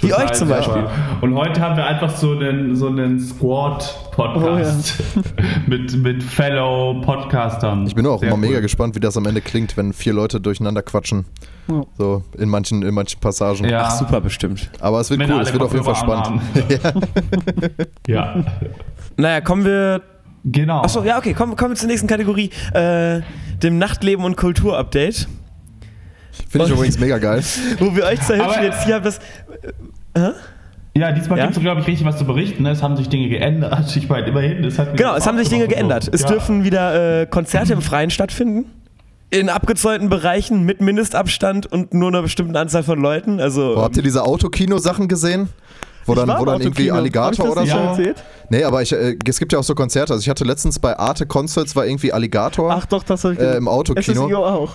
Wie 0.00 0.08
Total 0.08 0.24
euch 0.24 0.32
zum 0.32 0.48
super. 0.48 0.58
Beispiel. 0.58 0.84
Und 1.20 1.36
heute 1.36 1.60
haben 1.60 1.76
wir 1.76 1.86
einfach 1.86 2.10
so 2.16 2.32
einen, 2.32 2.74
so 2.74 2.88
einen 2.88 3.20
Squad-Podcast 3.20 4.94
mit, 5.68 5.96
mit 6.02 6.20
Fellow-Podcastern. 6.24 7.86
Ich 7.86 7.94
bin 7.94 8.04
auch 8.06 8.18
Sehr 8.18 8.30
immer 8.30 8.38
mega 8.38 8.56
cool. 8.56 8.62
gespannt, 8.62 8.96
wie 8.96 9.00
das 9.00 9.16
am 9.16 9.26
Ende 9.26 9.40
klingt, 9.40 9.76
wenn 9.76 9.92
vier 9.92 10.12
Leute 10.12 10.40
durcheinander 10.40 10.82
quatschen. 10.82 11.26
Ja. 11.68 11.82
So 11.96 12.24
in 12.36 12.48
manchen, 12.48 12.82
in 12.82 12.92
manchen 12.92 13.20
Passagen. 13.20 13.68
Ja. 13.68 13.84
Ach, 13.84 13.92
super 13.92 14.20
bestimmt. 14.20 14.68
Aber 14.80 14.98
es 15.00 15.10
wird 15.10 15.20
Wenn 15.20 15.30
cool, 15.30 15.42
es 15.42 15.52
wird 15.52 15.62
auf 15.62 15.72
jeden 15.72 15.84
Fall 15.84 15.94
spannend. 15.94 16.42
Ja. 18.08 18.44
Naja, 19.16 19.40
kommen 19.40 19.64
wir. 19.64 20.02
Genau. 20.48 20.80
Achso, 20.82 21.02
ja, 21.02 21.18
okay, 21.18 21.34
kommen, 21.34 21.56
kommen 21.56 21.72
wir 21.72 21.76
zur 21.76 21.88
nächsten 21.88 22.06
Kategorie. 22.06 22.50
Äh, 22.72 23.20
dem 23.62 23.78
Nachtleben 23.78 24.24
und 24.24 24.36
Kultur-Update. 24.36 25.26
Finde 26.48 26.66
ich 26.66 26.72
übrigens 26.72 26.98
mega 27.00 27.18
geil. 27.18 27.42
Wo 27.80 27.94
wir 27.96 28.04
euch 28.04 28.20
zwei 28.20 28.36
Hübschen 28.36 28.50
Aber- 28.54 28.62
jetzt 28.62 28.84
hier 28.84 28.94
haben, 28.94 29.04
das. 29.04 29.18
Ja, 30.94 31.12
diesmal 31.12 31.38
Ja? 31.38 31.44
gibt 31.46 31.56
es, 31.58 31.62
glaube 31.62 31.80
ich, 31.82 31.86
richtig 31.88 32.06
was 32.06 32.16
zu 32.16 32.24
berichten. 32.24 32.62
ne? 32.62 32.70
Es 32.70 32.82
haben 32.82 32.96
sich 32.96 33.08
Dinge 33.08 33.28
geändert. 33.28 33.74
Ich 33.96 34.08
meine, 34.08 34.26
immerhin. 34.28 34.64
Es 34.64 34.78
hat 34.78 34.96
Genau, 34.96 35.14
es 35.14 35.26
haben 35.26 35.36
sich 35.36 35.48
Dinge 35.48 35.68
geändert. 35.68 36.08
Es 36.12 36.22
Ja. 36.22 36.28
dürfen 36.28 36.64
wieder 36.64 37.22
äh, 37.22 37.26
Konzerte 37.26 37.72
im 37.72 37.82
Freien 37.82 38.10
stattfinden. 38.10 38.66
In 39.30 39.48
abgezäunten 39.50 40.08
Bereichen 40.08 40.62
mit 40.64 40.80
Mindestabstand 40.80 41.66
und 41.66 41.92
nur 41.92 42.08
einer 42.08 42.22
bestimmten 42.22 42.56
Anzahl 42.56 42.84
von 42.84 42.98
Leuten. 43.00 43.40
Also. 43.40 43.74
Boah, 43.74 43.82
habt 43.82 43.96
ihr 43.96 44.02
diese 44.04 44.22
Autokino-Sachen 44.24 45.08
gesehen? 45.08 45.48
Wo 46.06 46.14
dann, 46.14 46.28
wo 46.38 46.44
dann 46.44 46.60
irgendwie. 46.60 46.90
Alligator 46.90 47.46
ich 47.46 47.50
oder 47.52 47.66
so? 47.66 47.76
erzählt? 47.76 48.22
Nee, 48.48 48.64
aber 48.64 48.82
ich, 48.82 48.92
äh, 48.92 49.16
es 49.28 49.38
gibt 49.38 49.52
ja 49.52 49.58
auch 49.58 49.64
so 49.64 49.74
Konzerte. 49.74 50.12
Also 50.12 50.22
ich 50.22 50.28
hatte 50.28 50.44
letztens 50.44 50.78
bei 50.78 50.98
Arte 50.98 51.26
Concerts 51.26 51.74
war 51.76 51.86
irgendwie 51.86 52.12
Alligator 52.12 52.70
Ach 52.70 52.86
doch, 52.86 53.02
das 53.02 53.24
ich 53.24 53.38
äh, 53.38 53.56
im 53.56 53.68
Autokino. 53.68 54.26
SSIO 54.26 54.44
auch. 54.46 54.72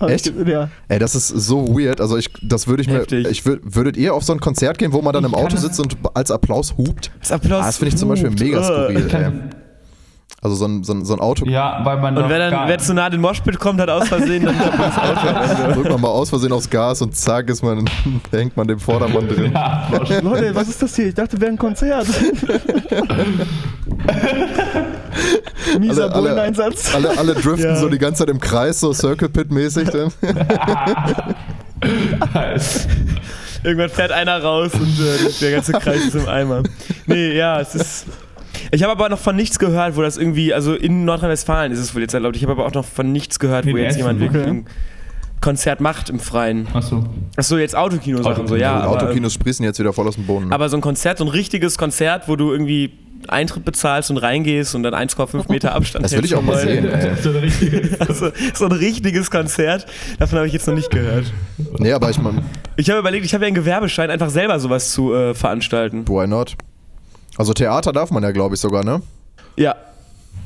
Ich 0.00 0.08
Echt? 0.08 0.32
Ja. 0.46 0.68
Ey, 0.88 0.98
das 0.98 1.14
ist 1.14 1.28
so 1.28 1.76
weird. 1.78 2.00
Also 2.00 2.16
ich, 2.16 2.30
das 2.42 2.66
würde 2.66 2.82
ich 2.82 2.88
mir, 2.88 3.04
ich 3.12 3.44
würd, 3.46 3.60
würdet 3.64 3.96
ihr 3.96 4.14
auf 4.14 4.24
so 4.24 4.32
ein 4.32 4.40
Konzert 4.40 4.78
gehen, 4.78 4.92
wo 4.92 5.00
man 5.02 5.12
dann 5.12 5.24
Ich 5.24 5.30
im 5.30 5.34
kann 5.36 5.44
Auto 5.46 5.56
sitzt 5.56 5.78
und 5.80 5.96
als 6.14 6.30
Applaus 6.30 6.76
hupt? 6.76 7.10
das 7.20 7.30
Applaus. 7.32 7.62
Ah, 7.62 7.66
das 7.66 7.76
finde 7.78 7.88
ich 7.94 7.96
zum 7.96 8.08
Beispiel 8.08 8.30
mega 8.30 8.60
Äh. 8.60 8.64
skurril. 8.64 9.08
Kann- 9.08 9.22
Ey. 9.22 9.61
Also 10.40 10.56
so 10.56 10.64
ein, 10.66 10.82
so 10.82 10.92
ein, 10.92 11.04
so 11.04 11.14
ein 11.14 11.20
Auto. 11.20 11.44
Ja, 11.46 11.80
weil 11.84 11.98
man 11.98 12.16
Und 12.16 12.28
wer 12.28 12.50
dann 12.50 12.68
wer 12.68 12.78
zu 12.78 12.94
nah 12.94 13.08
den 13.10 13.20
Moshpit 13.20 13.58
kommt, 13.60 13.80
hat 13.80 13.88
aus 13.90 14.08
Versehen 14.08 14.44
dann 14.44 14.56
das 14.78 14.98
Auto. 14.98 15.72
Drückt 15.74 15.90
man 15.90 16.00
mal 16.00 16.08
aus 16.08 16.30
Versehen 16.30 16.52
aufs 16.52 16.68
Gas 16.68 17.00
und 17.02 17.14
zack, 17.16 17.48
ist 17.48 17.62
man, 17.62 17.84
hängt 18.32 18.56
man 18.56 18.66
dem 18.66 18.80
Vordermann 18.80 19.28
drin. 19.28 19.52
Ja, 19.52 19.88
Leute, 20.20 20.52
was 20.54 20.68
ist 20.68 20.82
das 20.82 20.96
hier? 20.96 21.06
Ich 21.08 21.14
dachte, 21.14 21.40
wäre 21.40 21.52
ein 21.52 21.58
Konzert. 21.58 22.06
Mieser 25.78 26.04
Alle- 26.04 26.12
alle- 26.14 26.22
Bulleneinsatz. 26.28 26.94
Alle, 26.94 27.16
alle 27.18 27.34
driften 27.34 27.64
Ja. 27.64 27.76
so 27.76 27.88
die 27.88 27.98
ganze 27.98 28.20
Zeit 28.24 28.30
im 28.30 28.40
Kreis, 28.40 28.80
so 28.80 28.92
Circle 28.92 29.28
Pit-mäßig. 29.28 29.88
dann. 29.90 30.12
Irgendwann 33.64 33.90
fährt 33.90 34.10
einer 34.12 34.42
raus 34.42 34.72
und 34.74 34.98
äh, 34.98 35.30
der 35.40 35.50
ganze 35.52 35.72
Kreis 35.72 36.04
ist 36.06 36.14
im 36.16 36.28
Eimer. 36.28 36.62
Nee, 37.06 37.32
ja, 37.36 37.60
es 37.60 37.74
ist. 37.76 38.06
Ich 38.74 38.82
habe 38.82 38.92
aber 38.92 39.10
noch 39.10 39.18
von 39.18 39.36
nichts 39.36 39.58
gehört, 39.58 39.96
wo 39.96 40.02
das 40.02 40.16
irgendwie, 40.16 40.54
also 40.54 40.74
in 40.74 41.04
Nordrhein-Westfalen 41.04 41.72
ist 41.72 41.78
es 41.78 41.94
wohl 41.94 42.00
jetzt 42.00 42.14
erlaubt. 42.14 42.36
Ich 42.36 42.42
habe 42.42 42.52
aber 42.52 42.64
auch 42.64 42.72
noch 42.72 42.86
von 42.86 43.12
nichts 43.12 43.38
gehört, 43.38 43.66
wo 43.66 43.70
In 43.70 43.76
jetzt 43.76 43.90
Essen, 43.90 43.98
jemand 43.98 44.20
wirklich 44.20 44.42
okay. 44.42 44.50
ein 44.50 44.66
Konzert 45.42 45.82
macht 45.82 46.08
im 46.08 46.18
Freien. 46.18 46.66
Achso. 46.72 47.04
Achso, 47.36 47.58
jetzt 47.58 47.76
Autokino-Sachen 47.76 48.46
so, 48.46 48.56
ja. 48.56 48.78
Die 48.78 48.82
Aber, 48.84 49.02
Autokinos 49.02 49.34
sprießen 49.34 49.62
jetzt 49.64 49.78
wieder 49.78 49.92
voll 49.92 50.08
aus 50.08 50.14
dem 50.14 50.24
Boden. 50.24 50.48
ne? 50.48 50.54
aber 50.54 50.70
so 50.70 50.78
ein 50.78 50.80
Konzert, 50.80 51.18
so 51.18 51.24
ein 51.24 51.28
richtiges 51.28 51.76
Konzert, 51.76 52.28
wo 52.28 52.36
du 52.36 52.50
irgendwie 52.50 52.92
Eintritt 53.28 53.64
bezahlst 53.64 54.10
und 54.10 54.16
reingehst 54.16 54.74
und 54.74 54.82
dann 54.84 54.94
1,5 54.94 55.50
Meter 55.52 55.74
Abstand 55.74 56.04
Das 56.04 56.12
will 56.12 56.24
ich 56.24 56.34
auch 56.34 56.42
mal 56.42 56.56
sehen. 56.58 56.88
So 57.22 57.30
richtige. 57.32 57.90
Also, 58.00 58.30
so 58.54 58.64
ein 58.64 58.72
richtiges 58.72 59.30
Konzert, 59.30 59.86
davon 60.18 60.38
habe 60.38 60.46
ich 60.46 60.54
jetzt 60.54 60.66
noch 60.66 60.74
nicht 60.74 60.90
gehört. 60.90 61.30
Nee, 61.78 61.92
aber 61.92 62.08
ich 62.08 62.18
meine, 62.18 62.42
Ich 62.76 62.88
habe 62.88 63.00
überlegt, 63.00 63.26
ich 63.26 63.34
habe 63.34 63.44
ja 63.44 63.48
einen 63.48 63.54
Gewerbeschein, 63.54 64.10
einfach 64.10 64.30
selber 64.30 64.58
sowas 64.58 64.92
zu 64.92 65.12
äh, 65.14 65.34
veranstalten. 65.34 66.08
why 66.08 66.26
not? 66.26 66.56
Also 67.36 67.52
Theater 67.52 67.92
darf 67.92 68.10
man 68.10 68.22
ja, 68.22 68.30
glaube 68.30 68.54
ich, 68.54 68.60
sogar, 68.60 68.84
ne? 68.84 69.00
Ja. 69.56 69.74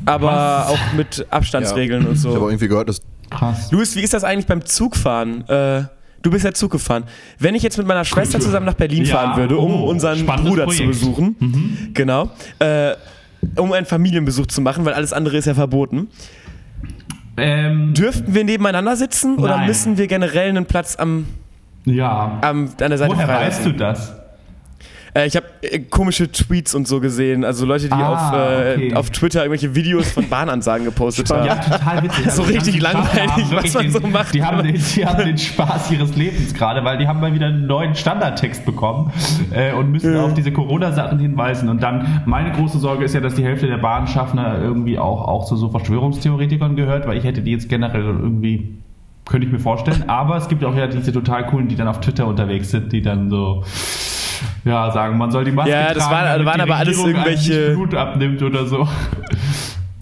Aber 0.04 0.26
Was? 0.28 0.68
auch 0.68 0.92
mit 0.96 1.26
Abstandsregeln 1.30 2.06
und 2.06 2.16
Ich 2.18 2.24
habe 2.24 2.34
so. 2.38 2.48
irgendwie 2.48 2.68
gehört, 2.68 2.88
dass 2.88 3.00
Krass. 3.30 3.72
Luis, 3.72 3.96
wie 3.96 4.02
ist 4.02 4.14
das 4.14 4.22
eigentlich 4.24 4.46
beim 4.46 4.64
Zugfahren? 4.64 5.46
Äh, 5.48 5.84
du 6.22 6.30
bist 6.30 6.44
ja 6.44 6.52
Zug 6.52 6.70
gefahren. 6.72 7.04
Wenn 7.38 7.54
ich 7.56 7.62
jetzt 7.62 7.76
mit 7.78 7.86
meiner 7.86 8.04
Schwester 8.04 8.38
zusammen 8.38 8.66
nach 8.66 8.74
Berlin 8.74 9.04
Ja, 9.04 9.16
fahren 9.16 9.36
würde, 9.36 9.56
um 9.58 9.82
oh, 9.82 9.86
unseren 9.90 10.24
Bruder 10.26 10.66
zu 10.68 10.76
Projekt. 10.76 10.86
besuchen, 10.88 11.36
Mhm. 11.40 11.78
genau, 11.94 12.30
äh, 12.60 12.92
um 13.56 13.72
einen 13.72 13.86
Familienbesuch 13.86 14.46
zu 14.46 14.60
machen, 14.60 14.84
weil 14.84 14.94
alles 14.94 15.12
andere 15.12 15.36
ist 15.38 15.46
ja 15.46 15.54
verboten. 15.54 16.08
Ähm, 17.36 17.92
Dürften 17.94 18.32
wir 18.34 18.44
nebeneinander 18.44 18.96
sitzen 18.96 19.36
oder 19.38 19.56
Nein. 19.58 19.66
müssen 19.66 19.98
wir 19.98 20.06
generell 20.06 20.48
einen 20.48 20.66
Platz 20.66 20.96
am, 20.96 21.26
ja. 21.84 22.38
am, 22.42 22.66
an 22.68 22.74
der 22.78 22.96
Seite 22.98 23.14
Woher 23.14 23.28
weißt 23.28 23.66
du 23.66 23.72
das? 23.72 24.12
Äh, 25.16 25.26
ich 25.26 25.36
habe 25.36 25.46
äh, 25.62 25.78
komische 25.78 26.30
Tweets 26.30 26.74
und 26.74 26.86
so 26.86 27.00
gesehen. 27.00 27.44
Also 27.44 27.64
Leute, 27.64 27.86
die 27.86 27.92
Ah, 27.92 28.30
auf, 28.30 28.32
äh, 28.34 28.74
okay. 28.74 28.94
auf 28.94 29.10
Twitter 29.10 29.40
irgendwelche 29.40 29.74
Videos 29.74 30.10
von 30.10 30.28
Bahnansagen 30.28 30.84
gepostet 30.84 31.30
haben. 31.30 31.46
Ja, 31.46 31.56
total 31.56 32.02
witzig. 32.02 32.26
So 32.36 32.42
Also 32.42 32.54
richtig 32.54 32.82
langweilig, 32.82 33.46
was 33.50 33.74
man 33.74 33.82
den, 33.84 33.92
so 33.92 34.00
macht. 34.00 34.34
Die 34.34 34.42
haben, 34.42 34.62
den, 34.62 34.74
die 34.74 35.06
haben 35.06 35.24
den 35.24 35.38
Spaß 35.38 35.90
ihres 35.92 36.14
Lebens 36.16 36.52
gerade, 36.52 36.84
weil 36.84 36.98
die 36.98 37.08
haben 37.08 37.20
mal 37.20 37.32
wieder 37.32 37.46
einen 37.46 37.66
neuen 37.66 37.94
Standardtext 37.94 38.64
bekommen 38.64 39.12
äh, 39.52 39.72
und 39.72 39.90
müssen 39.92 40.16
auf 40.16 40.34
diese 40.34 40.52
Corona-Sachen 40.52 41.18
hinweisen. 41.18 41.68
Und 41.68 41.82
dann, 41.82 42.22
meine 42.26 42.52
große 42.52 42.78
Sorge 42.78 43.04
ist 43.04 43.14
ja, 43.14 43.20
dass 43.20 43.34
die 43.34 43.44
Hälfte 43.44 43.68
der 43.68 43.78
Bahnschaffner 43.78 44.58
irgendwie 44.60 44.98
auch, 44.98 45.26
auch 45.26 45.46
zu 45.46 45.56
so 45.56 45.70
Verschwörungstheoretikern 45.70 46.76
gehört, 46.76 47.06
weil 47.06 47.16
ich 47.16 47.24
hätte 47.24 47.40
die 47.42 47.52
jetzt 47.52 47.68
generell 47.68 48.02
irgendwie, 48.02 48.74
könnte 49.24 49.46
ich 49.46 49.52
mir 49.52 49.60
vorstellen. 49.60 50.04
Aber 50.08 50.36
es 50.36 50.48
gibt 50.48 50.64
auch 50.64 50.74
ja 50.74 50.86
diese 50.88 51.12
total 51.12 51.46
coolen, 51.46 51.68
die 51.68 51.76
dann 51.76 51.88
auf 51.88 52.00
Twitter 52.00 52.26
unterwegs 52.26 52.70
sind, 52.70 52.92
die 52.92 53.02
dann 53.02 53.30
so 53.30 53.64
ja, 54.64 54.90
sagen, 54.92 55.16
man 55.18 55.30
soll 55.30 55.44
die 55.44 55.52
Maske 55.52 55.70
Ja, 55.70 55.92
das 55.94 56.04
tragen, 56.04 56.10
waren- 56.14 56.26
damit 56.32 56.46
waren 56.46 56.60
aber 56.60 56.76
alles 56.76 56.98
irgendwelche- 56.98 57.70
Blut 57.72 57.94
abnimmt 57.94 58.42
oder 58.42 58.66
so. 58.66 58.88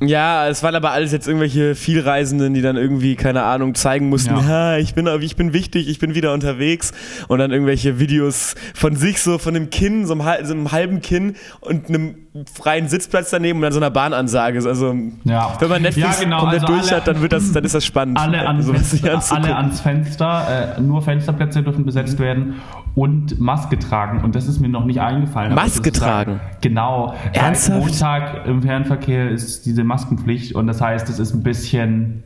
Ja, 0.00 0.48
es 0.48 0.62
waren 0.62 0.74
aber 0.74 0.90
alles 0.90 1.12
jetzt 1.12 1.26
irgendwelche 1.26 1.74
Vielreisenden, 1.74 2.52
die 2.52 2.60
dann 2.60 2.76
irgendwie, 2.76 3.14
keine 3.14 3.44
Ahnung, 3.44 3.74
zeigen 3.74 4.08
mussten, 4.08 4.36
Ja. 4.36 4.76
ich 4.76 4.94
bin, 4.94 5.08
ich 5.22 5.36
bin 5.36 5.52
wichtig, 5.54 5.88
ich 5.88 5.98
bin 5.98 6.14
wieder 6.14 6.34
unterwegs. 6.34 6.92
Und 7.28 7.38
dann 7.38 7.52
irgendwelche 7.52 7.98
Videos 7.98 8.54
von 8.74 8.96
sich, 8.96 9.22
so 9.22 9.38
von 9.38 9.54
einem 9.56 9.70
Kinn, 9.70 10.04
so 10.06 10.12
einem, 10.14 10.44
so 10.44 10.52
einem 10.52 10.72
halben 10.72 11.00
Kinn 11.00 11.36
und 11.60 11.88
einem 11.88 12.16
freien 12.52 12.88
Sitzplatz 12.88 13.30
daneben 13.30 13.58
und 13.58 13.62
dann 13.62 13.72
so 13.72 13.78
einer 13.78 13.90
Bahnansage. 13.90 14.58
Also, 14.66 14.92
Ja. 15.24 15.52
wenn 15.60 15.68
man 15.68 15.82
Netflix 15.82 16.18
Ja, 16.18 16.24
genau, 16.24 16.40
komplett 16.40 16.62
also 16.62 16.74
durch 16.74 16.88
alle- 16.88 16.96
hat, 17.00 17.06
dann, 17.08 17.20
wird 17.22 17.32
das, 17.32 17.52
dann 17.52 17.62
ist 17.64 17.74
das 17.76 17.84
spannend. 17.84 18.18
alle, 18.18 18.44
an 18.46 18.60
Fenster, 18.60 19.36
alle 19.36 19.56
ans 19.56 19.80
Fenster, 19.80 20.74
äh, 20.76 20.80
nur 20.80 21.00
Fensterplätze 21.02 21.62
dürfen 21.62 21.84
besetzt 21.84 22.18
werden 22.18 22.54
und 22.96 23.38
Maske 23.40 23.78
tragen. 23.78 24.24
Und 24.24 24.34
das 24.34 24.48
ist 24.48 24.60
mir 24.60 24.68
noch 24.68 24.84
nicht 24.84 25.00
eingefallen. 25.00 25.54
Maske 25.54 25.90
das 25.92 25.98
ist- 25.98 26.04
tragen? 26.04 26.40
Genau. 26.60 27.14
Ernsthaft? 27.32 27.78
Montag 27.80 28.46
im 28.46 28.62
Fernverkehr 28.62 29.30
ist 29.30 29.64
diese 29.66 29.84
Maskenpflicht 29.84 30.56
und 30.56 30.66
das 30.66 30.80
heißt, 30.80 31.08
es 31.08 31.20
ist 31.20 31.34
ein 31.34 31.44
bisschen 31.44 32.24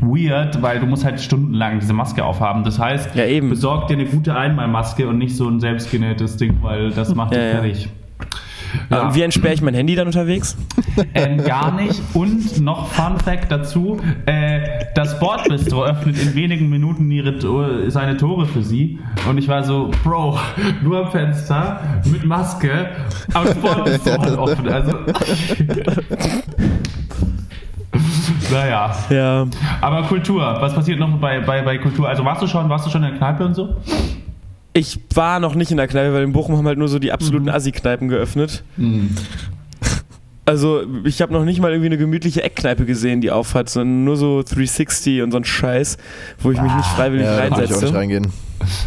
weird, 0.00 0.62
weil 0.62 0.80
du 0.80 0.86
musst 0.86 1.04
halt 1.04 1.20
stundenlang 1.20 1.78
diese 1.78 1.92
Maske 1.92 2.24
aufhaben. 2.24 2.64
Das 2.64 2.78
heißt, 2.80 3.14
Ja, 3.14 3.24
eben. 3.26 3.50
besorg 3.50 3.86
dir 3.86 3.94
eine 3.94 4.06
gute 4.06 4.34
Einmalmaske 4.34 5.06
und 5.06 5.18
nicht 5.18 5.36
so 5.36 5.48
ein 5.48 5.60
selbstgenähtes 5.60 6.36
Ding, 6.38 6.58
weil 6.62 6.90
das 6.90 7.14
macht 7.14 7.32
Ja, 7.34 7.38
dich 7.38 7.46
ja. 7.46 7.60
fertig. 7.60 7.84
Ja. 7.84 8.26
Und 8.90 9.14
wie 9.14 9.22
entsperre 9.22 9.54
ich 9.54 9.62
mein 9.62 9.74
Handy 9.74 9.94
dann 9.94 10.06
unterwegs? 10.06 10.56
Ähm, 11.14 11.42
gar 11.44 11.72
nicht. 11.72 12.00
Und 12.14 12.60
noch 12.60 12.88
Fun 12.88 13.18
Fact 13.18 13.50
dazu: 13.50 14.00
äh, 14.26 14.60
Das 14.94 15.18
Bordbistro 15.18 15.84
öffnet 15.84 16.20
in 16.20 16.34
wenigen 16.34 16.68
Minuten 16.68 17.10
ihre, 17.10 17.90
seine 17.90 18.16
Tore 18.16 18.46
für 18.46 18.62
sie. 18.62 18.98
Und 19.28 19.38
ich 19.38 19.48
war 19.48 19.62
so, 19.64 19.90
Bro, 20.02 20.38
nur 20.82 21.04
am 21.04 21.10
Fenster, 21.10 21.80
mit 22.04 22.24
Maske, 22.24 22.88
aber 23.34 23.46
das 23.46 23.58
Bordbistro 23.58 24.12
hat 24.12 24.30
offen. 24.38 24.68
Also. 24.68 24.92
naja. 28.50 28.94
Ja. 29.10 29.46
Aber 29.80 30.02
Kultur, 30.02 30.56
was 30.60 30.74
passiert 30.74 30.98
noch 30.98 31.10
bei, 31.18 31.40
bei, 31.40 31.62
bei 31.62 31.78
Kultur? 31.78 32.08
Also 32.08 32.24
warst 32.24 32.42
du 32.42 32.46
schon, 32.46 32.68
warst 32.68 32.86
du 32.86 32.90
schon 32.90 33.02
in 33.02 33.10
der 33.10 33.18
Kneipe 33.18 33.44
und 33.44 33.54
so? 33.54 33.76
Ich 34.76 34.98
war 35.14 35.40
noch 35.40 35.54
nicht 35.54 35.70
in 35.70 35.78
der 35.78 35.88
Kneipe, 35.88 36.12
weil 36.12 36.22
in 36.22 36.32
Bochum 36.32 36.56
haben 36.56 36.66
halt 36.66 36.78
nur 36.78 36.88
so 36.88 36.98
die 36.98 37.10
absoluten 37.10 37.48
Assi-Kneipen 37.48 38.08
geöffnet. 38.08 38.62
Also 40.44 40.82
ich 41.04 41.22
habe 41.22 41.32
noch 41.32 41.44
nicht 41.44 41.60
mal 41.60 41.70
irgendwie 41.70 41.86
eine 41.86 41.96
gemütliche 41.96 42.42
Eckkneipe 42.42 42.84
gesehen, 42.84 43.22
die 43.22 43.30
aufhat, 43.30 43.70
sondern 43.70 44.04
nur 44.04 44.16
so 44.16 44.42
360 44.42 45.22
und 45.22 45.32
so 45.32 45.38
ein 45.38 45.44
Scheiß, 45.44 45.96
wo 46.40 46.50
ich 46.52 46.60
mich 46.60 46.72
nicht 46.74 46.86
freiwillig 46.88 47.24
ja, 47.24 47.36
da 47.36 47.48
kann 47.48 47.48
ich 47.48 47.54
auch 47.54 47.60
nicht 47.60 47.72
reinsetze. 47.72 47.94
reingehen. 47.94 48.32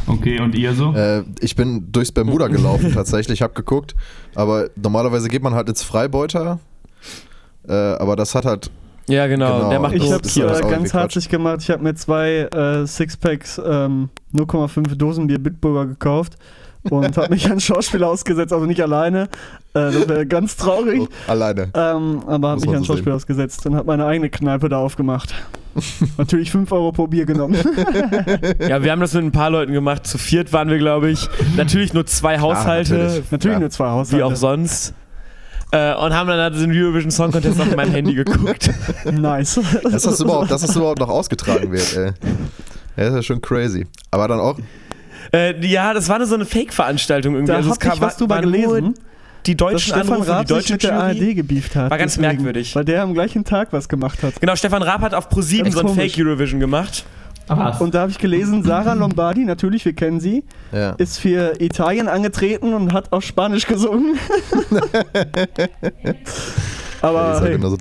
Okay, 0.05 0.39
und 0.39 0.55
ihr 0.55 0.73
so? 0.73 0.93
Äh, 0.93 1.23
ich 1.41 1.55
bin 1.55 1.91
durchs 1.91 2.11
Bermuda 2.11 2.47
gelaufen 2.47 2.93
tatsächlich, 2.93 3.41
habe 3.41 3.53
geguckt, 3.53 3.95
aber 4.35 4.69
normalerweise 4.75 5.27
geht 5.27 5.41
man 5.41 5.55
halt 5.55 5.69
ins 5.69 5.81
Freibeuter, 5.81 6.59
äh, 7.67 7.73
aber 7.73 8.15
das 8.15 8.35
hat 8.35 8.45
halt, 8.45 8.69
Ja, 9.09 9.27
genau. 9.27 9.57
Genau. 9.57 9.69
Der 9.69 9.79
macht 9.79 9.95
Ich 9.95 10.11
habe 10.11 10.21
das 10.21 10.37
es 10.37 10.59
äh, 10.61 10.69
ganz 10.69 10.93
herzlich 10.93 11.29
gemacht. 11.29 11.59
Ich 11.61 11.69
habe 11.71 11.83
mir 11.83 11.95
zwei 11.95 12.47
äh, 12.51 12.85
Sixpacks 12.85 13.59
ähm, 13.63 14.09
0,5 14.33 14.95
Dosenbier 14.95 15.39
Bitburger 15.39 15.87
gekauft 15.87 16.35
und 16.89 17.17
habe 17.17 17.29
mich 17.33 17.49
an 17.51 17.59
Schauspieler 17.59 18.07
ausgesetzt, 18.07 18.53
also 18.53 18.65
nicht 18.65 18.81
alleine. 18.81 19.23
Äh, 19.73 19.91
das 19.91 20.07
wäre 20.07 20.25
ganz 20.27 20.55
traurig. 20.55 21.01
oh, 21.01 21.07
alleine. 21.31 21.71
Ähm, 21.73 22.21
aber 22.27 22.49
habe 22.49 22.61
mich 22.61 22.69
an 22.69 22.83
so 22.83 22.93
Schauspieler 22.93 23.15
ausgesetzt 23.15 23.65
und 23.65 23.75
habe 23.75 23.87
meine 23.87 24.05
eigene 24.05 24.29
Kneipe 24.29 24.69
da 24.69 24.77
aufgemacht. 24.77 25.33
Natürlich 26.17 26.51
5 26.51 26.71
Euro 26.71 26.91
pro 26.91 27.07
Bier 27.07 27.25
genommen. 27.25 27.55
Ja, 28.59 28.83
wir 28.83 28.91
haben 28.91 29.01
das 29.01 29.13
mit 29.13 29.23
ein 29.23 29.31
paar 29.31 29.49
Leuten 29.49 29.73
gemacht. 29.73 30.05
Zu 30.05 30.17
viert 30.17 30.51
waren 30.53 30.69
wir, 30.69 30.77
glaube 30.77 31.09
ich. 31.09 31.27
Natürlich 31.57 31.93
nur 31.93 32.05
zwei 32.05 32.39
Haushalte, 32.39 32.93
natürlich. 32.97 33.31
Natürlich 33.31 33.55
Ja. 33.55 33.59
nur 33.59 33.69
zwei 33.69 33.85
wie 33.85 33.89
Haushalte. 33.89 34.25
auch 34.25 34.35
sonst. 34.35 34.93
Äh, 35.71 35.93
und 35.95 36.13
haben 36.13 36.27
dann 36.27 36.39
halt 36.39 36.55
den 36.55 36.71
Eurovision 36.71 37.11
Song 37.11 37.31
Contest 37.31 37.59
auf 37.61 37.75
meinem 37.75 37.91
Handy 37.91 38.15
geguckt. 38.15 38.71
Nice. 39.11 39.59
Dass 39.83 40.03
das 40.03 40.19
überhaupt, 40.19 40.49
dass 40.49 40.61
das 40.61 40.75
überhaupt 40.75 40.99
noch 40.99 41.09
ausgetragen 41.09 41.71
wird, 41.71 41.95
ey. 41.95 42.05
Ja, 42.05 42.11
das 42.95 43.09
ist 43.09 43.15
ja 43.15 43.23
schon 43.23 43.41
crazy. 43.41 43.85
Aber 44.11 44.27
dann 44.27 44.39
auch, 44.39 44.57
Äh, 45.31 45.63
ja, 45.65 45.93
das 45.93 46.09
war 46.09 46.17
nur 46.17 46.27
so 46.27 46.33
eine 46.35 46.45
Fake-Veranstaltung 46.45 47.35
irgendwie. 47.35 47.51
Da 47.51 47.57
also 47.57 47.71
es 47.71 47.77
hab 47.87 47.95
ich 47.95 48.01
was 48.01 48.17
drüber 48.17 48.35
war 48.35 48.41
nur 48.41 48.51
gelesen, 48.51 48.95
Die 49.45 49.55
deutschen 49.55 49.93
Stefan 49.93 50.13
Anrufe, 50.13 50.29
Raab 50.31 50.47
die 50.47 50.53
sich 50.55 50.57
deutsche 50.67 50.73
mit 50.73 50.83
der. 50.83 50.99
ARD 50.99 51.35
gebieft 51.35 51.75
hat. 51.75 51.91
War 51.91 51.97
ganz 51.99 52.17
merkwürdig. 52.17 52.75
Weil 52.75 52.85
der 52.85 53.03
am 53.03 53.13
gleichen 53.13 53.43
Tag 53.45 53.67
was 53.71 53.87
gemacht 53.87 54.23
hat. 54.23 54.41
Genau, 54.41 54.55
Stefan 54.55 54.81
Raab 54.81 55.01
hat 55.01 55.13
auf 55.13 55.29
Pro7 55.31 55.63
Ganz 55.63 55.73
so 55.75 55.79
ein 55.81 55.85
komisch. 55.85 56.13
Fake 56.15 56.25
Eurovision 56.25 56.59
gemacht. 56.59 57.05
Was? 57.49 57.81
Und 57.81 57.95
da 57.95 58.01
habe 58.01 58.11
ich 58.11 58.19
gelesen, 58.19 58.63
Sarah 58.63 58.93
Lombardi, 58.93 59.43
natürlich, 59.45 59.83
wir 59.85 59.93
kennen 59.93 60.19
sie, 60.19 60.43
ja. 60.71 60.91
ist 60.91 61.19
für 61.19 61.59
Italien 61.59 62.07
angetreten 62.07 62.73
und 62.73 62.93
hat 62.93 63.11
auf 63.11 63.23
Spanisch 63.23 63.65
gesungen. 63.65 64.17
Aber 67.01 67.23
halt 67.33 67.43
hey, 67.43 67.55
genauso. 67.55 67.77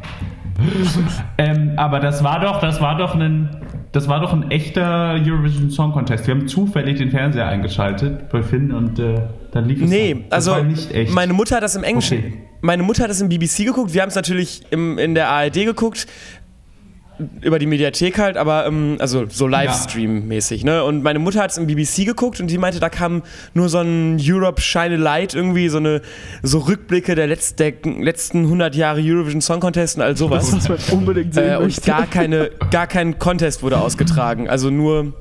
Ähm, 1.37 1.75
aber 1.77 2.01
das 2.01 2.25
war 2.25 2.41
doch, 2.41 2.61
das 2.61 2.81
war 2.81 2.99
doch 2.99 3.15
ein, 3.15 3.49
das 3.93 4.09
war 4.09 4.21
doch 4.21 4.33
ein 4.33 4.51
echter 4.51 5.15
Eurovision 5.25 5.71
Song 5.71 5.93
Contest. 5.93 6.27
Wir 6.27 6.35
haben 6.35 6.49
zufällig 6.49 6.99
den 6.99 7.11
Fernseher 7.11 7.47
eingeschaltet 7.47 8.29
bei 8.31 8.43
Finn 8.43 8.73
und 8.73 8.99
äh, 8.99 9.21
dann 9.53 9.67
lief 9.67 9.83
es. 9.83 9.89
Nee, 9.89 10.15
dann. 10.15 10.25
Das 10.31 10.49
also 10.49 10.51
war 10.53 10.63
nicht 10.65 10.93
echt. 10.93 11.13
meine 11.13 11.33
Mutter 11.33 11.57
hat 11.57 11.63
das 11.63 11.77
im 11.77 11.85
Englischen. 11.85 12.19
Okay. 12.19 12.43
Meine 12.61 12.83
Mutter 12.83 13.05
hat 13.05 13.11
das 13.11 13.21
im 13.21 13.29
BBC 13.29 13.67
geguckt. 13.67 13.95
Wir 13.95 14.03
haben 14.03 14.09
es 14.09 14.17
natürlich 14.17 14.63
im, 14.71 14.99
in 14.99 15.15
der 15.15 15.29
ARD 15.29 15.55
geguckt. 15.65 16.09
Über 17.41 17.59
die 17.59 17.67
Mediathek 17.67 18.19
halt, 18.19 18.37
aber 18.37 18.67
ähm, 18.67 18.97
also 19.01 19.27
so 19.29 19.47
Livestream-mäßig, 19.47 20.65
ne? 20.65 20.85
Und 20.85 21.03
meine 21.03 21.19
Mutter 21.19 21.41
hat 21.43 21.51
es 21.51 21.59
im 21.59 21.67
BBC 21.67 22.05
geguckt 22.07 22.39
und 22.41 22.47
die 22.49 22.59
meinte, 22.59 22.79
da 22.79 22.89
kam 22.89 23.23
nur 23.55 23.69
so 23.69 23.79
ein 23.79 24.19
Europe 24.21 24.61
Shine 24.61 24.95
a 24.95 24.99
Light 24.99 25.35
irgendwie, 25.35 25.69
so 25.69 25.79
eine 25.79 26.01
so 26.43 26.59
Rückblicke 26.59 27.15
der, 27.17 27.27
letz, 27.27 27.57
der 27.57 27.73
letzten 27.85 28.45
100 28.45 28.75
Jahre 28.77 29.01
Eurovision 29.03 29.41
Song 29.41 29.59
Contest 29.61 29.97
und 29.97 30.03
all 30.03 30.17
sowas. 30.17 30.53
was 30.55 30.69
man 30.69 30.79
unbedingt 31.01 31.35
sehen 31.35 31.51
Äh, 31.51 31.57
und 31.57 31.63
möchte. 31.65 31.81
gar, 31.87 32.07
keine, 32.07 32.51
gar 32.71 32.87
kein 32.87 33.19
Contest 33.19 33.63
wurde 33.63 33.79
ausgetragen. 33.79 34.49
Also 34.49 34.71
nur, 34.71 35.13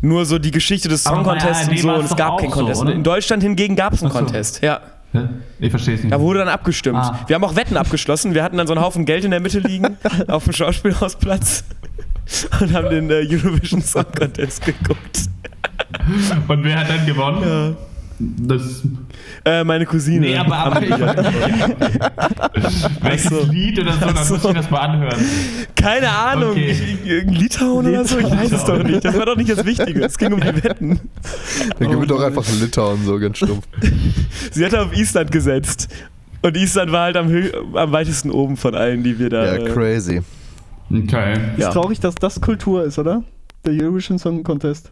nur 0.00 0.24
so 0.24 0.38
die 0.38 0.50
Geschichte 0.50 0.88
des 0.88 1.04
Song 1.04 1.24
Contests 1.24 1.68
und 1.68 1.78
so. 1.78 1.90
Und 1.92 2.04
es 2.06 2.16
gab 2.16 2.38
keinen 2.38 2.50
so, 2.50 2.56
Contest. 2.58 2.80
oder? 2.82 2.92
In 2.92 3.02
Deutschland 3.02 3.42
hingegen 3.42 3.76
gab 3.76 3.92
es 3.92 4.02
einen 4.02 4.12
so. 4.12 4.18
Contest. 4.18 4.62
Ja. 4.62 4.80
Hä? 5.16 5.28
Ich 5.58 5.70
verstehe 5.70 5.94
es 5.94 6.02
nicht. 6.02 6.12
Da 6.12 6.20
wurde 6.20 6.40
dann 6.40 6.48
abgestimmt. 6.48 6.98
Ah. 6.98 7.24
Wir 7.26 7.34
haben 7.34 7.44
auch 7.44 7.56
Wetten 7.56 7.76
abgeschlossen. 7.76 8.34
Wir 8.34 8.42
hatten 8.42 8.56
dann 8.56 8.66
so 8.66 8.74
einen 8.74 8.82
Haufen 8.82 9.04
Geld 9.04 9.24
in 9.24 9.30
der 9.30 9.40
Mitte 9.40 9.60
liegen 9.60 9.96
auf 10.28 10.44
dem 10.44 10.52
Schauspielhausplatz 10.52 11.64
und 12.60 12.72
haben 12.72 12.90
den 12.90 13.10
äh, 13.10 13.26
Eurovision 13.28 13.82
Song 13.82 14.06
Contest 14.16 14.64
geguckt. 14.64 15.28
und 16.48 16.64
wer 16.64 16.80
hat 16.80 16.90
dann 16.90 17.06
gewonnen? 17.06 17.76
Das, 18.18 18.82
Äh, 19.46 19.62
meine 19.62 19.86
Cousine. 19.86 20.26
nee, 20.26 20.36
aber, 20.36 20.56
aber 20.56 20.82
ich, 20.82 20.90
welches 23.00 23.30
so. 23.30 23.46
Lied 23.48 23.78
oder 23.78 23.92
so, 23.92 24.00
dann 24.00 24.24
so. 24.24 24.34
muss 24.34 24.44
ich 24.44 24.52
das 24.54 24.70
mal 24.70 24.80
anhören. 24.80 25.24
Keine 25.76 26.10
Ahnung. 26.10 26.50
Okay. 26.50 26.96
Litauen 27.28 27.86
oder 27.86 28.04
so? 28.04 28.18
Ich 28.18 28.28
weiß 28.28 28.50
es 28.50 28.64
doch 28.64 28.82
nicht. 28.82 29.04
Das 29.04 29.16
war 29.16 29.26
doch 29.26 29.36
nicht 29.36 29.48
das 29.48 29.64
Wichtige. 29.64 30.04
Es 30.04 30.18
ging 30.18 30.32
um 30.32 30.40
die 30.40 30.64
Wetten. 30.64 30.98
Dann 31.78 31.90
gib 31.90 32.00
mir 32.00 32.08
doch 32.08 32.20
einfach 32.20 32.42
Litauen, 32.60 33.04
so 33.04 33.20
ganz 33.20 33.36
stumpf. 33.36 33.64
Sie 34.50 34.64
hatte 34.64 34.82
auf 34.82 34.92
Island 34.92 35.30
gesetzt. 35.30 35.94
Und 36.42 36.56
Island 36.56 36.90
war 36.90 37.04
halt 37.04 37.16
am, 37.16 37.30
am 37.74 37.92
weitesten 37.92 38.32
oben 38.32 38.56
von 38.56 38.74
allen, 38.74 39.04
die 39.04 39.16
wir 39.16 39.30
da. 39.30 39.44
Ja, 39.44 39.64
äh, 39.64 39.70
crazy. 39.70 40.22
Okay. 40.90 41.38
Ja. 41.56 41.68
Ist 41.68 41.72
traurig, 41.72 42.00
dass 42.00 42.16
das 42.16 42.40
Kultur 42.40 42.82
ist, 42.82 42.98
oder? 42.98 43.22
Der 43.64 43.74
Eurovision 43.74 44.18
Song 44.18 44.42
Contest. 44.42 44.90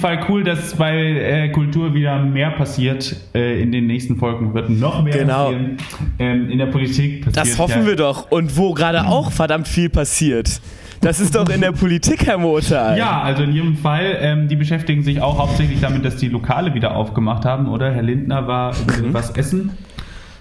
Fall 0.00 0.20
cool, 0.28 0.42
dass 0.42 0.74
bei 0.74 0.96
äh, 0.96 1.48
Kultur 1.50 1.94
wieder 1.94 2.18
mehr 2.18 2.50
passiert. 2.50 3.14
Äh, 3.34 3.62
in 3.62 3.70
den 3.72 3.86
nächsten 3.86 4.16
Folgen 4.16 4.52
wird 4.54 4.68
noch 4.70 5.02
mehr 5.04 5.12
Genau. 5.16 5.44
passieren. 5.50 5.76
Ähm, 6.18 6.50
in 6.50 6.58
der 6.58 6.66
Politik 6.66 7.24
passiert. 7.24 7.36
Das 7.36 7.58
hoffen 7.58 7.82
ja, 7.82 7.86
wir 7.86 7.96
doch. 7.96 8.30
Und 8.30 8.56
wo 8.56 8.72
gerade 8.74 9.06
auch 9.06 9.30
verdammt 9.30 9.68
viel 9.68 9.88
passiert. 9.88 10.60
Das 11.02 11.18
ist 11.18 11.34
doch 11.34 11.48
in 11.48 11.62
der 11.62 11.72
Politik, 11.72 12.26
Herr 12.26 12.36
Motor. 12.36 12.94
Ja, 12.94 13.22
also 13.22 13.42
in 13.44 13.52
jedem 13.54 13.76
Fall, 13.76 14.18
ähm, 14.20 14.48
die 14.48 14.56
beschäftigen 14.56 15.02
sich 15.02 15.22
auch 15.22 15.38
hauptsächlich 15.38 15.80
damit, 15.80 16.04
dass 16.04 16.16
die 16.16 16.28
Lokale 16.28 16.74
wieder 16.74 16.94
aufgemacht 16.94 17.46
haben, 17.46 17.68
oder? 17.68 17.90
Herr 17.90 18.02
Lindner 18.02 18.46
war 18.46 18.72
Mhm. 18.74 19.14
was 19.14 19.30
essen 19.30 19.70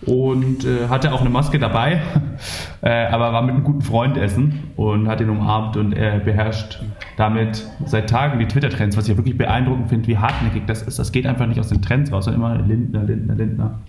und 0.06 0.66
äh, 0.66 0.88
hatte 0.88 1.14
auch 1.14 1.22
eine 1.22 1.30
Maske 1.30 1.60
dabei, 1.60 2.02
äh, 2.82 3.06
aber 3.08 3.34
war 3.34 3.42
mit 3.42 3.56
einem 3.56 3.64
guten 3.64 3.82
Freund 3.82 4.18
essen 4.18 4.72
und 4.76 5.08
hat 5.08 5.22
ihn 5.22 5.30
umarmt 5.30 5.78
und 5.78 5.94
er 5.94 6.20
beherrscht 6.20 6.82
damit 7.18 7.68
seit 7.86 8.10
Tagen 8.10 8.40
die 8.40 8.48
Twitter-Trends, 8.48 8.96
was 8.96 9.06
ich 9.06 9.10
ja 9.10 9.18
wirklich 9.18 9.38
beeindruckend 9.38 9.90
finde, 9.90 10.08
wie 10.08 10.18
hartnäckig 10.18 10.64
das 10.68 10.84
ist. 10.84 11.00
Das 11.00 11.12
geht 11.12 11.26
einfach 11.28 11.48
nicht 11.48 11.60
aus 11.60 11.68
den 11.68 11.82
Trends 11.82 12.12
raus, 12.12 12.26
sondern 12.26 12.42
immer 12.42 12.66
Lindner, 12.66 13.04
Lindner, 13.04 13.36
Lindner. 13.36 13.80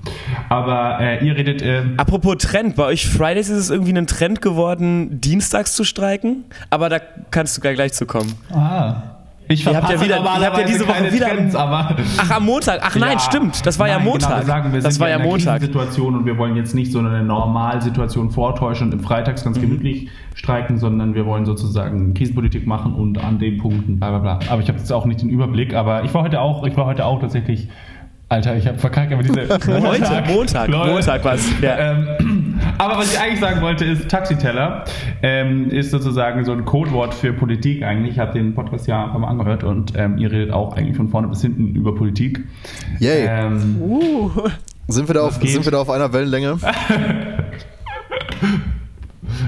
Aber 0.49 0.99
äh, 1.01 1.25
ihr 1.25 1.37
redet... 1.37 1.63
Äh, 1.63 1.83
Apropos 1.97 2.39
Trend, 2.39 2.75
bei 2.75 2.85
euch 2.85 3.09
Fridays 3.09 3.49
ist 3.49 3.59
es 3.59 3.71
irgendwie 3.71 3.97
ein 3.97 4.09
Trend 4.09 4.43
geworden, 4.43 5.21
dienstags 5.21 5.75
zu 5.77 5.85
streiken, 5.85 6.45
aber 6.71 6.89
da 6.89 6.99
kannst 7.31 7.57
du 7.57 7.61
gleich, 7.61 7.77
gleich 7.77 7.93
zu 7.93 8.07
kommen. 8.07 8.33
ah, 8.53 9.20
ich 9.51 9.67
Ihr 9.67 9.77
habt 9.77 9.91
ja 9.91 10.01
wieder- 10.01 10.17
ihr 10.19 10.47
habt 10.47 10.59
ja 10.59 10.65
diese 10.65 10.87
Woche 10.87 10.93
keine 10.97 11.13
wieder- 11.13 11.27
Trends, 11.29 11.55
aber... 11.55 11.97
Ach, 12.19 12.31
am 12.31 12.47
Montag. 12.47 12.81
Ach 12.83 12.95
nein, 12.97 13.13
Ja. 13.15 13.19
stimmt. 13.19 13.67
Das 13.67 13.79
war 13.79 13.89
ja 13.89 13.97
Nein, 13.97 14.05
Montag. 14.07 14.29
Genau, 14.29 14.41
wir 14.41 14.47
sagen, 14.47 14.73
wir 14.73 14.81
das 14.81 14.95
sind 14.95 15.01
war 15.01 15.09
ja 15.09 15.17
in 15.17 15.21
einer 15.23 15.31
Montag. 15.31 15.61
Situation 15.61 16.15
und 16.17 16.25
wir 16.27 16.39
wollen 16.39 16.57
jetzt 16.57 16.75
nicht 16.75 16.93
so 16.93 17.01
eine 17.01 17.23
Normalsituation 17.23 18.31
vortäuschen 18.31 18.87
und 18.89 18.95
im 18.95 19.01
Freitags 19.01 19.43
Mhm. 19.43 19.45
ganz 19.47 19.61
gemütlich 19.61 20.09
streiken, 20.35 20.79
sondern 20.79 21.15
wir 21.15 21.27
wollen 21.27 21.45
sozusagen 21.47 22.15
Krisenpolitik 22.15 22.67
machen 22.67 22.95
und 22.95 23.23
an 23.23 23.39
den 23.39 23.59
Punkten 23.59 23.99
bla 23.99 24.11
bla 24.11 24.19
bla. 24.19 24.39
Aber 24.51 24.63
ich 24.63 24.69
habe 24.69 24.79
jetzt 24.79 24.93
auch 24.93 25.05
nicht 25.05 25.21
den 25.21 25.31
Überblick, 25.31 25.75
aber 25.75 26.05
ich 26.05 26.15
war 26.15 26.23
heute 26.23 26.41
auch, 26.41 26.65
ich 26.65 26.77
war 26.77 26.87
heute 26.87 27.05
auch 27.05 27.21
tatsächlich. 27.21 27.69
Alter, 28.29 28.55
ich 28.57 28.65
habe 28.69 28.79
verkackt, 28.79 29.13
aber 29.13 29.25
diese. 29.25 29.41
Heute, 29.51 29.81
Montag, 30.31 30.69
Leute. 30.69 30.93
Montag 30.93 31.25
war's. 31.25 31.51
Ja. 31.61 31.77
Ähm, 31.79 32.60
aber 32.81 32.97
was 32.99 33.13
ich 33.13 33.21
eigentlich 33.21 33.41
sagen 33.41 33.61
wollte, 33.61 33.85
ist 33.85 34.09
Taxiteller 34.09 34.85
ähm, 35.23 35.71
ist 35.71 35.91
sozusagen 35.91 36.45
so 36.47 36.53
ein 36.53 36.65
Codewort 36.65 37.13
für 37.13 37.35
Politik 37.35 37.83
eigentlich. 37.83 38.13
Ich 38.13 38.19
habe 38.19 38.33
den 38.33 38.55
Podcast 38.55 38.87
ja 38.87 39.05
ein 39.05 39.11
paar 39.11 39.21
Mal 39.21 39.29
angehört 39.29 39.65
und 39.65 39.93
ähm, 39.97 40.17
ihr 40.17 40.33
redet 40.33 40.51
auch 40.51 40.75
eigentlich 40.77 40.97
von 40.97 41.11
vorne 41.11 41.29
bis 41.29 41.43
hinten 41.43 41.75
über 41.75 41.95
Politik. 41.95 42.43
Yay. 42.99 43.27
Ähm, 43.29 43.77
Uh, 43.83 44.31
Sind 44.89 45.09
wir, 45.09 45.15
da 45.15 45.23
auf, 45.23 45.35
sind 45.35 45.65
wir 45.65 45.73
da 45.73 45.79
auf 45.81 45.91
einer 45.91 46.13
Wellenlänge? 46.13 46.59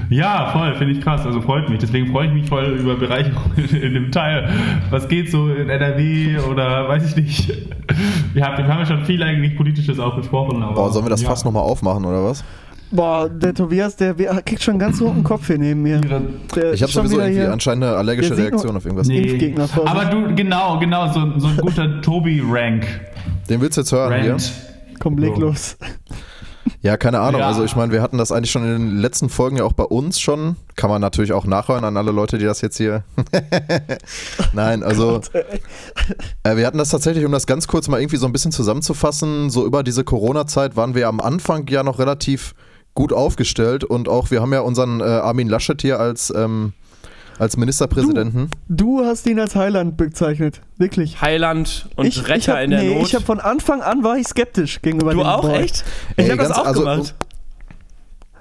Ja, 0.09 0.51
voll, 0.51 0.75
finde 0.75 0.93
ich 0.93 1.01
krass. 1.01 1.25
Also 1.25 1.41
freut 1.41 1.69
mich. 1.69 1.79
Deswegen 1.79 2.11
freue 2.11 2.27
ich 2.27 2.33
mich 2.33 2.47
voll 2.47 2.65
über 2.79 2.95
Bereicherung 2.95 3.51
in 3.57 3.93
dem 3.93 4.11
Teil. 4.11 4.49
Was 4.89 5.07
geht 5.07 5.31
so 5.31 5.49
in 5.49 5.69
NRW 5.69 6.37
oder 6.39 6.87
weiß 6.87 7.09
ich 7.09 7.15
nicht. 7.15 7.51
Wir 8.33 8.45
haben, 8.45 8.57
wir 8.57 8.67
haben 8.67 8.79
ja 8.79 8.85
schon 8.87 9.05
viel 9.05 9.21
eigentlich 9.21 9.55
Politisches 9.55 9.99
auch 9.99 10.15
besprochen. 10.15 10.63
Aber, 10.63 10.73
Boah, 10.73 10.91
sollen 10.91 11.05
wir 11.05 11.11
das 11.11 11.21
ja. 11.21 11.29
Fass 11.29 11.45
nochmal 11.45 11.61
aufmachen, 11.61 12.03
oder 12.03 12.23
was? 12.23 12.43
Boah, 12.93 13.29
der 13.29 13.53
Tobias, 13.53 13.95
der 13.95 14.13
kriegt 14.15 14.63
schon 14.63 14.79
ganz 14.79 15.01
roten 15.01 15.23
Kopf 15.23 15.47
hier 15.47 15.57
neben 15.57 15.81
mir. 15.81 15.99
Der 16.55 16.73
Ich 16.73 16.81
habe 16.81 16.91
sowieso 16.91 17.19
irgendwie 17.19 17.41
hier. 17.41 17.51
anscheinend 17.51 17.83
eine 17.83 17.95
allergische 17.95 18.37
Reaktion 18.37 18.77
auf 18.77 18.85
irgendwas. 18.85 19.07
Nee. 19.07 19.55
Aber 19.85 20.05
du, 20.05 20.33
genau, 20.35 20.79
genau, 20.79 21.11
so, 21.11 21.39
so 21.39 21.47
ein 21.47 21.57
guter 21.57 22.01
Tobi-Rank. 22.01 22.85
Den 23.49 23.61
willst 23.61 23.77
du 23.77 23.81
jetzt 23.81 23.91
hören 23.91 24.21
hier? 24.21 24.31
Rant. 24.33 24.51
Komm, 24.99 25.17
leg 25.17 25.33
So. 25.35 25.41
los. 25.41 25.77
Ja, 26.81 26.95
keine 26.95 27.19
Ahnung. 27.19 27.41
Ja. 27.41 27.47
Also 27.47 27.63
ich 27.65 27.75
meine, 27.75 27.91
wir 27.91 28.01
hatten 28.01 28.17
das 28.17 28.31
eigentlich 28.31 28.51
schon 28.51 28.63
in 28.63 28.71
den 28.71 28.97
letzten 28.97 29.27
Folgen 29.27 29.57
ja 29.57 29.63
auch 29.65 29.73
bei 29.73 29.83
uns 29.83 30.19
schon. 30.19 30.55
Kann 30.77 30.89
man 30.89 31.01
natürlich 31.01 31.33
auch 31.33 31.45
nachhören 31.45 31.83
an 31.83 31.97
alle 31.97 32.11
Leute, 32.11 32.37
die 32.37 32.45
das 32.45 32.61
jetzt 32.61 32.77
hier. 32.77 33.03
Nein, 34.53 34.81
also 34.83 35.19
äh, 36.43 36.55
wir 36.55 36.65
hatten 36.65 36.77
das 36.77 36.89
tatsächlich, 36.89 37.25
um 37.25 37.31
das 37.33 37.47
ganz 37.47 37.67
kurz 37.67 37.89
mal 37.89 37.99
irgendwie 37.99 38.17
so 38.17 38.25
ein 38.25 38.31
bisschen 38.31 38.51
zusammenzufassen, 38.53 39.49
so 39.49 39.65
über 39.65 39.83
diese 39.83 40.03
Corona-Zeit 40.05 40.75
waren 40.77 40.95
wir 40.95 41.07
am 41.09 41.19
Anfang 41.19 41.67
ja 41.67 41.83
noch 41.83 41.99
relativ 41.99 42.53
gut 42.95 43.13
aufgestellt 43.13 43.83
und 43.83 44.07
auch 44.07 44.31
wir 44.31 44.41
haben 44.41 44.53
ja 44.53 44.61
unseren 44.61 44.99
äh, 44.99 45.03
Armin 45.03 45.47
Laschet 45.47 45.81
hier 45.81 45.99
als, 45.99 46.31
ähm, 46.35 46.73
als 47.39 47.57
Ministerpräsidenten. 47.57 48.51
Du 48.69 49.03
hast 49.03 49.25
ihn 49.25 49.39
als 49.39 49.55
Heiland 49.55 49.97
bezeichnet. 49.97 50.61
Wirklich. 50.77 51.21
Heiland 51.21 51.89
und 51.95 52.05
ich, 52.05 52.27
Retter 52.27 52.35
ich 52.35 52.49
hab, 52.49 52.63
in 52.63 52.71
der 52.71 52.81
nee, 52.81 52.95
Not. 52.95 53.07
ich 53.07 53.15
habe 53.15 53.25
von 53.25 53.39
Anfang 53.39 53.81
an 53.81 54.03
war 54.03 54.17
ich 54.17 54.27
skeptisch 54.27 54.81
gegenüber 54.81 55.11
du 55.11 55.19
dem 55.19 55.27
auch, 55.27 55.41
Boy. 55.41 55.61
echt? 55.61 55.83
Ich 56.17 56.29
habe 56.29 56.37
das 56.37 56.51
auch 56.51 56.65
also, 56.65 56.81
gemacht. 56.81 57.15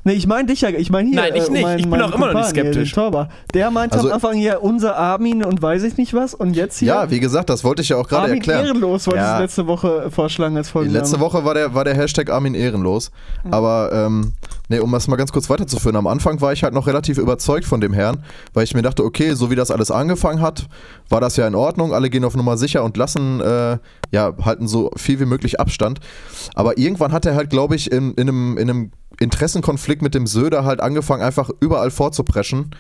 Nee, 0.05 0.15
ich 0.15 0.27
meine 0.27 0.47
dich 0.49 0.61
ja, 0.63 0.69
ich 0.71 0.91
meine 0.91 1.09
hier. 1.09 1.17
Nein, 1.21 1.33
ich 1.37 1.47
äh, 1.49 1.51
nicht. 1.53 1.63
meinen- 1.63 1.79
Ich 1.79 1.89
bin 1.89 2.03
auch 2.03 2.13
immer 2.13 2.33
noch 2.33 2.41
nicht 2.41 2.53
hier, 2.55 2.63
skeptisch. 2.65 2.93
Torber. 2.93 3.29
Der 3.55 3.71
meinte 3.71 3.97
Also- 3.97 4.09
am 4.09 4.15
Anfang 4.15 4.35
hier 4.35 4.63
unser 4.63 4.97
Armin 4.97 5.45
und 5.45 5.63
weiß 5.63 5.85
ich 5.85 5.97
nicht 5.97 6.13
was 6.13 6.35
und 6.35 6.55
jetzt 6.55 6.79
hier 6.79 6.89
Ja, 6.89 7.11
wie 7.11 7.21
gesagt, 7.21 7.51
das 7.51 7.63
wollte 7.63 7.83
ich 7.83 7.91
ja 7.91 7.97
auch 7.99 8.09
gerade 8.09 8.23
Armin 8.25 8.37
erklären. 8.39 8.67
ehrenlos 8.67 9.07
wollte 9.07 9.21
Ja. 9.21 9.37
ich 9.37 9.41
letzte 9.43 9.67
Woche 9.69 10.11
vorschlagen 10.11 10.57
als 10.57 10.71
Folgenname. 10.71 10.99
letzte 10.99 11.21
Woche 11.21 11.45
war 11.45 11.55
der, 11.55 11.75
war 11.75 11.85
der 11.85 11.95
Hashtag 11.95 12.31
Armin 12.31 12.55
ehrenlos. 12.55 13.11
Aber 13.51 13.91
ähm, 13.93 14.33
nee, 14.69 14.81
um 14.81 14.91
das 14.91 15.07
mal 15.07 15.17
ganz 15.17 15.31
kurz 15.31 15.49
weiterzuführen, 15.49 15.95
am 15.97 16.07
Anfang 16.09 16.41
war 16.41 16.53
ich 16.53 16.65
halt 16.65 16.75
noch 16.75 16.87
relativ 16.89 17.19
überzeugt 17.19 17.65
von 17.65 17.81
dem 17.81 17.93
Herrn, 17.93 18.25
weil 18.55 18.65
ich 18.65 18.75
mir 18.75 18.83
dachte, 18.83 19.05
okay, 19.05 19.35
so 19.35 19.51
wie 19.51 19.55
das 19.57 19.71
alles 19.71 19.91
angefangen 19.93 20.41
hat, 20.43 20.67
war 21.11 21.21
das 21.21 21.37
ja 21.37 21.47
in 21.47 21.55
Ordnung. 21.55 21.95
Alle 21.95 22.11
gehen 22.11 22.25
auf 22.25 22.35
Nummer 22.35 22.57
sicher 22.57 22.83
und 22.83 22.97
lassen, 22.97 23.41
äh, 23.41 23.79
ja, 24.11 24.33
halten 24.45 24.67
so 24.67 24.91
viel 24.97 25.21
wie 25.21 25.27
möglich 25.27 25.61
Abstand. 25.61 26.01
Aber 26.57 26.77
irgendwann 26.77 27.13
hat 27.13 27.25
er 27.25 27.37
halt, 27.37 27.51
glaube 27.51 27.77
ich, 27.77 27.93
in, 27.93 28.13
in, 28.15 28.29
einem, 28.29 28.59
in 28.59 28.69
einem 28.71 28.91
Interessenkonflikt 29.23 30.03
mit 30.03 30.15
dem 30.15 30.27
Söder 30.27 30.65
halt 30.65 30.81
angefangen, 30.81 31.23
einfach 31.23 31.51
überall 31.61 31.91
vorzupreschen 31.91 32.71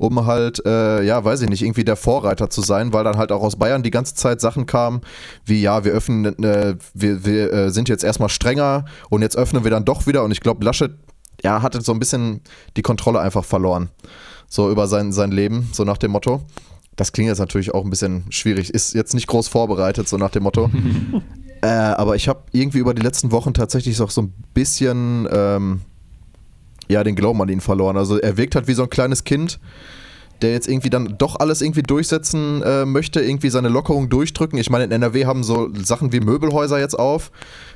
um 0.00 0.24
halt, 0.24 0.64
äh, 0.64 1.02
ja, 1.02 1.22
weiß 1.22 1.42
ich 1.42 1.50
nicht, 1.50 1.60
irgendwie 1.60 1.84
der 1.84 1.94
Vorreiter 1.94 2.48
zu 2.48 2.62
sein, 2.62 2.94
weil 2.94 3.04
dann 3.04 3.18
halt 3.18 3.32
auch 3.32 3.42
aus 3.42 3.56
Bayern 3.56 3.82
die 3.82 3.90
ganze 3.90 4.14
Zeit 4.14 4.40
Sachen 4.40 4.64
kamen, 4.64 5.02
wie, 5.44 5.60
ja, 5.60 5.84
wir 5.84 5.92
öffnen, 5.92 6.24
äh, 6.42 6.76
wir, 6.94 7.26
wir 7.26 7.52
äh, 7.52 7.70
sind 7.70 7.90
jetzt 7.90 8.02
erstmal 8.02 8.30
strenger 8.30 8.86
und 9.10 9.20
jetzt 9.20 9.36
öffnen 9.36 9.62
wir 9.62 9.70
dann 9.70 9.84
doch 9.84 10.06
wieder 10.06 10.24
und 10.24 10.30
ich 10.30 10.40
glaube, 10.40 10.64
Laschet, 10.64 10.92
ja, 11.44 11.60
hatte 11.60 11.82
so 11.82 11.92
ein 11.92 11.98
bisschen 11.98 12.40
die 12.78 12.82
Kontrolle 12.82 13.20
einfach 13.20 13.44
verloren, 13.44 13.90
so 14.48 14.70
über 14.70 14.88
sein, 14.88 15.12
sein 15.12 15.32
Leben, 15.32 15.68
so 15.72 15.84
nach 15.84 15.98
dem 15.98 16.12
Motto. 16.12 16.40
Das 16.96 17.12
klingt 17.12 17.28
jetzt 17.28 17.38
natürlich 17.38 17.74
auch 17.74 17.84
ein 17.84 17.90
bisschen 17.90 18.24
schwierig, 18.30 18.72
ist 18.72 18.94
jetzt 18.94 19.12
nicht 19.12 19.26
groß 19.26 19.48
vorbereitet, 19.48 20.08
so 20.08 20.16
nach 20.16 20.30
dem 20.30 20.44
Motto. 20.44 20.70
äh, 21.62 21.66
aber 21.66 22.16
ich 22.16 22.26
habe 22.26 22.44
irgendwie 22.52 22.78
über 22.78 22.94
die 22.94 23.02
letzten 23.02 23.32
Wochen 23.32 23.52
tatsächlich 23.52 24.00
auch 24.00 24.10
so 24.10 24.22
ein 24.22 24.32
bisschen, 24.54 25.28
ähm, 25.30 25.82
ja, 26.90 27.04
den 27.04 27.14
Glauben 27.14 27.40
an 27.40 27.48
ihn 27.48 27.60
verloren. 27.60 27.96
Also 27.96 28.18
er 28.18 28.36
wirkt 28.36 28.54
halt 28.54 28.68
wie 28.68 28.74
so 28.74 28.82
ein 28.82 28.90
kleines 28.90 29.24
Kind, 29.24 29.58
der 30.42 30.52
jetzt 30.52 30.68
irgendwie 30.68 30.90
dann 30.90 31.16
doch 31.18 31.38
alles 31.38 31.62
irgendwie 31.62 31.82
durchsetzen 31.82 32.62
äh, 32.62 32.84
möchte, 32.84 33.20
irgendwie 33.20 33.50
seine 33.50 33.68
Lockerung 33.68 34.08
durchdrücken. 34.08 34.58
Ich 34.58 34.70
meine, 34.70 34.84
in 34.84 34.90
NRW 34.90 35.26
haben 35.26 35.44
so 35.44 35.70
Sachen 35.82 36.12
wie 36.12 36.20
Möbelhäuser 36.20 36.78
jetzt 36.78 36.98
auf, 36.98 37.30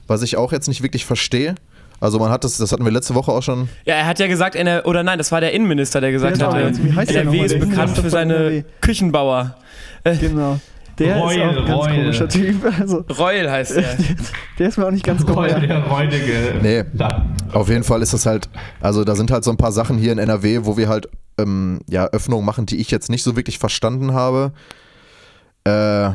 was 0.07 0.23
ich 0.23 0.37
auch 0.37 0.53
jetzt 0.53 0.69
nicht 0.69 0.83
wirklich 0.83 1.05
verstehe. 1.05 1.55
Also 2.01 2.19
man 2.19 2.31
hat 2.31 2.45
das, 2.45 2.59
das 2.59 2.73
hatten 2.73 2.85
wir 2.85 2.93
letzte 2.93 3.15
Woche 3.15 3.33
auch 3.33 3.43
schon. 3.43 3.69
Ja, 3.85 3.95
er 3.95 4.07
hat 4.07 4.19
ja 4.19 4.27
gesagt, 4.27 4.57
NR 4.57 4.85
oder 4.87 5.03
nein, 5.03 5.19
das 5.19 5.31
war 5.33 5.41
der 5.41 5.53
Innenminister, 5.53 6.01
der 6.01 6.11
gesagt 6.13 6.39
wie 6.39 6.93
heißt 6.93 7.15
der 7.15 7.23
NRW 7.23 7.41
ist 7.45 7.59
bekannt 7.59 7.97
für 7.97 8.11
seine 8.11 8.35
NRW? 8.35 8.65
Küchenbauer. 8.81 9.57
Genau. 10.21 10.61
Der 10.99 11.17
Reul, 11.17 11.33
ist 11.33 11.41
auch 11.41 11.49
ein 11.49 11.55
ganz 11.57 11.69
Reul. 11.71 11.95
komischer 11.95 12.29
Typ. 12.29 12.65
Also, 12.79 13.05
Reul 13.19 13.51
heißt 13.51 13.77
er. 13.77 13.97
der 14.59 14.69
ist 14.69 14.79
mir 14.79 14.87
auch 14.87 14.91
nicht 14.91 15.05
ganz 15.05 15.23
Reul, 15.27 15.49
geheuer. 15.49 15.61
der 15.61 15.85
räudige. 15.85 16.33
Nee. 16.63 16.85
Auf 17.53 17.69
jeden 17.69 17.85
Fall 17.85 18.03
ist 18.03 18.13
das 18.15 18.27
halt, 18.27 18.49
also 18.81 19.05
da 19.05 19.15
sind 19.17 19.31
halt 19.31 19.45
so 19.45 19.51
ein 19.51 19.57
paar 19.57 19.73
Sachen 19.73 19.99
hier 19.99 20.13
in 20.13 20.19
NRW, 20.19 20.61
wo 20.63 20.77
wir 20.77 20.89
halt 20.89 21.09
ähm, 21.39 21.81
ja, 21.89 22.07
Öffnungen 22.07 22.45
machen, 22.45 22.67
die 22.67 22.77
ich 22.77 22.91
jetzt 22.91 23.11
nicht 23.11 23.23
so 23.23 23.37
wirklich 23.37 23.59
verstanden 23.59 24.13
habe. 24.13 24.53
Äh, 25.65 26.11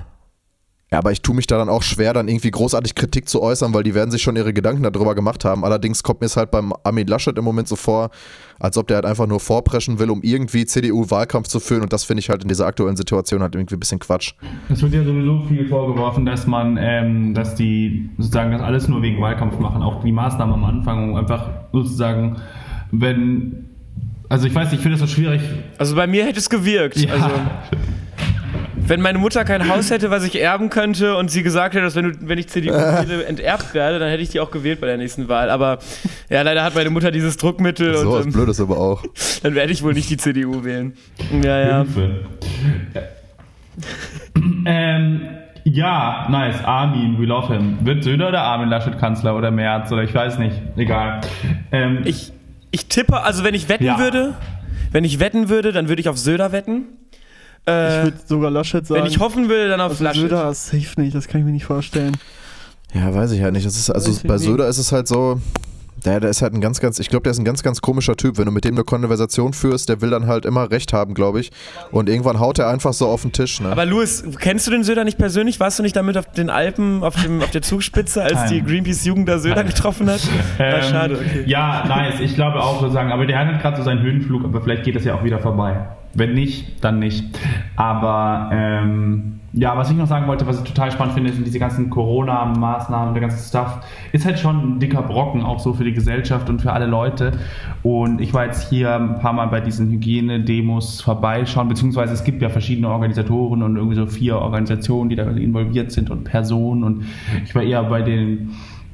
ja, 0.91 0.97
aber 0.97 1.11
ich 1.11 1.21
tue 1.21 1.35
mich 1.35 1.45
da 1.45 1.59
dann 1.59 1.69
auch 1.69 1.83
schwer, 1.83 2.13
dann 2.13 2.27
irgendwie 2.27 2.49
großartig 2.49 2.95
Kritik 2.95 3.29
zu 3.29 3.43
äußern, 3.43 3.73
weil 3.75 3.83
die 3.83 3.93
werden 3.93 4.09
sich 4.09 4.23
schon 4.23 4.35
ihre 4.35 4.53
Gedanken 4.53 4.81
darüber 4.81 5.13
gemacht 5.13 5.45
haben. 5.45 5.63
Allerdings 5.63 6.01
kommt 6.01 6.21
mir 6.21 6.25
es 6.25 6.35
halt 6.35 6.49
beim 6.49 6.73
Armin 6.83 7.05
Laschet 7.05 7.37
im 7.37 7.43
Moment 7.43 7.67
so 7.67 7.75
vor, 7.75 8.09
als 8.57 8.75
ob 8.75 8.87
der 8.87 8.95
halt 8.95 9.05
einfach 9.05 9.27
nur 9.27 9.39
vorpreschen 9.39 9.99
will, 9.99 10.09
um 10.09 10.23
irgendwie 10.23 10.65
CDU-Wahlkampf 10.65 11.47
zu 11.47 11.59
führen. 11.59 11.83
Und 11.83 11.93
das 11.93 12.05
finde 12.05 12.21
ich 12.21 12.29
halt 12.29 12.41
in 12.41 12.47
dieser 12.49 12.65
aktuellen 12.65 12.97
Situation 12.97 13.43
halt 13.43 13.53
irgendwie 13.53 13.75
ein 13.75 13.79
bisschen 13.79 13.99
Quatsch. 13.99 14.33
Es 14.67 14.81
wird 14.81 14.93
ja 14.93 15.03
sowieso 15.03 15.43
viel 15.47 15.67
vorgeworfen, 15.67 16.25
dass 16.25 16.47
man, 16.47 16.77
ähm, 16.81 17.35
dass 17.35 17.53
die 17.53 18.09
sozusagen 18.17 18.51
das 18.51 18.61
alles 18.61 18.87
nur 18.87 19.03
wegen 19.03 19.21
Wahlkampf 19.21 19.59
machen, 19.59 19.83
auch 19.83 20.03
die 20.03 20.11
Maßnahmen 20.11 20.55
am 20.55 20.65
Anfang, 20.65 21.11
um 21.11 21.15
einfach 21.17 21.49
sozusagen, 21.71 22.37
wenn 22.91 23.69
Also 24.27 24.47
ich 24.47 24.55
weiß, 24.55 24.71
nicht, 24.71 24.79
ich 24.79 24.81
finde 24.81 24.97
das 24.97 25.07
so 25.07 25.15
schwierig. 25.15 25.41
Also 25.77 25.95
bei 25.95 26.07
mir 26.07 26.25
hätte 26.25 26.39
es 26.39 26.49
gewirkt. 26.49 26.97
Ja. 26.97 27.13
Also, 27.13 27.29
wenn 28.87 29.01
meine 29.01 29.17
Mutter 29.19 29.43
kein 29.45 29.67
Haus 29.69 29.91
hätte, 29.91 30.09
was 30.11 30.23
ich 30.25 30.41
erben 30.41 30.69
könnte 30.69 31.15
und 31.15 31.29
sie 31.29 31.43
gesagt 31.43 31.73
hätte, 31.75 31.83
dass 31.83 31.95
wenn, 31.95 32.11
du, 32.11 32.17
wenn 32.27 32.37
ich 32.39 32.47
CDU 32.49 32.73
wähle, 32.73 33.25
enterbt 33.25 33.73
werde, 33.73 33.99
dann 33.99 34.09
hätte 34.09 34.23
ich 34.23 34.29
die 34.29 34.39
auch 34.39 34.51
gewählt 34.51 34.81
bei 34.81 34.87
der 34.87 34.97
nächsten 34.97 35.27
Wahl. 35.27 35.49
Aber 35.49 35.79
ja, 36.29 36.41
leider 36.41 36.63
hat 36.63 36.75
meine 36.75 36.89
Mutter 36.89 37.11
dieses 37.11 37.37
Druckmittel 37.37 37.95
So 37.97 38.11
was 38.11 38.19
und 38.21 38.27
ähm, 38.27 38.33
Blödes 38.33 38.59
aber 38.59 38.77
auch. 38.77 39.03
dann 39.43 39.55
werde 39.55 39.71
ich 39.71 39.83
wohl 39.83 39.93
nicht 39.93 40.09
die 40.09 40.17
CDU 40.17 40.63
wählen. 40.63 40.93
Ja, 41.43 41.59
ja. 41.59 41.85
Ähm, 44.65 45.21
ja, 45.63 46.27
nice. 46.29 46.63
Armin, 46.63 47.19
we 47.19 47.25
love 47.25 47.53
him. 47.53 47.77
Wird 47.83 48.03
Söder 48.03 48.29
oder 48.29 48.41
Armin 48.41 48.69
Laschet 48.69 48.97
Kanzler 48.99 49.35
oder 49.35 49.51
Merz 49.51 49.91
oder 49.91 50.03
ich 50.03 50.13
weiß 50.13 50.39
nicht. 50.39 50.55
Egal. 50.77 51.21
Ähm, 51.71 52.01
Ich, 52.05 52.31
ich 52.71 52.87
tippe, 52.87 53.21
also 53.23 53.43
wenn 53.43 53.53
ich 53.53 53.69
wetten 53.69 53.83
Ja. 53.85 53.99
würde, 53.99 54.35
wenn 54.91 55.03
ich 55.03 55.19
wetten 55.19 55.49
würde, 55.49 55.71
dann 55.71 55.87
würde 55.89 56.01
ich 56.01 56.09
auf 56.09 56.17
Söder 56.17 56.51
wetten. 56.51 56.83
Äh, 57.67 57.99
Ich 57.99 58.03
würde 58.05 58.17
sogar 58.25 58.51
Laschet 58.51 58.85
sagen. 58.87 59.01
wenn 59.01 59.09
ich 59.11 59.19
hoffen 59.19 59.49
würde, 59.49 59.69
dann 59.69 59.81
auf 59.81 59.91
also 59.91 60.03
Laschet. 60.03 60.21
Söder 60.23 60.49
ist 60.49 60.67
safe 60.67 61.01
nicht, 61.01 61.15
das 61.15 61.27
kann 61.27 61.41
ich 61.41 61.45
mir 61.45 61.51
nicht 61.51 61.65
vorstellen. 61.65 62.17
Ja, 62.93 63.13
weiß 63.13 63.31
ich 63.31 63.41
halt 63.41 63.53
nicht. 63.53 63.65
Das 63.65 63.75
ist, 63.75 63.89
also 63.89 64.09
Weiß 64.09 64.23
bei 64.23 64.35
nicht. 64.35 64.43
Söder 64.43 64.67
ist 64.67 64.79
es 64.79 64.91
halt 64.91 65.07
so, 65.07 65.39
der, 66.05 66.19
der 66.21 66.29
ist 66.29 66.41
halt 66.41 66.53
ein 66.53 66.61
ganz, 66.61 66.79
ganz, 66.79 66.97
ich 66.99 67.09
glaube, 67.09 67.23
der 67.23 67.31
ist 67.31 67.39
ein 67.39 67.45
ganz, 67.45 67.61
ganz 67.61 67.81
komischer 67.81 68.15
Typ. 68.15 68.37
Wenn 68.37 68.45
du 68.45 68.51
mit 68.51 68.63
dem 68.63 68.73
eine 68.73 68.83
Konversation 68.83 69.53
führst, 69.53 69.89
der 69.89 70.01
will 70.01 70.09
dann 70.09 70.27
halt 70.27 70.45
immer 70.45 70.71
Recht 70.71 70.93
haben, 70.93 71.13
glaube 71.13 71.39
ich. 71.41 71.51
Und 71.91 72.09
irgendwann 72.09 72.39
haut 72.39 72.57
er 72.57 72.69
einfach 72.69 72.93
so 72.93 73.07
auf 73.07 73.21
den 73.21 73.31
Tisch. 73.31 73.59
Ne? 73.61 73.69
Aber 73.69 73.85
Louis, 73.85 74.23
kennst 74.39 74.65
du 74.65 74.71
den 74.71 74.83
Söder 74.83 75.03
nicht 75.03 75.17
persönlich? 75.17 75.59
Warst 75.59 75.77
du 75.77 75.83
nicht 75.83 75.95
damit 75.95 76.17
auf 76.17 76.31
den 76.31 76.49
Alpen, 76.49 77.03
auf, 77.03 77.21
dem, 77.21 77.41
auf 77.43 77.51
der 77.51 77.61
Zugspitze, 77.61 78.23
als 78.23 78.33
Nein. 78.33 78.49
die 78.53 78.63
Greenpeace-Jugend 78.63 79.27
da 79.29 79.39
Söder 79.39 79.57
Nein. 79.57 79.67
getroffen 79.67 80.09
hat? 80.09 80.21
Ähm, 80.57 80.81
schade, 80.89 81.15
okay. 81.15 81.43
Ja, 81.45 81.85
nice. 81.87 82.19
Ich 82.21 82.33
glaube 82.35 82.59
auch, 82.61 82.81
würde 82.81 82.93
sagen, 82.93 83.11
aber 83.11 83.25
der 83.25 83.37
hat 83.39 83.61
gerade 83.61 83.77
so 83.77 83.83
seinen 83.83 84.01
Höhenflug, 84.01 84.43
aber 84.45 84.61
vielleicht 84.61 84.83
geht 84.83 84.95
das 84.95 85.03
ja 85.05 85.15
auch 85.15 85.23
wieder 85.23 85.39
vorbei. 85.39 85.87
Wenn 86.13 86.33
nicht, 86.33 86.83
dann 86.83 86.99
nicht. 86.99 87.39
Aber 87.75 88.49
ähm, 88.51 89.39
ja, 89.53 89.75
was 89.77 89.89
ich 89.89 89.97
noch 89.97 90.07
sagen 90.07 90.27
wollte, 90.27 90.45
was 90.45 90.59
ich 90.59 90.63
total 90.63 90.91
spannend 90.91 91.15
finde, 91.15 91.31
sind 91.31 91.45
diese 91.45 91.59
ganzen 91.59 91.89
Corona-Maßnahmen, 91.89 93.13
der 93.13 93.21
ganze 93.21 93.47
Stuff, 93.47 93.79
ist 94.11 94.25
halt 94.25 94.37
schon 94.37 94.75
ein 94.75 94.79
dicker 94.79 95.01
Brocken, 95.01 95.43
auch 95.43 95.59
so 95.59 95.73
für 95.73 95.83
die 95.83 95.93
Gesellschaft 95.93 96.49
und 96.49 96.61
für 96.61 96.71
alle 96.71 96.85
Leute. 96.85 97.31
Und 97.81 98.21
ich 98.21 98.33
war 98.33 98.45
jetzt 98.45 98.69
hier 98.69 98.95
ein 98.95 99.19
paar 99.19 99.33
Mal 99.33 99.47
bei 99.47 99.59
diesen 99.59 99.89
Hygienedemos 99.89 101.01
vorbeischauen, 101.01 101.67
beziehungsweise 101.67 102.13
es 102.13 102.23
gibt 102.23 102.41
ja 102.41 102.49
verschiedene 102.49 102.89
Organisatoren 102.89 103.63
und 103.63 103.75
irgendwie 103.75 103.95
so 103.95 104.05
vier 104.05 104.37
Organisationen, 104.37 105.09
die 105.09 105.15
da 105.15 105.23
involviert 105.23 105.91
sind 105.91 106.11
und 106.11 106.25
Personen. 106.25 106.83
Und 106.83 107.05
ich 107.43 107.55
war 107.55 107.63
eher 107.63 107.83
bei 107.83 108.01
den 108.01 108.51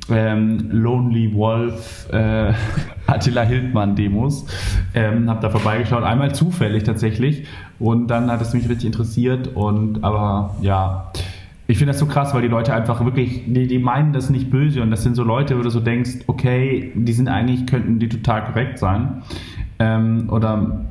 ähm, 0.10 0.70
Lonely 0.72 1.34
Wolf 1.34 2.08
äh, 2.12 2.54
Attila 3.08 3.42
Hildmann 3.42 3.96
Demos. 3.96 4.46
Ähm, 4.94 5.30
hab 5.30 5.42
da 5.42 5.50
vorbeigeschaut, 5.50 6.04
einmal 6.04 6.34
zufällig 6.34 6.84
tatsächlich. 6.84 7.48
Und 7.80 8.08
dann 8.08 8.32
hat 8.32 8.42
es 8.42 8.54
mich 8.54 8.70
richtig 8.70 8.86
interessiert. 8.86 9.56
Und 9.56 10.04
aber 10.04 10.56
ja, 10.62 11.12
ich 11.68 11.78
finde 11.78 11.94
das 11.94 12.00
so 12.00 12.06
krass, 12.06 12.34
weil 12.34 12.42
die 12.42 12.48
Leute 12.48 12.74
einfach 12.74 13.04
wirklich, 13.04 13.44
die, 13.48 13.68
die 13.68 13.80
meinen 13.80 14.14
das 14.14 14.30
nicht 14.30 14.50
böse. 14.50 14.82
Und 14.82 14.92
das 14.92 15.04
sind 15.04 15.16
so 15.16 15.24
Leute, 15.24 15.58
wo 15.58 15.62
du 15.62 15.70
so 15.70 15.80
denkst, 15.80 16.20
okay, 16.28 16.92
die 16.96 17.14
sind 17.14 17.28
eigentlich, 17.28 17.66
könnten 17.66 18.00
die 18.00 18.10
total 18.10 18.46
korrekt 18.46 18.80
sein. 18.80 19.24
Ähm, 19.80 20.30
oder 20.30 20.86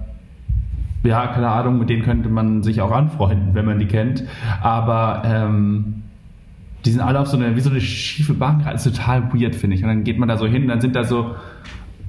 ja, 1.05 1.27
keine 1.29 1.49
Ahnung, 1.49 1.79
mit 1.79 1.91
denen 1.91 2.03
könnte 2.03 2.29
man 2.29 2.63
sich 2.63 2.81
auch 2.81 2.91
anfreunden, 2.91 3.55
wenn 3.55 3.67
man 3.67 3.79
die 3.79 3.87
kennt. 3.87 4.25
Aber 4.63 5.23
ähm, 5.25 6.04
die 6.85 6.91
sind 6.91 7.01
alle 7.01 7.21
auf 7.21 7.29
so 7.29 7.37
eine, 7.37 7.57
wie 7.57 7.61
so 7.61 7.71
eine 7.71 7.81
schiefe 7.81 8.35
Bank, 8.35 8.65
das 8.65 8.85
ist 8.87 8.97
total 8.97 9.33
weird, 9.33 9.55
finde 9.55 9.77
ich. 9.77 9.83
Und 9.83 9.89
dann 9.89 10.05
geht 10.05 10.19
man 10.19 10.29
da 10.29 10.37
so 10.37 10.47
hin, 10.47 10.69
dann 10.69 10.81
sind 10.81 10.95
da 10.95 11.05
so, 11.05 11.35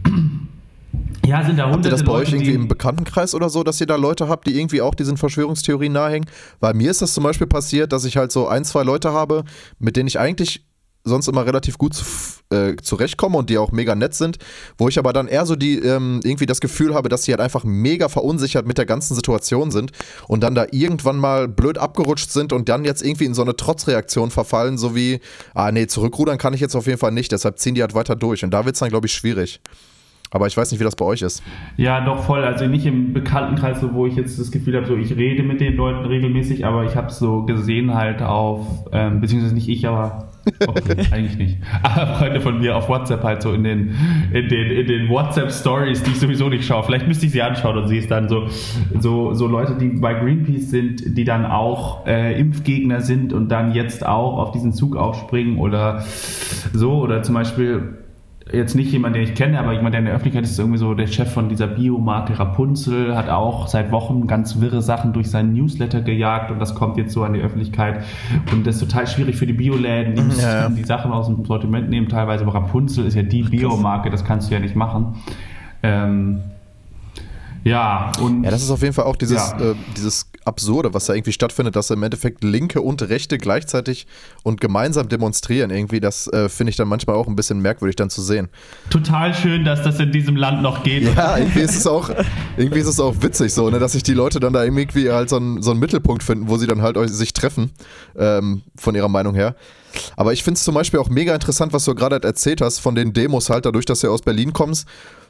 ja, 1.25 1.43
sind 1.43 1.57
da 1.57 1.63
Habt 1.63 1.71
ihr 1.71 1.75
hunderte 1.75 1.89
das 1.89 2.03
bei 2.03 2.11
euch 2.11 2.31
Leute, 2.31 2.35
irgendwie 2.35 2.51
die, 2.51 2.55
im 2.55 2.67
Bekanntenkreis 2.67 3.33
oder 3.33 3.49
so, 3.49 3.63
dass 3.63 3.79
ihr 3.79 3.87
da 3.87 3.95
Leute 3.95 4.27
habt, 4.27 4.47
die 4.47 4.57
irgendwie 4.59 4.81
auch 4.81 4.93
diesen 4.93 5.17
Verschwörungstheorien 5.17 5.93
nahehängen? 5.93 6.29
Weil 6.59 6.73
mir 6.73 6.91
ist 6.91 7.01
das 7.01 7.13
zum 7.13 7.23
Beispiel 7.23 7.47
passiert, 7.47 7.93
dass 7.93 8.05
ich 8.05 8.17
halt 8.17 8.31
so 8.31 8.47
ein, 8.47 8.65
zwei 8.65 8.83
Leute 8.83 9.13
habe, 9.13 9.43
mit 9.79 9.95
denen 9.95 10.07
ich 10.07 10.19
eigentlich 10.19 10.65
sonst 11.05 11.27
immer 11.27 11.45
relativ 11.45 11.77
gut 11.77 11.93
zu, 11.93 12.05
äh, 12.49 12.75
zurechtkomme 12.75 13.37
und 13.37 13.49
die 13.49 13.57
auch 13.57 13.71
mega 13.71 13.95
nett 13.95 14.13
sind, 14.13 14.37
wo 14.77 14.89
ich 14.89 14.99
aber 14.99 15.13
dann 15.13 15.27
eher 15.27 15.45
so 15.45 15.55
die 15.55 15.79
ähm, 15.79 16.19
irgendwie 16.23 16.47
das 16.47 16.59
Gefühl 16.59 16.93
habe, 16.93 17.09
dass 17.09 17.23
sie 17.23 17.31
halt 17.31 17.41
einfach 17.41 17.63
mega 17.63 18.09
verunsichert 18.09 18.67
mit 18.67 18.77
der 18.77 18.85
ganzen 18.85 19.15
Situation 19.15 19.71
sind 19.71 19.91
und 20.27 20.41
dann 20.41 20.55
da 20.55 20.65
irgendwann 20.71 21.17
mal 21.17 21.47
blöd 21.47 21.77
abgerutscht 21.77 22.31
sind 22.31 22.51
und 22.51 22.67
dann 22.67 22.83
jetzt 22.83 23.03
irgendwie 23.03 23.25
in 23.25 23.33
so 23.33 23.43
eine 23.43 23.55
Trotzreaktion 23.55 24.31
verfallen, 24.31 24.77
so 24.77 24.95
wie, 24.95 25.21
ah 25.53 25.71
nee, 25.71 25.87
zurückrudern 25.87 26.37
kann 26.37 26.53
ich 26.53 26.59
jetzt 26.59 26.75
auf 26.75 26.87
jeden 26.87 26.99
Fall 26.99 27.11
nicht, 27.11 27.31
deshalb 27.31 27.59
ziehen 27.59 27.75
die 27.75 27.81
halt 27.81 27.93
weiter 27.93 28.15
durch 28.15 28.43
und 28.43 28.51
da 28.51 28.65
wird 28.65 28.75
es 28.75 28.79
dann, 28.79 28.89
glaube 28.89 29.07
ich, 29.07 29.13
schwierig. 29.13 29.61
Aber 30.31 30.47
ich 30.47 30.57
weiß 30.57 30.71
nicht, 30.71 30.79
wie 30.79 30.83
das 30.83 30.95
bei 30.95 31.05
euch 31.05 31.21
ist. 31.21 31.43
Ja, 31.77 32.03
doch 32.03 32.23
voll. 32.23 32.43
Also 32.43 32.65
nicht 32.65 32.85
im 32.85 33.13
Bekanntenkreis, 33.13 33.79
so, 33.79 33.93
wo 33.93 34.05
ich 34.05 34.15
jetzt 34.15 34.37
das 34.37 34.51
Gefühl 34.51 34.75
habe, 34.75 34.85
so 34.85 34.97
ich 34.97 35.15
rede 35.15 35.43
mit 35.43 35.61
den 35.61 35.75
Leuten 35.75 36.05
regelmäßig, 36.05 36.65
aber 36.65 36.83
ich 36.83 36.95
habe 36.95 37.11
so 37.11 37.43
gesehen 37.43 37.93
halt 37.93 38.21
auf, 38.21 38.67
ähm, 38.91 39.21
beziehungsweise 39.21 39.53
nicht 39.53 39.69
ich, 39.69 39.87
aber 39.87 40.29
okay, 40.67 40.95
eigentlich 41.11 41.37
nicht. 41.37 41.57
Aber 41.83 42.15
Freunde 42.15 42.41
von 42.41 42.59
mir 42.59 42.75
auf 42.75 42.89
WhatsApp 42.89 43.23
halt 43.23 43.41
so 43.41 43.53
in 43.53 43.63
den, 43.63 43.95
in 44.31 44.47
den, 44.47 44.71
in 44.71 44.87
den 44.87 45.09
WhatsApp 45.09 45.51
Stories, 45.51 46.03
die 46.03 46.11
ich 46.11 46.19
sowieso 46.19 46.49
nicht 46.49 46.65
schaue. 46.65 46.83
Vielleicht 46.83 47.07
müsste 47.07 47.25
ich 47.25 47.31
sie 47.31 47.41
anschauen 47.41 47.77
und 47.77 47.87
sehe 47.87 47.99
es 47.99 48.07
dann 48.07 48.29
so, 48.29 48.47
so, 48.99 49.33
so 49.33 49.47
Leute, 49.47 49.75
die 49.75 49.89
bei 49.89 50.13
Greenpeace 50.13 50.69
sind, 50.69 51.17
die 51.17 51.23
dann 51.23 51.45
auch 51.45 52.05
äh, 52.05 52.39
Impfgegner 52.39 53.01
sind 53.01 53.33
und 53.33 53.49
dann 53.49 53.73
jetzt 53.73 54.05
auch 54.05 54.37
auf 54.37 54.51
diesen 54.51 54.73
Zug 54.73 54.95
aufspringen 54.95 55.57
oder 55.57 56.03
so 56.73 56.99
oder 57.01 57.23
zum 57.23 57.35
Beispiel 57.35 58.04
jetzt 58.51 58.75
nicht 58.75 58.91
jemand, 58.91 59.15
den 59.15 59.23
ich 59.23 59.33
kenne, 59.33 59.59
aber 59.59 59.73
jemand, 59.73 59.93
der 59.93 59.99
in 59.99 60.05
der 60.05 60.13
Öffentlichkeit 60.13 60.43
ist, 60.43 60.51
ist 60.51 60.59
irgendwie 60.59 60.77
so 60.77 60.93
der 60.93 61.07
Chef 61.07 61.31
von 61.31 61.49
dieser 61.49 61.65
Biomarke 61.67 62.37
Rapunzel, 62.37 63.15
hat 63.15 63.27
auch 63.29 63.67
seit 63.67 63.91
Wochen 63.91 64.27
ganz 64.27 64.59
wirre 64.59 64.81
Sachen 64.81 65.13
durch 65.13 65.29
seinen 65.31 65.53
Newsletter 65.53 66.01
gejagt 66.01 66.51
und 66.51 66.59
das 66.59 66.75
kommt 66.75 66.97
jetzt 66.97 67.13
so 67.13 67.23
an 67.23 67.33
die 67.33 67.41
Öffentlichkeit. 67.41 68.03
Und 68.51 68.67
das 68.67 68.75
ist 68.75 68.81
total 68.81 69.07
schwierig 69.07 69.35
für 69.35 69.47
die 69.47 69.53
Bioläden, 69.53 70.15
die 70.15 70.21
müssen 70.21 70.41
ja. 70.41 70.69
die 70.69 70.83
Sachen 70.83 71.11
aus 71.11 71.25
dem 71.27 71.43
Sortiment 71.43 71.89
nehmen 71.89 72.07
teilweise, 72.07 72.43
aber 72.43 72.53
Rapunzel 72.53 73.05
ist 73.05 73.15
ja 73.15 73.23
die 73.23 73.43
Biomarke, 73.43 74.09
das 74.11 74.23
kannst 74.23 74.49
du 74.49 74.53
ja 74.53 74.59
nicht 74.59 74.75
machen. 74.75 75.15
Ähm, 75.81 76.41
ja, 77.63 78.11
und 78.21 78.43
Ja, 78.43 78.51
das 78.51 78.61
ist 78.61 78.69
auf 78.69 78.81
jeden 78.81 78.93
Fall 78.93 79.05
auch 79.05 79.15
dieses, 79.15 79.55
Ja. 79.57 79.71
äh, 79.71 79.75
dieses 79.97 80.29
Absurde, 80.45 80.93
was 80.93 81.05
da 81.05 81.13
irgendwie 81.13 81.33
stattfindet, 81.33 81.75
dass 81.75 81.89
im 81.89 82.01
Endeffekt 82.03 82.43
Linke 82.43 82.81
und 82.81 83.01
Rechte 83.01 83.37
gleichzeitig 83.37 84.07
und 84.43 84.61
gemeinsam 84.61 85.09
demonstrieren. 85.09 85.71
Irgendwie, 85.71 85.99
das 85.99 86.27
äh, 86.27 86.49
finde 86.49 86.69
ich 86.69 86.77
dann 86.77 86.87
manchmal 86.87 87.15
auch 87.15 87.27
ein 87.27 87.35
bisschen 87.35 87.59
merkwürdig 87.59 87.95
dann 87.95 88.09
zu 88.09 88.21
sehen. 88.21 88.49
total 88.89 89.33
schön, 89.33 89.65
dass 89.65 89.83
das 89.83 89.99
in 89.99 90.11
diesem 90.11 90.35
Land 90.35 90.61
noch 90.61 90.83
geht. 90.83 91.03
Ja, 91.15 91.37
irgendwie 91.37 91.61
ist 91.61 91.75
es 91.75 91.87
auch, 91.87 92.09
irgendwie 92.57 92.79
ist 92.79 92.87
es 92.87 92.99
auch 92.99 93.15
witzig 93.21 93.53
so, 93.53 93.69
ne, 93.69 93.79
dass 93.79 93.93
sich 93.93 94.03
die 94.03 94.13
Leute 94.13 94.39
dann 94.39 94.53
da 94.53 94.63
irgendwie 94.63 95.09
halt 95.09 95.29
so 95.29 95.37
einen, 95.37 95.61
so 95.61 95.71
einen 95.71 95.79
Mittelpunkt 95.79 96.23
finden, 96.23 96.47
wo 96.47 96.57
sie 96.57 96.67
dann 96.67 96.81
halt 96.81 96.97
sich 97.09 97.33
treffen, 97.33 97.71
ähm, 98.17 98.61
von 98.75 98.95
ihrer 98.95 99.09
Meinung 99.09 99.35
her. 99.35 99.55
Aber 100.15 100.33
ich 100.33 100.43
finde 100.43 100.57
es 100.57 100.63
zum 100.63 100.75
Beispiel 100.75 100.99
auch 100.99 101.09
mega 101.09 101.33
interessant, 101.33 101.73
was 101.73 101.85
du 101.85 101.95
gerade 101.95 102.15
halt 102.15 102.25
erzählt 102.25 102.61
hast 102.61 102.79
von 102.79 102.95
den 102.95 103.13
Demos 103.13 103.49
halt, 103.49 103.65
dadurch, 103.65 103.85
dass 103.85 104.01
du 104.01 104.11
aus 104.11 104.21
Berlin 104.21 104.53
kommst, 104.53 104.87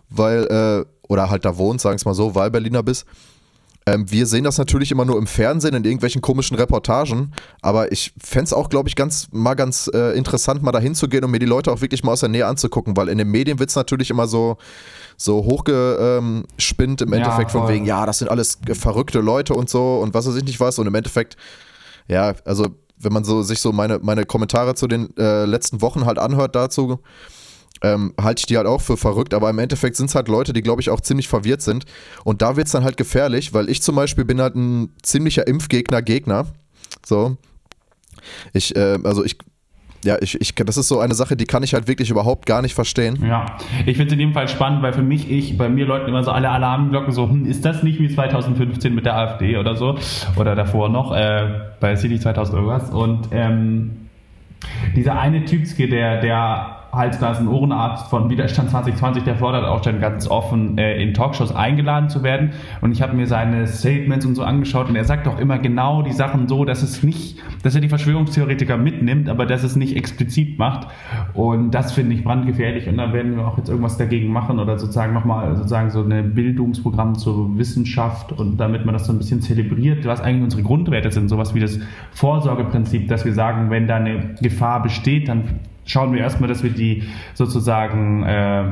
weil, 0.09 0.45
äh, 0.45 0.85
oder 1.07 1.29
halt 1.29 1.45
da 1.45 1.57
wohnst, 1.57 1.83
sagen 1.83 1.99
wir 1.99 2.09
mal 2.09 2.15
so, 2.15 2.35
weil 2.35 2.51
Berliner 2.51 2.83
bist. 2.83 3.05
Ähm, 3.87 4.09
wir 4.09 4.25
sehen 4.25 4.43
das 4.43 4.57
natürlich 4.57 4.91
immer 4.91 5.05
nur 5.05 5.17
im 5.19 5.27
Fernsehen, 5.27 5.75
in 5.75 5.83
irgendwelchen 5.83 6.21
komischen 6.21 6.57
Reportagen, 6.57 7.33
aber 7.61 7.91
ich 7.91 8.13
fände 8.21 8.45
es 8.45 8.53
auch, 8.53 8.69
glaube 8.69 8.89
ich, 8.89 8.95
ganz, 8.95 9.27
mal 9.31 9.53
ganz 9.53 9.89
äh, 9.93 10.17
interessant, 10.17 10.63
mal 10.63 10.71
dahin 10.71 10.95
zu 10.95 11.07
gehen 11.07 11.23
und 11.23 11.29
mir 11.29 11.37
die 11.39 11.45
Leute 11.45 11.71
auch 11.71 11.81
wirklich 11.81 12.03
mal 12.03 12.13
aus 12.13 12.21
der 12.21 12.29
Nähe 12.29 12.47
anzugucken, 12.47 12.97
weil 12.97 13.09
in 13.09 13.19
den 13.19 13.29
Medien 13.29 13.59
wird 13.59 13.69
es 13.69 13.75
natürlich 13.75 14.09
immer 14.09 14.27
so, 14.27 14.57
so 15.17 15.43
hochgespinnt 15.43 17.01
im 17.03 17.09
Ja, 17.11 17.17
Endeffekt 17.17 17.51
von 17.51 17.61
voll. 17.61 17.73
wegen, 17.73 17.85
ja, 17.85 18.05
das 18.07 18.19
sind 18.19 18.29
alles 18.31 18.57
verrückte 18.73 19.19
Leute 19.21 19.53
und 19.53 19.69
so 19.69 19.99
und 19.99 20.13
was 20.15 20.27
weiß 20.27 20.35
ich 20.35 20.45
nicht 20.45 20.59
was 20.59 20.79
und 20.79 20.87
im 20.87 20.95
Endeffekt, 20.95 21.37
ja, 22.07 22.33
also 22.43 22.67
wenn 22.97 23.13
man 23.13 23.23
so 23.23 23.43
sich 23.43 23.59
so 23.59 23.71
meine, 23.71 23.99
meine 23.99 24.25
Kommentare 24.25 24.73
zu 24.73 24.87
den 24.87 25.15
äh, 25.17 25.45
letzten 25.45 25.81
Wochen 25.81 26.05
halt 26.05 26.17
anhört 26.17 26.55
dazu, 26.55 26.99
ähm, 27.81 28.13
halte 28.21 28.39
ich 28.39 28.45
die 28.45 28.57
halt 28.57 28.67
auch 28.67 28.81
für 28.81 28.97
verrückt, 28.97 29.33
aber 29.33 29.49
im 29.49 29.59
Endeffekt 29.59 29.95
sind 29.95 30.07
es 30.07 30.15
halt 30.15 30.27
Leute, 30.27 30.53
die, 30.53 30.61
glaube 30.61 30.81
ich, 30.81 30.89
auch 30.89 31.01
ziemlich 31.01 31.27
verwirrt 31.27 31.61
sind. 31.61 31.85
Und 32.23 32.41
da 32.41 32.55
wird 32.55 32.67
es 32.67 32.73
dann 32.73 32.83
halt 32.83 32.97
gefährlich, 32.97 33.53
weil 33.53 33.69
ich 33.69 33.81
zum 33.81 33.95
Beispiel 33.95 34.25
bin 34.25 34.41
halt 34.41 34.55
ein 34.55 34.89
ziemlicher 35.01 35.45
Impfgegner-Gegner. 35.47 36.47
So. 37.05 37.37
Ich, 38.53 38.75
äh, 38.75 38.97
also 39.03 39.23
ich, 39.23 39.37
ja, 40.03 40.17
ich, 40.21 40.39
ich, 40.39 40.53
das 40.53 40.77
ist 40.77 40.87
so 40.87 40.99
eine 40.99 41.15
Sache, 41.15 41.35
die 41.35 41.45
kann 41.45 41.63
ich 41.63 41.73
halt 41.73 41.87
wirklich 41.87 42.09
überhaupt 42.09 42.45
gar 42.45 42.61
nicht 42.61 42.75
verstehen. 42.75 43.23
Ja, 43.27 43.57
ich 43.85 43.97
finde 43.97 44.07
es 44.07 44.13
in 44.13 44.19
dem 44.19 44.33
Fall 44.33 44.47
spannend, 44.47 44.81
weil 44.83 44.93
für 44.93 45.01
mich, 45.01 45.29
ich, 45.29 45.57
bei 45.57 45.67
mir 45.67 45.85
läuten 45.85 46.07
immer 46.07 46.23
so 46.23 46.31
alle 46.31 46.49
Alarmglocken 46.49 47.11
so, 47.11 47.27
hm, 47.27 47.45
ist 47.45 47.65
das 47.65 47.83
nicht 47.83 47.99
wie 47.99 48.07
2015 48.07 48.93
mit 48.93 49.05
der 49.05 49.17
AfD 49.17 49.57
oder 49.57 49.75
so? 49.75 49.97
Oder 50.37 50.55
davor 50.55 50.89
noch, 50.89 51.13
äh, 51.15 51.61
bei 51.79 51.95
City 51.95 52.19
2000 52.19 52.55
irgendwas. 52.55 52.89
Und 52.91 53.29
ähm, 53.31 54.07
dieser 54.95 55.19
eine 55.19 55.45
Typske, 55.45 55.89
der, 55.89 56.21
der 56.21 56.84
Hals-Nasen-Ohrenarzt 56.95 58.07
von 58.09 58.29
Widerstand 58.29 58.69
2020, 58.69 59.23
der 59.23 59.35
fordert 59.35 59.65
auch 59.65 59.83
schon 59.83 59.99
ganz 59.99 60.27
offen, 60.27 60.77
äh, 60.77 61.01
in 61.01 61.13
Talkshows 61.13 61.53
eingeladen 61.53 62.09
zu 62.09 62.23
werden. 62.23 62.51
Und 62.81 62.91
ich 62.91 63.01
habe 63.01 63.15
mir 63.15 63.27
seine 63.27 63.67
Statements 63.67 64.25
und 64.25 64.35
so 64.35 64.43
angeschaut 64.43 64.89
und 64.89 64.95
er 64.95 65.05
sagt 65.05 65.27
auch 65.27 65.39
immer 65.39 65.59
genau 65.59 66.01
die 66.01 66.13
Sachen 66.13 66.47
so, 66.47 66.65
dass 66.65 66.83
es 66.83 67.03
nicht, 67.03 67.39
dass 67.63 67.75
er 67.75 67.81
die 67.81 67.89
Verschwörungstheoretiker 67.89 68.77
mitnimmt, 68.77 69.29
aber 69.29 69.45
dass 69.45 69.63
es 69.63 69.75
nicht 69.75 69.95
explizit 69.95 70.57
macht. 70.57 70.87
Und 71.33 71.71
das 71.71 71.91
finde 71.91 72.15
ich 72.15 72.23
brandgefährlich 72.23 72.87
und 72.87 72.97
da 72.97 73.13
werden 73.13 73.35
wir 73.35 73.47
auch 73.47 73.57
jetzt 73.57 73.69
irgendwas 73.69 73.97
dagegen 73.97 74.31
machen 74.31 74.59
oder 74.59 74.77
sozusagen 74.77 75.13
nochmal 75.13 75.55
sozusagen 75.55 75.89
so 75.89 76.01
ein 76.01 76.33
Bildungsprogramm 76.33 77.15
zur 77.15 77.57
Wissenschaft 77.57 78.31
und 78.31 78.57
damit 78.57 78.85
man 78.85 78.93
das 78.93 79.05
so 79.05 79.13
ein 79.13 79.17
bisschen 79.17 79.41
zelebriert, 79.41 80.05
was 80.05 80.21
eigentlich 80.21 80.43
unsere 80.43 80.63
Grundwerte 80.63 81.11
sind, 81.11 81.29
sowas 81.29 81.53
wie 81.53 81.59
das 81.59 81.79
Vorsorgeprinzip, 82.11 83.07
dass 83.07 83.25
wir 83.25 83.33
sagen, 83.33 83.69
wenn 83.69 83.87
da 83.87 83.97
eine 83.97 84.35
Gefahr 84.41 84.81
besteht, 84.81 85.27
dann 85.27 85.59
schauen 85.85 86.13
wir 86.13 86.19
erstmal, 86.19 86.49
dass 86.49 86.63
wir 86.63 86.71
die 86.71 87.03
sozusagen 87.33 88.23
äh, 88.23 88.63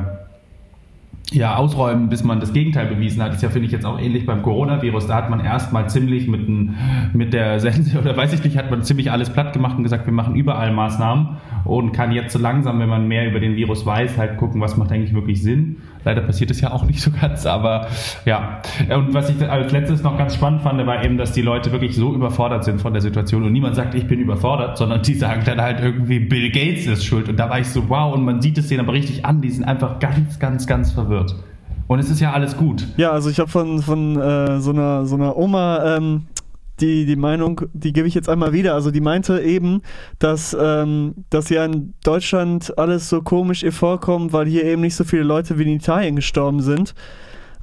ja, 1.32 1.56
ausräumen, 1.56 2.08
bis 2.08 2.22
man 2.22 2.40
das 2.40 2.52
Gegenteil 2.52 2.86
bewiesen 2.86 3.22
hat. 3.22 3.30
Das 3.30 3.36
ist 3.36 3.42
ja, 3.42 3.48
finde 3.48 3.66
ich, 3.66 3.72
jetzt 3.72 3.86
auch 3.86 3.98
ähnlich 3.98 4.26
beim 4.26 4.42
Coronavirus. 4.42 5.06
Da 5.06 5.16
hat 5.16 5.30
man 5.30 5.40
erstmal 5.40 5.88
ziemlich 5.88 6.28
mit, 6.28 6.48
ein, 6.48 6.76
mit 7.12 7.32
der 7.32 7.60
Sense, 7.60 7.98
oder 8.00 8.16
weiß 8.16 8.32
ich 8.32 8.44
nicht, 8.44 8.56
hat 8.56 8.70
man 8.70 8.82
ziemlich 8.82 9.10
alles 9.10 9.30
platt 9.30 9.52
gemacht 9.52 9.76
und 9.76 9.82
gesagt, 9.82 10.06
wir 10.06 10.12
machen 10.12 10.36
überall 10.36 10.72
Maßnahmen 10.72 11.36
und 11.64 11.92
kann 11.92 12.12
jetzt 12.12 12.32
so 12.32 12.38
langsam, 12.38 12.78
wenn 12.78 12.88
man 12.88 13.08
mehr 13.08 13.28
über 13.28 13.40
den 13.40 13.56
Virus 13.56 13.86
weiß, 13.86 14.18
halt 14.18 14.36
gucken, 14.36 14.60
was 14.60 14.76
macht 14.76 14.92
eigentlich 14.92 15.14
wirklich 15.14 15.42
Sinn. 15.42 15.76
Leider 16.04 16.20
passiert 16.20 16.50
es 16.50 16.60
ja 16.60 16.70
auch 16.70 16.84
nicht 16.84 17.00
so 17.00 17.10
ganz, 17.10 17.46
aber 17.46 17.86
ja. 18.24 18.60
Und 18.94 19.14
was 19.14 19.30
ich 19.30 19.48
als 19.48 19.72
letztes 19.72 20.02
noch 20.02 20.18
ganz 20.18 20.34
spannend 20.34 20.62
fand, 20.62 20.84
war 20.86 21.04
eben, 21.04 21.16
dass 21.16 21.32
die 21.32 21.42
Leute 21.42 21.72
wirklich 21.72 21.96
so 21.96 22.14
überfordert 22.14 22.64
sind 22.64 22.80
von 22.80 22.92
der 22.92 23.02
Situation 23.02 23.44
und 23.44 23.52
niemand 23.52 23.76
sagt, 23.76 23.94
ich 23.94 24.06
bin 24.06 24.20
überfordert, 24.20 24.76
sondern 24.76 25.02
die 25.02 25.14
sagen 25.14 25.42
dann 25.44 25.60
halt 25.60 25.80
irgendwie, 25.80 26.20
Bill 26.20 26.50
Gates 26.50 26.86
ist 26.86 27.04
schuld. 27.04 27.28
Und 27.28 27.36
da 27.36 27.48
war 27.48 27.58
ich 27.58 27.68
so, 27.68 27.88
wow, 27.88 28.14
und 28.14 28.24
man 28.24 28.42
sieht 28.42 28.58
es 28.58 28.68
denen 28.68 28.80
aber 28.80 28.92
richtig 28.92 29.24
an, 29.24 29.40
die 29.40 29.50
sind 29.50 29.64
einfach 29.64 29.98
ganz, 29.98 30.38
ganz, 30.38 30.66
ganz 30.66 30.92
verwirrt. 30.92 31.34
Und 31.86 31.98
es 31.98 32.10
ist 32.10 32.20
ja 32.20 32.32
alles 32.32 32.56
gut. 32.56 32.86
Ja, 32.96 33.10
also 33.10 33.28
ich 33.28 33.38
habe 33.38 33.50
von, 33.50 33.82
von 33.82 34.20
äh, 34.20 34.60
so, 34.60 34.70
einer, 34.70 35.04
so 35.06 35.16
einer 35.16 35.36
Oma 35.36 35.96
ähm, 35.96 36.22
die, 36.80 37.06
die 37.06 37.16
Meinung, 37.16 37.62
die 37.72 37.92
gebe 37.92 38.08
ich 38.08 38.14
jetzt 38.14 38.28
einmal 38.28 38.52
wieder. 38.52 38.74
Also 38.74 38.90
die 38.90 39.00
meinte 39.00 39.40
eben, 39.40 39.82
dass, 40.18 40.56
ähm, 40.58 41.14
dass 41.30 41.48
ja 41.48 41.64
in 41.64 41.94
Deutschland 42.02 42.76
alles 42.78 43.08
so 43.08 43.22
komisch 43.22 43.62
ihr 43.62 43.72
vorkommt, 43.72 44.32
weil 44.32 44.46
hier 44.46 44.64
eben 44.64 44.82
nicht 44.82 44.96
so 44.96 45.04
viele 45.04 45.22
Leute 45.22 45.58
wie 45.58 45.62
in 45.62 45.68
Italien 45.76 46.16
gestorben 46.16 46.60
sind. 46.62 46.94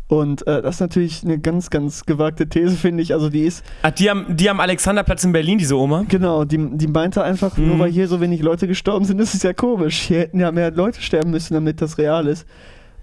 Und 0.08 0.46
äh, 0.46 0.62
das 0.62 0.76
ist 0.76 0.82
natürlich 0.82 1.24
eine 1.24 1.40
ganz, 1.40 1.70
ganz 1.70 2.06
gewagte 2.06 2.48
These, 2.50 2.76
finde 2.76 3.02
ich. 3.02 3.14
Also 3.14 3.30
die 3.30 3.44
ist. 3.44 3.64
Ach, 3.82 3.92
die 3.92 4.10
am, 4.10 4.26
die 4.36 4.50
am 4.50 4.60
Alexanderplatz 4.60 5.24
in 5.24 5.32
Berlin, 5.32 5.58
diese 5.58 5.78
Oma? 5.78 6.04
Genau, 6.10 6.44
die, 6.44 6.58
die 6.78 6.88
meinte 6.88 7.24
einfach, 7.24 7.58
Mhm. 7.58 7.68
nur 7.68 7.80
weil 7.80 7.92
hier 7.92 8.10
so 8.10 8.20
wenig 8.20 8.42
Leute 8.42 8.68
gestorben 8.68 9.06
sind, 9.06 9.20
ist 9.22 9.34
es 9.34 9.44
ja 9.44 9.54
komisch. 9.54 10.00
Hier 10.02 10.20
hätten 10.20 10.40
ja 10.42 10.52
mehr 10.52 10.72
Leute 10.72 11.02
sterben 11.02 11.32
müssen, 11.32 11.54
damit 11.54 11.82
das 11.82 11.98
real 11.98 12.28
ist. 12.28 12.46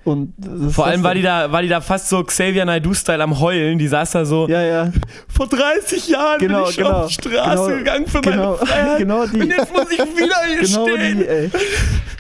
Und 0.09 0.35
Vor 0.73 0.87
allem 0.87 1.03
war 1.03 1.15
die 1.15 1.23
da, 1.23 1.53
war 1.53 1.63
die 1.63 1.69
da 1.69 1.81
fast 1.81 2.09
so 2.09 2.25
Xavier 2.25 2.65
Naidoo-Style 2.65 3.23
am 3.23 3.39
Heulen. 3.41 3.79
Die 3.79 3.89
saß 3.89 4.13
da 4.13 4.25
so, 4.25 4.49
Ja, 4.49 4.63
ja. 4.63 4.93
vor 5.29 5.47
30 5.47 6.09
Jahren 6.09 6.39
Genau, 6.39 6.63
bin 6.63 6.71
ich 6.71 6.77
genau, 6.77 6.91
auf 6.91 7.09
die 7.09 7.15
Straße 7.15 7.63
genau, 7.65 7.77
gegangen 7.77 8.07
für 8.07 8.21
genau, 8.21 8.57
meine 8.57 8.67
Freiheit. 8.67 8.99
genau 8.99 9.27
die. 9.27 9.41
Und 9.41 9.51
jetzt 9.51 9.73
muss 9.73 9.91
ich 9.91 9.99
wieder 9.99 10.37
hier 10.47 10.63
Genau 10.63 10.87
stehen. 10.89 11.19
die, 11.19 11.29
ey. 11.29 11.51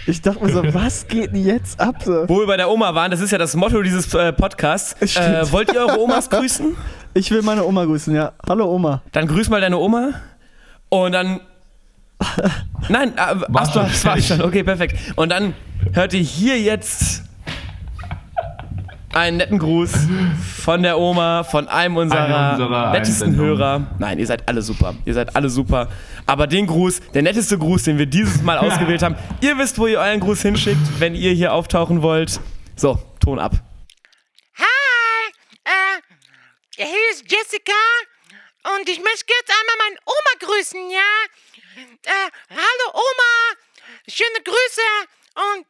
Ich 0.06 0.22
dachte 0.22 0.44
mir 0.44 0.52
so, 0.52 0.62
was 0.74 1.06
geht 1.06 1.32
denn 1.32 1.44
jetzt 1.44 1.78
ab? 1.80 1.96
So? 2.04 2.28
Wo 2.28 2.40
wir 2.40 2.46
bei 2.46 2.56
der 2.56 2.70
Oma 2.70 2.94
waren, 2.94 3.10
das 3.10 3.20
ist 3.20 3.30
ja 3.30 3.38
das 3.38 3.54
Motto 3.54 3.82
dieses 3.82 4.12
äh, 4.14 4.32
Podcasts. 4.32 4.94
Äh, 5.18 5.50
wollt 5.52 5.72
ihr 5.72 5.80
eure 5.80 6.00
Omas 6.00 6.30
grüßen? 6.30 6.76
Ich 7.14 7.30
will 7.30 7.42
meine 7.42 7.64
Oma 7.64 7.84
grüßen, 7.84 8.14
ja. 8.14 8.32
Hallo 8.48 8.70
Oma. 8.72 9.02
Dann 9.12 9.26
grüß 9.26 9.48
mal 9.48 9.60
deine 9.60 9.78
Oma. 9.78 10.10
Und 10.88 11.12
dann. 11.12 11.40
Nein, 12.88 13.14
äh, 13.16 13.20
ach, 13.20 13.72
das 13.72 13.74
war 13.74 13.86
fertig. 13.88 14.26
schon. 14.28 14.42
Okay, 14.42 14.62
perfekt. 14.62 14.96
Und 15.16 15.30
dann 15.30 15.54
hört 15.92 16.12
ihr 16.12 16.20
hier 16.20 16.60
jetzt 16.60 17.24
einen 19.18 19.38
netten 19.38 19.58
Gruß 19.58 19.90
von 20.62 20.82
der 20.82 20.98
Oma, 20.98 21.42
von 21.42 21.66
einem 21.68 21.96
unserer, 21.96 22.52
unserer 22.52 22.92
nettesten. 22.92 23.34
Hörer. 23.34 23.96
Nein, 23.98 24.18
ihr 24.18 24.26
seid 24.26 24.48
alle 24.48 24.62
super. 24.62 24.94
Ihr 25.04 25.14
seid 25.14 25.34
alle 25.34 25.50
super. 25.50 25.88
Aber 26.24 26.46
den 26.46 26.66
Gruß, 26.66 27.00
der 27.14 27.22
netteste 27.22 27.58
Gruß, 27.58 27.82
den 27.82 27.98
wir 27.98 28.06
dieses 28.06 28.42
Mal 28.42 28.58
ausgewählt 28.64 29.02
haben, 29.02 29.16
ihr 29.40 29.58
wisst, 29.58 29.78
wo 29.78 29.86
ihr 29.86 29.98
euren 29.98 30.20
Gruß 30.20 30.42
hinschickt, 30.42 31.00
wenn 31.00 31.14
ihr 31.14 31.32
hier 31.32 31.52
auftauchen 31.52 32.02
wollt. 32.02 32.40
So, 32.76 33.02
Ton 33.20 33.40
ab. 33.40 33.54
Hi, 34.56 35.32
äh, 35.64 36.84
hier 36.84 37.10
ist 37.10 37.24
Jessica 37.30 37.72
und 38.78 38.88
ich 38.88 38.98
möchte 38.98 39.32
jetzt 39.40 39.50
einmal 39.50 39.76
meine 39.88 39.98
Oma 40.06 40.46
grüßen, 40.46 40.90
ja? 40.90 41.10
Äh, 42.04 42.30
hallo 42.50 42.92
Oma, 42.94 43.56
schöne 44.08 44.44
Grüße 44.44 44.80
und 45.34 45.66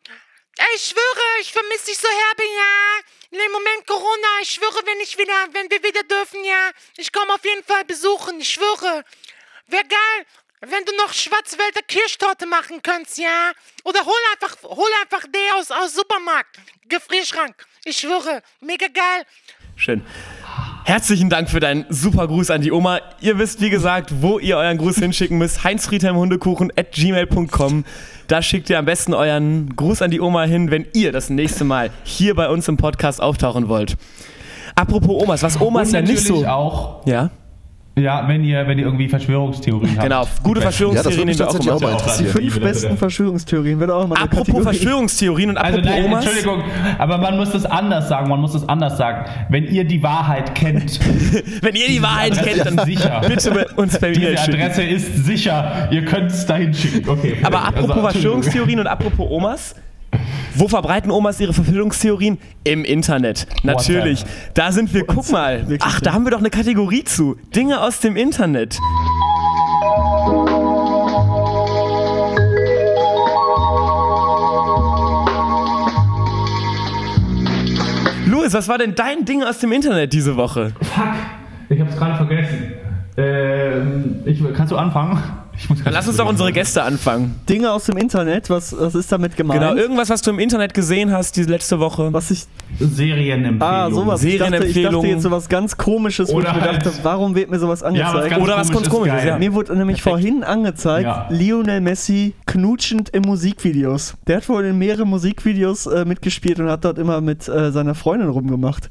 ich 0.75 0.83
schwöre, 0.83 1.27
ich 1.41 1.53
vermisse 1.53 1.87
dich 1.87 1.99
so 1.99 2.09
herbe, 2.09 2.43
ja? 2.43 3.45
Im 3.45 3.53
Moment 3.53 3.87
Corona, 3.87 4.41
ich 4.43 4.51
schwöre, 4.51 4.81
wenn 4.85 5.01
ich 5.01 5.17
wieder, 5.19 5.33
wenn 5.53 5.71
wir 5.71 5.83
wieder 5.83 6.03
dürfen, 6.03 6.43
ja, 6.45 6.71
ich 6.97 7.13
komme 7.13 7.33
auf 7.35 7.45
jeden 7.45 7.65
Fall 7.65 7.85
besuchen, 7.85 8.41
ich 8.41 8.51
schwöre. 8.51 9.05
Wäre 9.67 9.85
geil, 9.85 10.27
wenn 10.61 10.85
du 10.85 10.97
noch 10.97 11.13
Schwarzwälder 11.13 11.83
Kirschtorte 11.87 12.47
machen 12.47 12.83
könntest, 12.83 13.19
ja? 13.19 13.53
Oder 13.85 14.05
hol 14.05 14.15
einfach, 14.33 14.57
hol 14.63 14.89
einfach 15.03 15.27
die 15.29 15.53
aus, 15.55 15.71
aus 15.71 15.95
Supermarkt, 15.95 16.59
Gefrierschrank. 16.89 17.55
Ich 17.85 17.99
schwöre, 17.99 18.43
mega 18.61 18.87
geil. 18.89 19.25
Schön. 19.77 20.05
Herzlichen 20.85 21.29
Dank 21.31 21.51
für 21.51 21.61
deinen 21.61 21.85
super 21.91 22.27
Gruß 22.27 22.51
an 22.51 22.63
die 22.63 22.73
Oma. 22.73 23.01
Ihr 23.21 23.39
wisst, 23.39 23.61
wie 23.61 23.71
gesagt, 23.71 24.11
wo 24.23 24.39
ihr 24.39 24.57
euren 24.57 24.79
Gruß 24.79 24.97
hinschicken 24.97 25.39
müsst. 25.39 25.63
heinzfriedheimhundekuchen 25.63 26.73
at 26.77 26.93
gmail.com. 26.93 27.85
Da 28.29 28.43
schickt 28.43 28.69
ihr 28.69 28.79
am 28.79 28.85
besten 28.85 29.15
euren 29.15 29.75
Gruß 29.75 30.03
an 30.03 30.11
die 30.11 30.21
Oma 30.21 30.43
hin, 30.43 30.71
wenn 30.71 30.87
ihr 30.93 31.13
das 31.13 31.31
nächste 31.31 31.65
Mal 31.65 31.91
hier 32.05 32.35
bei 32.35 32.51
uns 32.51 32.69
im 32.69 32.77
Podcast 32.77 33.23
auftauchen 33.23 33.69
wollt. 33.69 33.97
Apropos 34.75 35.23
Omas, 35.23 35.43
was 35.43 35.59
Omas 35.59 35.93
ja 35.93 36.03
nicht 36.03 36.21
so. 36.21 36.47
auch, 36.47 37.07
Ja, 37.07 37.31
ja, 38.01 38.27
wenn 38.29 38.45
ihr, 38.45 38.67
wenn 38.67 38.79
ihr 38.79 38.85
irgendwie 38.85 39.09
Verschwörungstheorien 39.09 39.97
habt. 39.97 40.03
genau. 40.03 40.27
Gute 40.43 40.61
Ja, 40.61 40.67
das 40.67 40.77
Verschwörungstheorien 40.77 41.19
würde 41.19 41.27
mich 41.27 41.39
nehmen 41.39 41.39
wir 41.39 41.49
auch 41.49 41.65
immer. 41.65 41.75
auch 41.77 41.81
mal 41.81 41.93
auch 41.95 42.01
interessieren. 42.01 42.27
Ja, 42.27 42.33
Fünf 42.33 42.61
besten. 42.61 42.97
Verschwörungstheorien 42.97 43.81
wäre 43.81 43.95
auch 43.95 44.07
mal 44.07 44.15
Apropos 44.17 44.39
Kategorie. 44.47 44.65
Verschwörungstheorien 44.65 45.51
und 45.51 45.59
Also 45.59 45.79
apropos 45.79 45.97
nein, 45.97 46.05
Omas. 46.07 46.25
Entschuldigung, 46.25 46.63
aber 46.99 47.19
man 47.19 47.37
muss 47.37 47.51
das 47.51 47.65
anders 47.67 48.09
sagen, 48.09 48.29
man 48.29 48.41
muss 48.41 48.53
das 48.53 48.69
anders 48.69 48.97
sagen. 48.97 49.25
Wenn 49.49 49.65
ihr 49.65 49.85
die 49.85 50.03
Wahrheit 50.03 50.55
kennt, 50.55 50.99
Wenn 51.63 51.75
ihr 51.75 51.89
die 51.89 52.03
Wahrheit 52.03 52.33
Adresse 52.39 52.63
kennt, 52.65 52.79
dann 52.79 52.87
sicher. 52.87 53.21
bitte 53.27 53.67
uns 53.77 53.99
per 53.99 54.11
Diese 54.11 54.37
schicken. 54.39 54.61
Adresse 54.63 54.83
ist 54.83 55.25
sicher, 55.27 55.89
ihr 55.91 56.05
könnt 56.05 56.31
es 56.31 56.47
dahin 56.47 56.73
schicken. 56.75 57.09
Okay. 57.09 57.37
Aber 57.43 57.59
Also, 57.59 57.69
apropos 57.69 57.89
Entschuldigung. 57.89 58.11
Verschwörungstheorien 58.43 58.81
und 58.81 58.87
apropos 58.87 59.27
Omas. 59.31 59.75
Wo 60.59 60.67
verbreiten 60.67 61.13
Omas 61.13 61.39
ihre 61.39 61.53
Verschwörungstheorien? 61.53 62.37
Im 62.65 62.85
Internet. 62.85 63.47
Natürlich. 63.63 64.25
Da 64.55 64.73
sind 64.73 64.93
wir, 64.93 65.07
guck 65.07 65.31
mal. 65.31 65.65
Ach, 65.79 66.01
da 66.01 66.13
haben 66.13 66.25
wir 66.25 66.33
doch 66.33 66.41
eine 66.41 66.51
Kategorie 66.51 67.05
zu. 67.05 67.37
Dinge 67.55 67.81
aus 67.81 68.01
dem 68.01 68.17
Internet. 68.17 68.77
Louis, 78.27 78.53
was 78.53 78.67
war 78.67 78.79
denn 78.79 78.97
dein 78.97 79.25
Ding 79.25 79.45
aus 79.45 79.59
dem 79.59 79.71
Internet 79.71 80.13
diese 80.13 80.37
Woche? 80.37 80.73
Fuck, 80.83 81.15
ich 81.69 81.81
hab's 81.81 81.97
gerade 81.97 82.17
vergessen. 82.17 82.73
Ähm, 83.17 84.23
ich, 84.25 84.43
kannst 84.55 84.73
du 84.73 84.77
anfangen? 84.77 85.23
Lass 85.85 86.07
uns 86.07 86.17
doch 86.17 86.29
unsere 86.29 86.53
Gäste 86.53 86.83
anfangen. 86.83 87.35
Dinge 87.49 87.73
aus 87.73 87.85
dem 87.85 87.97
Internet, 87.97 88.49
was, 88.51 88.75
was 88.79 88.95
ist 88.95 89.11
damit 89.11 89.37
gemeint? 89.37 89.61
Genau, 89.61 89.75
irgendwas, 89.75 90.09
was 90.11 90.23
du 90.23 90.31
im 90.31 90.39
Internet 90.39 90.73
gesehen 90.75 91.11
hast 91.13 91.37
diese 91.37 91.51
letzte 91.51 91.81
Woche. 91.81 92.13
was 92.13 92.31
ich. 92.31 92.47
Serienempfehlung. 92.79 93.63
Ah, 93.63 93.91
sowas. 93.91 94.23
Ich 94.23 94.39
dachte, 94.39 94.47
ich 94.47 94.61
dachte 94.61 94.73
Serienempfehlungen. 94.73 95.11
jetzt 95.11 95.23
sowas 95.23 95.49
ganz 95.49 95.77
komisches, 95.77 96.29
wo 96.31 96.37
Oder 96.37 96.49
ich 96.51 96.55
mir 96.57 96.61
halt- 96.63 96.87
dachte, 96.87 96.93
warum 97.03 97.35
wird 97.35 97.51
mir 97.51 97.59
sowas 97.59 97.81
Ja, 97.81 97.87
angezeigt? 97.89 98.15
was 98.15 98.29
ganz 98.31 98.43
Oder 98.43 98.57
was 98.57 98.67
komisches, 98.69 98.91
ganz 98.91 98.95
komisches, 98.95 99.25
ja. 99.25 99.39
Mir 99.39 99.53
wurde 99.55 99.77
nämlich 99.77 100.03
vorhin 100.03 100.45
angezeigt, 100.45 101.05
Ja. 101.05 101.27
Lionel 101.31 101.81
Messi 101.81 102.35
knutschend 102.47 103.09
in 103.11 103.23
Musikvideos. 103.23 104.15
Der 104.27 104.37
hat 104.39 104.49
wohl 104.49 104.65
in 104.65 104.79
mehreren 104.79 105.09
Musikvideos 105.09 105.87
äh, 105.87 106.05
mitgespielt 106.05 106.61
und 106.61 106.69
hat 106.71 106.85
dort 106.85 106.99
immer 106.99 107.21
mit 107.21 107.49
äh, 107.49 107.73
seiner 107.73 107.95
Freundin 107.95 108.29
rumgemacht. 108.29 108.89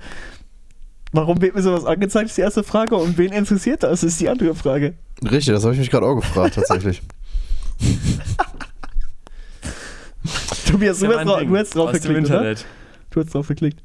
Warum 1.13 1.41
wird 1.41 1.55
mir 1.55 1.61
sowas 1.61 1.85
angezeigt, 1.85 2.29
ist 2.29 2.37
die 2.37 2.41
erste 2.41 2.63
Frage. 2.63 2.95
Und 2.95 3.17
wen 3.17 3.31
interessiert 3.31 3.83
das, 3.83 4.03
ist 4.03 4.19
die 4.19 4.27
andere 4.29 4.53
Frage. 4.55 4.95
Richtig, 5.23 5.53
das 5.53 5.63
habe 5.63 5.73
ich 5.73 5.79
mich 5.79 5.89
gerade 5.89 6.05
auch 6.05 6.15
gefragt, 6.15 6.55
tatsächlich. 6.55 7.01
Tobias, 10.69 10.99
du 10.99 11.05
Ja, 11.05 11.19
hast, 11.25 11.43
du 11.45 11.57
hast 11.57 11.75
drauf 11.75 11.91
geklickt, 11.91 12.29
oder? 12.29 12.55
Du 13.09 13.21
hast 13.21 13.33
drauf 13.33 13.47
geklickt. 13.47 13.81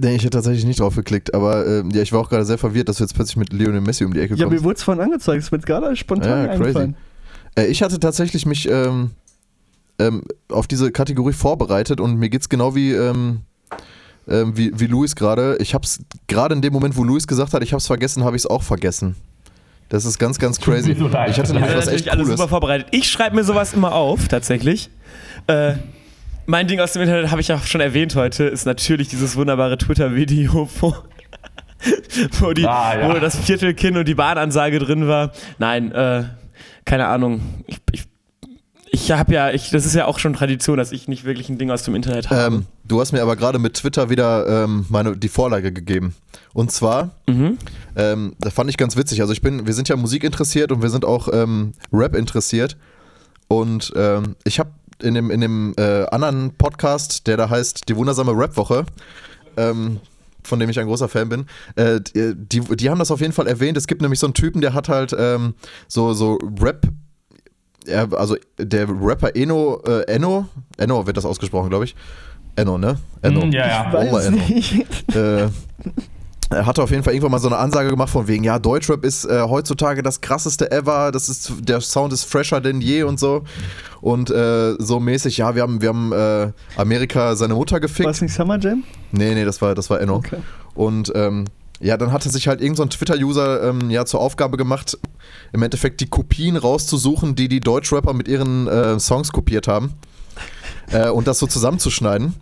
Nee, 0.00 0.16
ich 0.16 0.22
hätte 0.22 0.30
tatsächlich 0.36 0.66
nicht 0.66 0.80
drauf 0.80 0.94
geklickt, 0.94 1.32
aber 1.32 1.66
äh, 1.66 1.82
ja, 1.92 2.02
ich 2.02 2.12
war 2.12 2.20
auch 2.20 2.28
gerade 2.28 2.44
sehr 2.44 2.58
verwirrt, 2.58 2.90
dass 2.90 2.98
du 2.98 3.04
jetzt 3.04 3.14
plötzlich 3.14 3.38
mit 3.38 3.52
Lionel 3.54 3.80
Messi 3.80 4.04
um 4.04 4.12
die 4.12 4.20
Ecke 4.20 4.34
Ja, 4.34 4.44
mir 4.44 4.50
kommst. 4.50 4.64
wurde 4.64 4.76
es 4.76 4.82
vorhin 4.82 5.02
angezeigt, 5.02 5.42
ist 5.42 5.50
mir 5.50 5.58
gerade 5.60 5.96
spontan 5.96 6.28
Ja, 6.28 6.46
crazy. 6.48 6.62
eingefallen. 6.62 6.96
Äh, 7.56 7.66
ich 7.68 7.82
hatte 7.82 7.98
tatsächlich 7.98 8.44
mich 8.44 8.68
ähm, 8.68 9.12
ähm, 9.98 10.24
auf 10.50 10.66
diese 10.66 10.92
Kategorie 10.92 11.32
vorbereitet 11.32 12.00
und 12.00 12.16
mir 12.16 12.28
geht's 12.28 12.50
genau 12.50 12.74
wie, 12.74 12.92
ähm, 12.92 13.40
ähm, 14.28 14.54
wie, 14.58 14.78
wie 14.78 14.86
Luis 14.86 15.16
gerade. 15.16 15.56
Ich 15.58 15.72
hab's 15.74 16.00
gerade 16.26 16.54
in 16.54 16.60
dem 16.60 16.74
Moment, 16.74 16.94
wo 16.98 17.04
Luis 17.04 17.26
gesagt 17.26 17.54
hat, 17.54 17.62
ich 17.62 17.72
hab's 17.72 17.86
vergessen, 17.86 18.24
habe 18.24 18.36
ich 18.36 18.42
es 18.42 18.46
auch 18.46 18.62
vergessen. 18.62 19.16
Das 19.88 20.04
ist 20.04 20.18
ganz, 20.18 20.38
ganz 20.38 20.60
crazy. 20.60 20.90
mir 20.94 20.96
so. 20.96 21.06
Ich 21.08 21.14
hatte 21.14 21.52
Ihr 21.52 21.54
nämlich 21.54 21.70
seid 21.70 21.76
was 21.78 21.88
echt 21.88 22.10
Cooles. 22.10 22.28
super 22.28 22.48
vorbereitet. 22.48 22.88
Ich 22.90 23.10
schreibe 23.10 23.36
mir 23.36 23.44
sowas 23.44 23.72
immer 23.72 23.92
auf, 23.94 24.28
tatsächlich. 24.28 24.90
Äh, 25.46 25.74
mein 26.46 26.66
Ding 26.66 26.80
aus 26.80 26.92
dem 26.92 27.02
Internet 27.02 27.30
habe 27.30 27.40
ich 27.40 27.52
auch 27.52 27.62
schon 27.64 27.80
erwähnt 27.80 28.14
heute, 28.14 28.44
ist 28.44 28.66
natürlich 28.66 29.08
dieses 29.08 29.36
wunderbare 29.36 29.78
Twitter-Video, 29.78 30.68
wo, 30.80 30.94
wo, 32.40 32.52
die, 32.52 32.66
Ah, 32.66 32.98
ja. 32.98 33.08
wo 33.08 33.18
das 33.18 33.36
Viertelkinn 33.38 33.96
und 33.96 34.06
die 34.08 34.14
Bahnansage 34.14 34.78
drin 34.78 35.08
war. 35.08 35.32
Nein, 35.58 35.92
äh, 35.92 36.24
keine 36.84 37.06
Ahnung. 37.06 37.40
Ich, 37.66 37.78
ich, 37.92 38.04
ich 38.90 39.10
habe 39.12 39.32
ja, 39.32 39.50
ich, 39.50 39.70
das 39.70 39.86
ist 39.86 39.94
ja 39.94 40.06
auch 40.06 40.18
schon 40.18 40.32
Tradition, 40.34 40.76
dass 40.78 40.92
ich 40.92 41.08
nicht 41.08 41.24
wirklich 41.24 41.48
ein 41.48 41.58
Ding 41.58 41.70
aus 41.70 41.82
dem 41.82 41.94
Internet 41.94 42.30
habe. 42.30 42.56
Ähm, 42.56 42.66
du 42.88 43.00
hast 43.00 43.12
mir 43.12 43.22
aber 43.22 43.36
gerade 43.36 43.58
mit 43.58 43.74
Twitter 43.74 44.10
wieder 44.10 44.64
ähm, 44.64 44.86
meine, 44.88 45.16
die 45.16 45.28
Vorlage 45.28 45.72
gegeben. 45.72 46.14
Und 46.54 46.72
zwar, 46.72 47.10
Mhm. 47.26 47.58
ähm, 47.96 48.34
das 48.40 48.52
fand 48.54 48.70
ich 48.70 48.76
ganz 48.76 48.96
witzig. 48.96 49.20
Also 49.20 49.32
ich 49.32 49.42
bin, 49.42 49.66
wir 49.66 49.74
sind 49.74 49.88
ja 49.88 49.96
Musik 49.96 50.24
interessiert 50.24 50.72
und 50.72 50.82
wir 50.82 50.90
sind 50.90 51.04
auch 51.04 51.28
ähm, 51.32 51.72
Rap 51.92 52.16
interessiert. 52.16 52.76
Und 53.48 53.92
ähm, 53.96 54.34
ich 54.44 54.58
habe 54.58 54.70
in 55.02 55.14
dem, 55.14 55.30
in 55.30 55.40
dem 55.40 55.74
äh, 55.78 56.04
anderen 56.06 56.54
Podcast, 56.56 57.26
der 57.26 57.36
da 57.36 57.48
heißt 57.48 57.88
Die 57.88 57.96
wundersame 57.96 58.32
Rap-Woche, 58.32 58.84
ähm, 59.56 60.00
von 60.42 60.58
dem 60.58 60.70
ich 60.70 60.80
ein 60.80 60.86
großer 60.86 61.08
Fan 61.08 61.28
bin, 61.28 61.46
äh, 61.76 62.00
die, 62.02 62.60
die, 62.60 62.90
haben 62.90 62.98
das 62.98 63.10
auf 63.10 63.20
jeden 63.20 63.32
Fall 63.32 63.46
erwähnt. 63.46 63.76
Es 63.76 63.86
gibt 63.86 64.02
nämlich 64.02 64.18
so 64.18 64.26
einen 64.26 64.34
Typen, 64.34 64.60
der 64.60 64.72
hat 64.74 64.88
halt 64.88 65.14
ähm, 65.16 65.54
so, 65.86 66.14
so 66.14 66.38
Rap, 66.60 66.88
also 68.12 68.36
der 68.58 68.88
Rapper 68.88 69.34
Eno, 69.36 69.80
äh, 69.86 70.02
Enno, 70.08 70.46
Enno 70.76 71.06
wird 71.06 71.16
das 71.16 71.24
ausgesprochen, 71.24 71.70
glaube 71.70 71.84
ich. 71.84 71.94
Enno, 72.58 72.76
ne? 72.76 72.98
Enno. 73.22 73.46
Mm, 73.46 73.52
ja, 73.52 73.66
ja. 73.66 73.92
Weiß 73.92 74.26
Enno. 74.26 74.36
nicht. 74.36 74.84
Äh, 75.14 75.48
er 76.50 76.66
hatte 76.66 76.82
auf 76.82 76.90
jeden 76.90 77.02
Fall 77.02 77.12
irgendwann 77.12 77.32
mal 77.32 77.38
so 77.38 77.48
eine 77.48 77.58
Ansage 77.58 77.90
gemacht 77.90 78.10
von 78.10 78.26
wegen, 78.26 78.42
ja, 78.42 78.58
Deutschrap 78.58 79.04
ist 79.04 79.26
äh, 79.26 79.42
heutzutage 79.42 80.02
das 80.02 80.20
krasseste 80.20 80.70
ever, 80.72 81.12
das 81.12 81.28
ist, 81.28 81.52
der 81.60 81.80
Sound 81.80 82.12
ist 82.12 82.24
fresher 82.24 82.60
denn 82.60 82.80
je 82.80 83.02
und 83.02 83.20
so. 83.20 83.44
Und 84.00 84.30
äh, 84.30 84.74
so 84.78 84.98
mäßig, 84.98 85.36
ja, 85.38 85.54
wir 85.54 85.62
haben, 85.62 85.82
wir 85.82 85.90
haben 85.90 86.12
äh, 86.12 86.52
Amerika 86.76 87.36
seine 87.36 87.54
Mutter 87.54 87.74
War 87.74 87.80
gefickt. 87.80 88.08
es 88.08 88.20
nicht 88.22 88.34
Summer 88.34 88.58
Jam? 88.58 88.82
Nee, 89.12 89.34
nee, 89.34 89.44
das 89.44 89.60
war, 89.60 89.74
das 89.74 89.90
war 89.90 90.00
Enno. 90.00 90.16
Okay. 90.16 90.38
Und 90.74 91.12
ähm, 91.14 91.44
ja, 91.80 91.96
dann 91.96 92.12
hatte 92.12 92.30
sich 92.30 92.48
halt 92.48 92.60
irgendein 92.60 92.76
so 92.76 92.82
ein 92.84 92.90
Twitter-User 92.90 93.68
ähm, 93.68 93.90
ja 93.90 94.04
zur 94.04 94.20
Aufgabe 94.20 94.56
gemacht, 94.56 94.98
im 95.52 95.62
Endeffekt 95.62 96.00
die 96.00 96.08
Kopien 96.08 96.56
rauszusuchen, 96.56 97.36
die 97.36 97.48
die 97.48 97.60
Deutschrapper 97.60 98.14
mit 98.14 98.26
ihren 98.26 98.66
äh, 98.66 98.98
Songs 98.98 99.32
kopiert 99.32 99.68
haben. 99.68 99.92
Äh, 100.92 101.08
und 101.10 101.26
das 101.26 101.38
so 101.38 101.46
zusammenzuschneiden. 101.46 102.34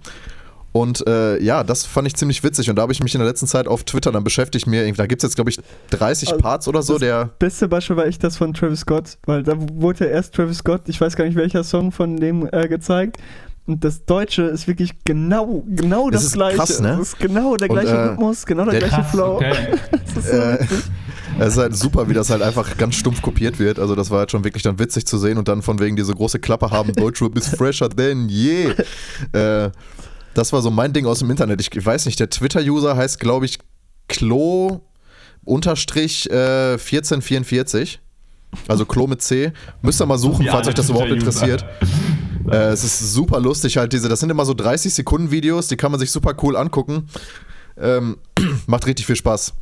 Und 0.73 1.07
äh, 1.07 1.43
ja, 1.43 1.65
das 1.65 1.87
fand 1.87 2.07
ich 2.07 2.15
ziemlich 2.17 2.45
witzig. 2.45 2.69
Und 2.69 2.77
da 2.77 2.83
habe 2.83 2.93
ich 2.93 3.03
mich 3.03 3.15
in 3.15 3.21
der 3.21 3.27
letzten 3.29 3.47
Zeit 3.47 3.67
auf 3.67 3.85
Twitter 3.85 4.13
dann 4.13 4.25
beschäftigt. 4.25 4.67
Mir, 4.67 4.93
da 4.93 5.07
gibt 5.07 5.23
es 5.23 5.27
jetzt, 5.29 5.35
glaube 5.35 5.49
ich, 5.49 5.59
30 5.91 6.29
Also, 6.29 6.41
Parts 6.41 6.69
oder 6.69 6.83
so. 6.83 6.95
das- 6.95 7.01
Der, 7.01 7.31
Beste 7.39 7.67
Beispiel 7.67 7.97
war 7.97 8.05
echt 8.07 8.23
das 8.23 8.37
von 8.37 8.53
Travis 8.53 8.81
Scott, 8.81 9.17
weil 9.25 9.43
da 9.43 9.55
wurde 9.57 10.05
ja 10.05 10.11
erst 10.11 10.35
Travis 10.35 10.59
Scott, 10.59 10.83
ich 10.87 11.01
weiß 11.01 11.17
gar 11.17 11.25
nicht 11.25 11.37
welcher 11.37 11.65
Song 11.65 11.93
von 11.93 12.19
dem 12.19 12.47
äh, 12.53 12.69
gezeigt. 12.69 13.17
Und 13.67 13.83
das 13.85 14.05
Deutsche 14.05 14.43
ist 14.43 14.69
wirklich 14.69 14.93
genau, 15.05 15.65
genau 15.67 16.11
Das 16.11 16.21
das, 16.21 16.27
ist 16.29 16.33
gleiche. 16.35 16.57
krass, 16.59 16.79
ne? 16.81 16.91
Das 16.99 17.09
ist 17.09 17.19
genau 17.19 17.57
der 17.57 17.71
Und, 17.71 17.75
gleiche 17.81 17.97
äh, 17.97 18.09
Rhythmus, 18.11 18.45
genau 18.47 18.65
der, 18.65 18.73
der- 18.79 18.81
gleiche 18.89 18.97
Krass, 19.03 19.11
Flow. 19.11 19.35
okay. 19.37 19.55
Das 20.15 20.25
ist 20.25 20.31
so 20.31 20.37
Äh, 20.37 20.61
witzig. 20.61 20.79
Es 21.39 21.49
ist 21.49 21.59
halt 21.59 21.77
super, 21.77 22.09
wie 22.09 22.15
das 22.15 22.31
halt 22.31 22.43
einfach 22.43 22.77
ganz 22.77 22.95
stumpf 22.95 23.21
kopiert 23.21 23.59
wird. 23.59 23.79
Also 23.79 23.95
das 23.95 24.11
war 24.11 24.21
halt 24.21 24.31
schon 24.31 24.45
wirklich 24.45 24.63
dann 24.63 24.79
witzig 24.79 25.07
zu 25.07 25.19
sehen 25.19 25.39
und 25.39 25.49
dann 25.49 25.63
von 25.63 25.79
wegen 25.81 25.97
diese 25.97 26.15
große 26.15 26.39
Klappe 26.39 26.71
haben, 26.71 26.93
Deutschrap 26.93 27.37
ist 27.37 27.57
fresher 27.57 27.89
denn 27.89 28.29
je. 28.29 28.75
Äh, 29.33 29.71
das 30.35 30.53
war 30.53 30.63
so 30.63 30.71
mein 30.71 30.93
Ding 30.93 31.07
aus 31.07 31.21
dem 31.21 31.31
Internet. 31.31 31.61
Ich, 31.61 31.87
weiß 31.87 32.07
nicht, 32.07 32.21
der 32.21 32.31
Twitter-User 32.31 32.97
heißt, 32.97 33.21
glaube 33.21 33.47
ich, 33.47 33.59
Klo 34.09 34.81
unterstrich 35.45 36.31
äh, 36.31 36.73
1444. 36.73 38.01
Also 38.69 38.85
Klo 38.85 39.07
mit 39.07 39.23
C. 39.23 39.53
Müsst 39.83 40.01
ihr 40.01 40.07
mal 40.07 40.19
suchen, 40.19 40.45
Wie 40.45 40.51
falls 40.51 40.69
euch 40.69 40.75
das 40.75 40.89
überhaupt 40.89 41.11
interessiert. 41.11 41.65
Äh, 42.51 42.69
es 42.69 42.85
ist 42.85 43.13
super 43.13 43.41
lustig 43.41 43.77
halt 43.77 43.93
diese, 43.93 44.09
das 44.09 44.21
sind 44.21 44.31
immer 44.31 44.45
so 44.45 44.55
30 44.55 44.95
Sekunden 44.95 45.31
Videos, 45.31 45.69
die 45.69 45.77
kann 45.77 45.91
man 45.91 45.99
sich 45.99 46.11
super 46.11 46.35
cool 46.43 46.57
angucken. 46.57 47.09
Ähm, 47.79 48.19
macht 48.67 48.87
richtig 48.87 49.07
viel 49.07 49.17
Spaß. 49.17 49.55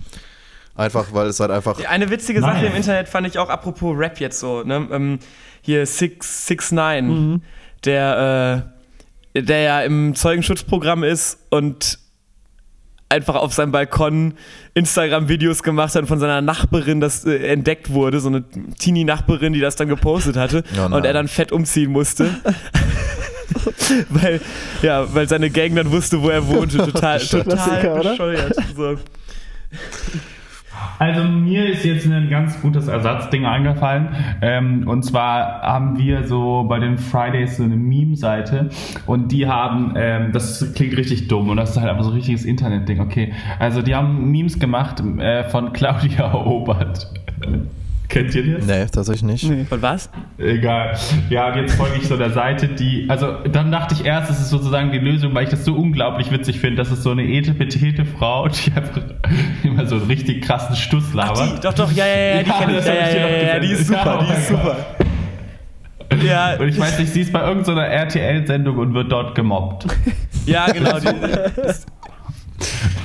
Einfach, 0.76 1.06
weil 1.12 1.28
es 1.28 1.38
halt 1.40 1.50
einfach. 1.52 1.78
Eine 1.88 2.10
witzige 2.10 2.40
Sache 2.40 2.62
Nice. 2.62 2.70
im 2.70 2.76
Internet 2.76 3.08
fand 3.08 3.26
ich 3.28 3.38
auch, 3.38 3.48
apropos 3.48 3.96
Rap 3.96 4.18
jetzt 4.18 4.40
so, 4.40 4.62
ne? 4.64 4.88
Ähm, 4.90 5.18
hier 5.62 5.86
669, 5.86 7.02
Mhm. 7.10 7.42
der, 7.84 8.64
äh, 9.34 9.42
der 9.42 9.60
ja 9.60 9.80
im 9.82 10.14
Zeugenschutzprogramm 10.14 11.04
ist 11.04 11.38
und 11.50 11.98
einfach 13.08 13.36
auf 13.36 13.52
seinem 13.54 13.70
Balkon 13.70 14.34
Instagram-Videos 14.74 15.62
gemacht 15.62 15.94
hat 15.94 16.02
und 16.02 16.08
von 16.08 16.18
seiner 16.18 16.40
Nachbarin 16.40 17.00
das 17.00 17.24
äh, 17.24 17.36
entdeckt 17.52 17.90
wurde, 17.90 18.18
so 18.18 18.28
eine 18.28 18.42
Teenie-Nachbarin, 18.78 19.52
die 19.52 19.60
das 19.60 19.76
dann 19.76 19.86
gepostet 19.88 20.36
hatte 20.36 20.64
Oh 20.72 20.76
nein. 20.76 20.92
und 20.94 21.04
er 21.04 21.12
dann 21.12 21.28
fett 21.28 21.52
umziehen 21.52 21.92
musste. 21.92 22.28
weil, 24.10 24.40
ja, 24.82 25.12
weil 25.14 25.28
seine 25.28 25.50
Gang 25.50 25.76
dann 25.76 25.92
wusste, 25.92 26.20
wo 26.20 26.28
er 26.30 26.44
wohnte. 26.48 26.78
Total, 26.92 27.20
total 27.20 28.00
bescheuert. 28.02 28.56
So. 28.76 28.96
Also 30.98 31.24
mir 31.24 31.66
ist 31.66 31.84
jetzt 31.84 32.06
ein 32.06 32.28
ganz 32.30 32.60
gutes 32.60 32.88
Ersatzding 32.88 33.46
eingefallen. 33.46 34.08
Ähm, 34.42 34.86
und 34.86 35.04
zwar 35.04 35.62
haben 35.62 35.98
wir 35.98 36.24
so 36.24 36.64
bei 36.68 36.78
den 36.78 36.98
Fridays 36.98 37.56
so 37.56 37.64
eine 37.64 37.76
Meme-Seite 37.76 38.70
und 39.06 39.32
die 39.32 39.46
haben, 39.46 39.94
ähm, 39.96 40.32
das 40.32 40.72
klingt 40.74 40.96
richtig 40.96 41.28
dumm 41.28 41.48
und 41.48 41.56
das 41.56 41.70
ist 41.70 41.80
halt 41.80 41.90
einfach 41.90 42.04
so 42.04 42.10
ein 42.10 42.16
richtiges 42.16 42.44
Internet-Ding, 42.44 43.00
okay. 43.00 43.32
Also 43.58 43.82
die 43.82 43.94
haben 43.94 44.30
Memes 44.30 44.58
gemacht 44.58 45.02
äh, 45.18 45.44
von 45.44 45.72
Claudia 45.72 46.34
Obert. 46.44 47.10
Kennt 48.08 48.34
ihr 48.34 48.58
das? 48.58 48.66
Nee, 48.66 48.84
tatsächlich 48.86 49.22
nicht. 49.22 49.48
Nee. 49.48 49.64
Und 49.68 49.82
was? 49.82 50.10
Egal. 50.38 50.94
Ja, 51.30 51.48
und 51.52 51.58
jetzt 51.58 51.74
folge 51.74 51.96
ich 52.00 52.06
so 52.06 52.16
der 52.16 52.30
Seite, 52.30 52.68
die, 52.68 53.06
also 53.08 53.32
dann 53.50 53.72
dachte 53.72 53.94
ich 53.94 54.04
erst, 54.04 54.30
es 54.30 54.38
ist 54.40 54.50
sozusagen 54.50 54.92
die 54.92 54.98
Lösung, 54.98 55.34
weil 55.34 55.44
ich 55.44 55.50
das 55.50 55.64
so 55.64 55.74
unglaublich 55.74 56.30
witzig 56.30 56.60
finde. 56.60 56.76
Das 56.76 56.92
ist 56.92 57.02
so 57.02 57.10
eine 57.10 57.24
etepetete 57.24 58.04
Frau, 58.04 58.46
die 58.48 58.72
einfach 58.72 59.00
immer 59.64 59.86
so 59.86 59.96
einen 59.96 60.04
richtig 60.06 60.42
krassen 60.44 60.76
Stuss 60.76 61.10
Die, 61.12 61.16
labert. 61.16 61.64
doch, 61.64 61.72
doch, 61.74 61.90
ja, 61.92 62.06
ja, 62.06 62.16
ja, 62.36 62.42
die 62.42 62.48
Ja, 62.50 62.58
kenn 62.58 62.70
ich. 62.70 62.76
das 62.76 62.86
Ja, 62.86 62.94
ja, 62.94 63.08
ja, 63.08 63.28
ja, 63.28 63.46
ja, 63.54 63.58
die 63.60 63.72
ist 63.72 63.90
Ja, 63.90 63.98
super, 63.98 64.18
oh 64.20 64.24
die 64.24 64.32
ist 64.38 64.48
super. 64.48 64.76
Ja, 66.22 66.54
Und 66.60 66.68
ich 66.68 66.78
weiß 66.78 66.98
nicht, 66.98 67.12
sie 67.12 67.22
ist 67.22 67.32
bei 67.32 67.40
irgendeiner 67.46 67.86
RTL-Sendung 67.86 68.76
und 68.78 68.94
wird 68.94 69.10
dort 69.10 69.34
gemobbt. 69.34 69.86
ja, 70.46 70.66
genau. 70.66 70.98
Die, 71.00 71.06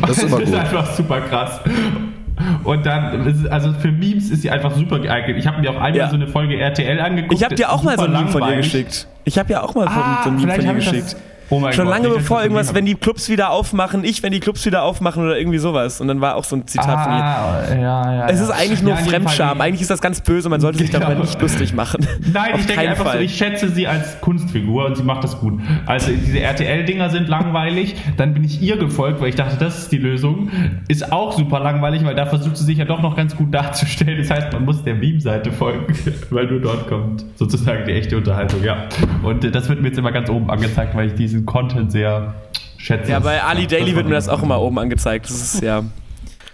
Das 0.06 0.18
ist 0.18 0.24
immer 0.24 0.39
ist 0.41 0.52
gut. 0.52 0.60
einfach 0.60 0.93
super 0.93 1.22
krass. 1.22 1.60
Und 2.63 2.85
dann, 2.85 3.47
also 3.49 3.73
für 3.73 3.91
Memes 3.91 4.29
ist 4.29 4.41
sie 4.43 4.49
einfach 4.51 4.73
super 4.73 4.99
geeignet. 4.99 5.37
Ich 5.37 5.45
habe 5.47 5.59
mir 5.61 5.69
auch 5.71 5.75
einmal 5.75 5.95
Ja. 5.95 6.09
so 6.09 6.15
eine 6.15 6.27
Folge 6.27 6.57
RTL 6.57 6.99
angeguckt. 6.99 7.33
ich 7.33 7.43
habe 7.43 7.55
dir 7.55 7.71
auch 7.71 7.83
mal 7.83 7.97
so 7.97 8.05
ein 8.05 8.11
Meme 8.11 8.27
von 8.27 8.41
dir 8.41 8.47
langweilig. 8.47 8.71
geschickt. 8.71 9.07
Ich 9.25 9.37
habe 9.37 9.51
ja 9.51 9.61
auch 9.61 9.75
mal 9.75 9.87
von, 9.87 10.01
Ah, 10.01 10.21
so 10.23 10.29
ein 10.29 10.35
Meme 10.37 10.53
vielleicht 10.53 10.67
von 10.67 10.75
dir 10.75 10.81
das- 10.81 10.91
geschickt. 10.91 11.15
Oh 11.52 11.60
mein 11.60 11.74
Schon 11.74 11.86
Gott, 11.86 11.95
lange 11.95 12.10
bevor 12.10 12.41
irgendwas, 12.43 12.74
wenn 12.76 12.86
die 12.86 12.95
Clubs 12.95 13.28
wieder 13.30 13.50
aufmachen, 13.52 14.04
ich, 14.04 14.22
wenn 14.22 14.32
die 14.32 14.39
Clubs 14.39 14.66
wieder 14.66 14.84
aufmachen 14.84 15.24
oder 15.24 15.38
irgendwie 15.38 15.58
sowas. 15.58 16.00
Und 16.00 16.08
dann 16.08 16.22
war 16.22 16.36
auch 16.36 16.43
so 16.43 16.56
ein 16.56 16.68
Zitat 16.68 17.04
von 17.04 17.14
ihr. 17.14 17.24
Ah, 17.24 17.64
ja, 17.72 18.14
ja. 18.16 18.28
Es 18.30 18.39
ist 18.39 18.52
eigentlich 18.52 18.82
nur 18.84 18.91
Ja, 18.93 18.97
Fremdscham. 18.97 19.60
Eigentlich 19.60 19.82
ist 19.82 19.89
das 19.89 20.02
ganz 20.02 20.22
böse, 20.22 20.47
man 20.50 20.62
sollte 20.62 20.78
sich 20.80 20.91
darüber 20.91 21.10
Genau. 21.12 21.22
nicht 21.22 21.41
lustig 21.41 21.74
machen. 21.74 22.06
Nein, 22.32 22.54
Auf 22.54 22.60
ich 22.60 22.66
denke 22.68 22.82
keinen 22.82 22.89
einfach 22.91 23.06
Fall. 23.06 23.18
so, 23.18 23.24
ich 23.24 23.36
schätze 23.36 23.70
sie 23.70 23.88
als 23.88 24.22
Kunstfigur 24.22 24.86
und 24.86 24.95
sie 24.97 25.04
macht 25.04 25.24
das 25.24 25.39
gut. 25.39 25.60
Also 25.88 26.12
diese 26.12 26.39
RTL-Dinger 26.39 27.10
sind 27.10 27.28
langweilig, 27.30 27.95
dann 28.18 28.34
bin 28.34 28.43
ich 28.43 28.62
ihr 28.62 28.78
gefolgt, 28.78 29.20
weil 29.22 29.30
ich 29.30 29.36
dachte, 29.36 29.58
das 29.58 29.80
ist 29.80 29.91
die 29.91 29.97
Lösung. 29.97 30.50
Ist 30.88 31.12
auch 31.12 31.32
super 31.32 31.60
langweilig, 31.60 32.04
weil 32.06 32.16
da 32.16 32.26
versucht 32.28 32.58
sie 32.58 32.64
sich 32.66 32.78
ja 32.78 32.86
doch 32.86 33.02
noch 33.02 33.16
ganz 33.16 33.36
gut 33.36 33.54
darzustellen. 33.54 34.18
Das 34.20 34.30
heißt, 34.30 34.54
man 34.54 34.66
muss 34.66 34.84
der 34.84 34.93
Meme-Seite 34.95 35.52
folgen, 35.52 35.91
weil 36.30 36.45
nur 36.45 36.60
dort 36.62 36.88
kommt 36.88 37.26
sozusagen 37.36 37.86
die 37.88 37.93
echte 37.93 38.18
Unterhaltung, 38.18 38.64
ja. 38.64 38.86
Und 39.24 39.43
äh, 39.45 39.52
das 39.52 39.68
wird 39.68 39.82
mir 39.82 39.88
jetzt 39.88 39.97
immer 39.97 40.12
ganz 40.12 40.30
oben 40.30 40.50
angezeigt, 40.50 40.95
weil 40.95 41.08
ich 41.08 41.14
diesen 41.16 41.38
Content 41.45 41.91
sehr 41.91 42.35
schätze. 42.77 43.11
Ja, 43.11 43.19
bei 43.19 43.41
Ali 43.43 43.67
Daily 43.67 43.95
wird 43.95 44.07
mir 44.07 44.15
das 44.15 44.29
auch 44.29 44.43
immer 44.43 44.61
oben 44.61 44.79
angezeigt. 44.79 45.25
Das 45.29 45.41
ist 45.41 45.61
ja. 45.61 45.83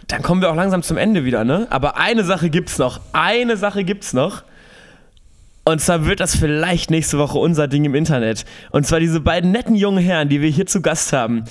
Dann 0.07 0.21
kommen 0.21 0.41
wir 0.41 0.51
auch 0.51 0.55
langsam 0.55 0.83
zum 0.83 0.97
Ende 0.97 1.25
wieder, 1.25 1.43
ne? 1.43 1.67
Aber 1.69 1.97
eine 1.97 2.23
Sache 2.23 2.49
gibt's 2.49 2.77
noch. 2.77 2.99
Eine 3.13 3.57
Sache 3.57 3.83
gibt's 3.83 4.13
noch. 4.13 4.43
Und 5.63 5.81
zwar 5.81 6.05
wird 6.05 6.19
das 6.19 6.35
vielleicht 6.35 6.91
nächste 6.91 7.17
Woche 7.17 7.39
unser 7.39 7.67
Ding 7.67 7.85
im 7.85 7.95
Internet. 7.95 8.45
Und 8.69 8.85
zwar 8.85 8.99
diese 8.99 9.19
beiden 9.19 9.51
netten 9.51 9.75
jungen 9.75 10.03
Herren, 10.03 10.29
die 10.29 10.41
wir 10.41 10.49
hier 10.49 10.67
zu 10.67 10.81
Gast 10.81 11.11
haben, 11.11 11.45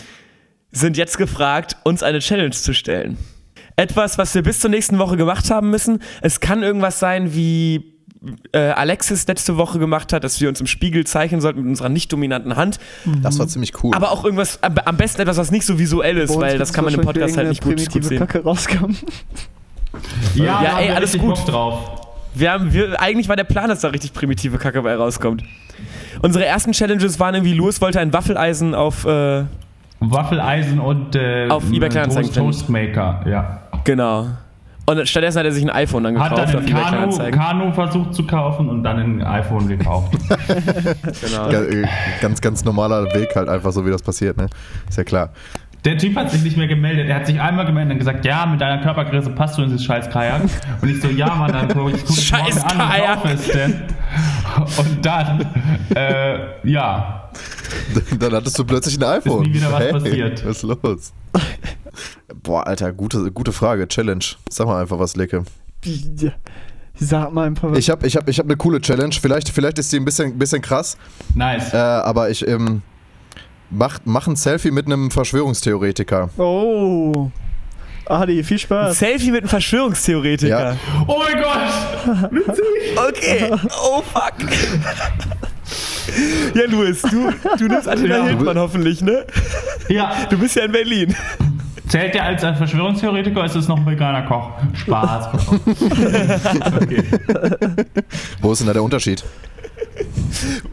sind 0.70 0.96
jetzt 0.96 1.18
gefragt, 1.18 1.76
uns 1.82 2.04
eine 2.04 2.20
Challenge 2.20 2.52
zu 2.52 2.74
stellen. 2.74 3.18
Etwas, 3.76 4.18
was 4.18 4.32
wir 4.36 4.42
bis 4.42 4.60
zur 4.60 4.70
nächsten 4.70 4.98
Woche 4.98 5.16
gemacht 5.16 5.50
haben 5.50 5.70
müssen. 5.70 6.00
Es 6.22 6.38
kann 6.38 6.62
irgendwas 6.62 7.00
sein, 7.00 7.34
wie 7.34 7.93
äh, 8.52 8.58
Alexis 8.58 9.26
letzte 9.26 9.56
Woche 9.56 9.78
gemacht 9.78 10.12
hat, 10.12 10.24
dass 10.24 10.40
wir 10.40 10.48
uns 10.48 10.60
im 10.60 10.66
Spiegel 10.66 11.06
zeichnen 11.06 11.40
sollten 11.40 11.60
mit 11.60 11.68
unserer 11.68 11.88
nicht 11.88 12.12
dominanten 12.12 12.56
Hand. 12.56 12.78
Das 13.22 13.38
war 13.38 13.48
ziemlich 13.48 13.72
cool. 13.82 13.94
Aber 13.94 14.10
auch 14.10 14.24
irgendwas, 14.24 14.62
am 14.62 14.74
am 14.84 14.96
besten 14.96 15.22
etwas, 15.22 15.36
was 15.36 15.50
nicht 15.50 15.66
so 15.66 15.78
visuell 15.78 16.18
ist, 16.18 16.36
weil 16.38 16.58
das 16.58 16.72
kann 16.72 16.84
man 16.84 16.94
im 16.94 17.00
Podcast 17.00 17.36
halt 17.36 17.48
nicht 17.48 17.62
gut, 17.62 17.76
gut 17.76 17.84
primitive 17.84 18.04
sehen. 18.06 18.18
Kacke 18.18 18.42
rauskommen. 18.42 18.96
Ja, 20.34 20.62
Ja, 20.62 20.78
ey, 20.78 20.90
alles 20.90 21.16
gut. 21.16 21.34
Bock 21.34 21.46
drauf. 21.46 22.00
Wir 22.34 22.52
haben, 22.52 22.72
wir, 22.72 23.00
eigentlich 23.00 23.28
war 23.28 23.36
der 23.36 23.44
Plan, 23.44 23.68
dass 23.68 23.80
da 23.80 23.88
richtig 23.88 24.12
primitive 24.12 24.58
Kacke 24.58 24.82
bei 24.82 24.96
rauskommt. 24.96 25.44
Unsere 26.20 26.44
ersten 26.44 26.72
Challenges 26.72 27.20
waren 27.20 27.34
irgendwie, 27.34 27.54
Louis 27.54 27.80
wollte 27.80 28.00
ein 28.00 28.12
Waffeleisen 28.12 28.74
auf, 28.74 29.04
äh, 29.04 29.44
Waffeleisen 30.00 30.80
und 30.80 31.14
äh, 31.16 31.48
Auf 31.48 31.70
eBay 31.72 31.88
Kleinanzeigen 31.88 32.32
Toastmaker, 32.32 33.22
ja. 33.26 33.62
genau. 33.84 34.28
Und 34.86 35.08
stattdessen 35.08 35.38
hat 35.38 35.46
er 35.46 35.52
sich 35.52 35.62
ein 35.64 35.70
iPhone 35.70 36.04
dann 36.04 36.18
Hat 36.18 36.30
gekauft 36.30 36.54
dann 36.54 36.56
auf 36.60 36.66
ein 36.66 36.68
eBay 36.68 36.82
Kanu. 36.82 37.30
Kanu 37.30 37.72
versucht 37.72 38.14
zu 38.14 38.26
kaufen 38.26 38.68
und 38.68 38.82
dann 38.82 38.98
ein 38.98 39.22
iPhone 39.22 39.68
gekauft. 39.68 40.14
Genau. 41.20 41.48
Äh, 41.48 41.86
Ganz, 42.20 42.40
ganz 42.40 42.64
normaler 42.64 43.04
Weg 43.14 43.34
halt 43.34 43.48
einfach 43.48 43.72
so, 43.72 43.84
wie 43.86 43.90
das 43.90 44.02
passiert, 44.02 44.36
ne? 44.36 44.46
Ist 44.88 44.98
ja 44.98 45.04
klar. 45.04 45.30
Der 45.84 45.98
Typ 45.98 46.16
hat 46.16 46.30
sich 46.30 46.42
nicht 46.42 46.56
mehr 46.56 46.66
gemeldet. 46.66 47.08
Er 47.08 47.16
hat 47.16 47.26
sich 47.26 47.40
einmal 47.40 47.66
gemeldet 47.66 47.92
und 47.92 47.98
gesagt, 47.98 48.24
ja, 48.24 48.46
mit 48.46 48.60
deiner 48.60 48.82
Körpergröße 48.82 49.30
passt 49.30 49.58
du 49.58 49.62
in 49.62 49.68
dieses 49.68 49.84
scheiß 49.84 50.08
Kajak. 50.10 50.42
Und 50.80 50.88
ich 50.88 51.00
so, 51.00 51.08
ja, 51.08 51.34
Mann, 51.34 51.52
dann 51.52 51.68
guck 51.68 51.92
ich 51.94 52.04
guck 52.04 52.16
morgen 52.32 52.58
an, 52.58 52.78
wie 52.78 53.00
drauf 53.00 53.34
ist 53.34 53.54
denn. 53.54 53.82
Und 54.78 55.04
dann, 55.06 55.46
äh, 55.94 56.38
ja, 56.70 57.20
Dann 58.18 58.32
hattest 58.32 58.58
du 58.58 58.64
plötzlich 58.64 58.96
ein 58.98 59.02
iPhone. 59.04 59.42
nie 59.42 59.54
wieder 59.54 59.72
was 59.72 59.90
passiert. 59.90 60.44
Was 60.46 60.56
ist 60.56 60.62
los? 60.62 61.12
Boah, 62.44 62.66
Alter, 62.66 62.92
gute, 62.92 63.32
gute 63.32 63.52
Frage. 63.52 63.88
Challenge. 63.88 64.24
Sag 64.48 64.66
mal 64.66 64.80
einfach 64.80 64.98
was, 64.98 65.16
Lecke. 65.16 65.44
Ja. 65.84 66.30
Sag 66.94 67.32
mal 67.32 67.46
einfach 67.46 67.70
was. 67.72 67.78
Ich 67.78 67.90
habe 67.90 68.06
ich 68.06 68.16
hab, 68.16 68.28
ich 68.28 68.38
hab 68.38 68.46
eine 68.46 68.56
coole 68.56 68.80
Challenge. 68.80 69.14
Vielleicht, 69.20 69.48
vielleicht 69.48 69.78
ist 69.78 69.92
die 69.92 69.96
ein 69.96 70.04
bisschen, 70.04 70.38
bisschen 70.38 70.62
krass, 70.62 70.96
nice. 71.34 71.72
äh, 71.74 71.76
aber 71.78 72.30
ich 72.30 72.46
ähm, 72.46 72.82
mach, 73.70 73.98
mach 74.04 74.26
ein 74.28 74.36
Selfie 74.36 74.70
mit 74.70 74.86
einem 74.86 75.10
Verschwörungstheoretiker. 75.10 76.30
Oh. 76.38 77.30
Adi, 78.06 78.44
viel 78.44 78.56
Ein 78.56 78.60
Spaß. 78.60 78.98
Selfie 78.98 79.30
mit 79.30 79.40
einem 79.40 79.48
Verschwörungstheoretiker. 79.48 80.72
Ja. 80.72 80.76
Oh 81.08 81.18
mein 81.18 81.42
Gott! 81.42 82.34
Okay. 83.08 83.50
Oh 83.82 84.02
fuck. 84.02 84.34
Ja, 86.54 86.62
Louis, 86.68 87.00
du, 87.02 87.30
du 87.58 87.64
nimmst 87.66 87.88
Attila 87.88 88.18
Ja. 88.18 88.24
Hildmann 88.26 88.58
hoffentlich, 88.58 89.00
ne? 89.00 89.24
Ja, 89.88 90.26
Du 90.28 90.38
bist 90.38 90.54
ja 90.56 90.64
in 90.64 90.72
Berlin. 90.72 91.16
Zählt 91.88 92.14
der 92.14 92.24
als 92.24 92.44
ein 92.44 92.56
Verschwörungstheoretiker 92.56 93.38
oder 93.38 93.46
ist 93.46 93.54
es 93.54 93.68
noch 93.68 93.78
ein 93.78 93.86
veganer 93.86 94.22
Koch? 94.22 94.50
Spaß. 94.74 95.28
okay. 96.82 97.04
Wo 98.40 98.52
ist 98.52 98.58
denn 98.60 98.66
da 98.66 98.72
der 98.72 98.82
Unterschied? 98.82 99.24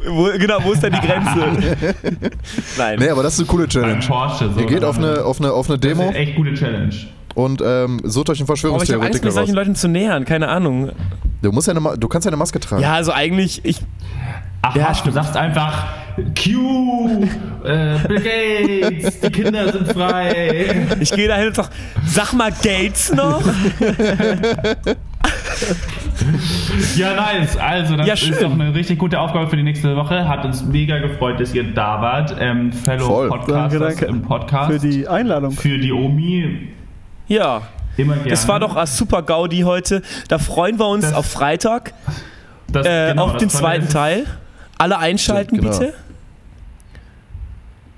Wo, 0.08 0.30
genau, 0.38 0.58
wo 0.64 0.72
ist 0.72 0.84
da 0.84 0.90
die 0.90 1.00
Grenze? 1.00 1.76
Nein. 2.78 3.00
Nee, 3.00 3.10
aber 3.10 3.24
das 3.24 3.34
ist 3.34 3.40
eine 3.40 3.48
coole 3.48 3.68
Challenge. 3.68 4.00
Porsche. 4.06 4.50
So 4.54 4.60
Ihr 4.60 4.66
geht 4.66 4.84
auf 4.84 4.98
eine, 4.98 5.24
auf 5.24 5.40
eine, 5.40 5.52
auf 5.52 5.70
eine 5.70 5.78
Das 5.78 5.92
ist 5.92 5.98
Demo 5.98 6.10
eine 6.10 6.18
echt 6.18 6.36
gute 6.36 6.54
Challenge. 6.54 6.94
Und 7.36 7.62
ähm, 7.66 8.00
sucht 8.04 8.30
euch 8.30 8.40
einen 8.40 8.48
Aber 8.50 8.54
ich 8.56 8.64
habe 8.64 8.74
Angst, 8.76 8.88
Verschwörungstheoretiker 8.90 9.26
mich 9.26 9.34
solchen. 9.34 9.56
Leuten 9.56 9.76
zu 9.76 9.88
nähern. 9.88 10.26
Keine 10.26 10.48
Ahnung. 10.50 10.92
Du, 11.42 11.52
musst 11.52 11.68
ja 11.68 11.76
eine, 11.76 11.98
du 11.98 12.08
kannst 12.08 12.26
ja 12.26 12.30
eine 12.30 12.38
Maske 12.38 12.60
tragen. 12.60 12.82
Ja, 12.82 12.94
also 12.94 13.12
eigentlich, 13.12 13.62
ich, 13.64 13.80
Ach, 14.62 14.76
Ja, 14.76 14.90
was, 14.90 15.02
du 15.04 15.12
sagst 15.12 15.36
einfach 15.36 15.86
Q, 16.38 17.26
äh, 17.64 17.98
Bill 18.08 18.22
Gates, 18.22 19.20
die 19.22 19.30
Kinder 19.32 19.72
sind 19.72 19.88
frei. 19.92 20.86
ich 21.00 21.12
gehe 21.12 21.28
dahin 21.28 21.48
und 21.48 21.56
sag, 21.56 21.70
sag 22.06 22.34
mal 22.34 22.52
Gates 22.52 23.14
noch? 23.14 23.42
Ja, 26.96 27.14
nice. 27.16 27.58
Also, 27.58 27.96
das 27.96 28.06
Ja, 28.08 28.14
ist 28.14 28.42
doch 28.42 28.52
eine 28.52 28.74
richtig 28.74 29.00
gute 29.00 29.20
Aufgabe 29.20 29.48
für 29.48 29.58
die 29.58 29.64
nächste 29.64 29.96
Woche. 29.96 30.28
Hat 30.28 30.46
uns 30.46 30.64
mega 30.64 31.00
gefreut, 31.00 31.40
dass 31.40 31.54
ihr 31.54 31.64
da 31.74 32.02
wart. 32.02 32.36
Ähm, 32.40 32.72
Fellow 32.72 33.06
Voll. 33.08 33.30
Podcasters 33.30 33.80
Danke, 33.80 33.80
danke. 33.80 34.06
im 34.06 34.22
Podcast. 34.22 34.72
Für 34.72 34.80
die 34.80 35.08
Einladung. 35.08 35.52
Für 35.52 35.78
die 35.78 35.92
Omi. 35.92 36.68
Ja. 37.32 37.62
Immer 37.98 38.16
gerne. 38.16 38.30
Das 38.30 38.48
war 38.48 38.60
doch 38.60 38.76
ein 38.76 38.86
super 38.88 39.22
Gaudi 39.22 39.62
heute. 39.62 40.02
Da 40.28 40.38
freuen 40.38 40.78
wir 40.80 40.88
uns 40.88 41.06
Das- 41.06 41.14
auf 41.14 41.26
Freitag, 41.26 41.94
Das- 42.72 42.86
äh, 42.86 43.10
genau, 43.10 43.26
auf 43.26 43.38
den 43.38 43.50
zweiten 43.50 43.86
ist, 43.86 43.94
Teil. 43.94 44.26
Alle 44.78 44.98
einschalten 44.98 45.58
Genau. 45.58 45.72
bitte. 45.72 45.94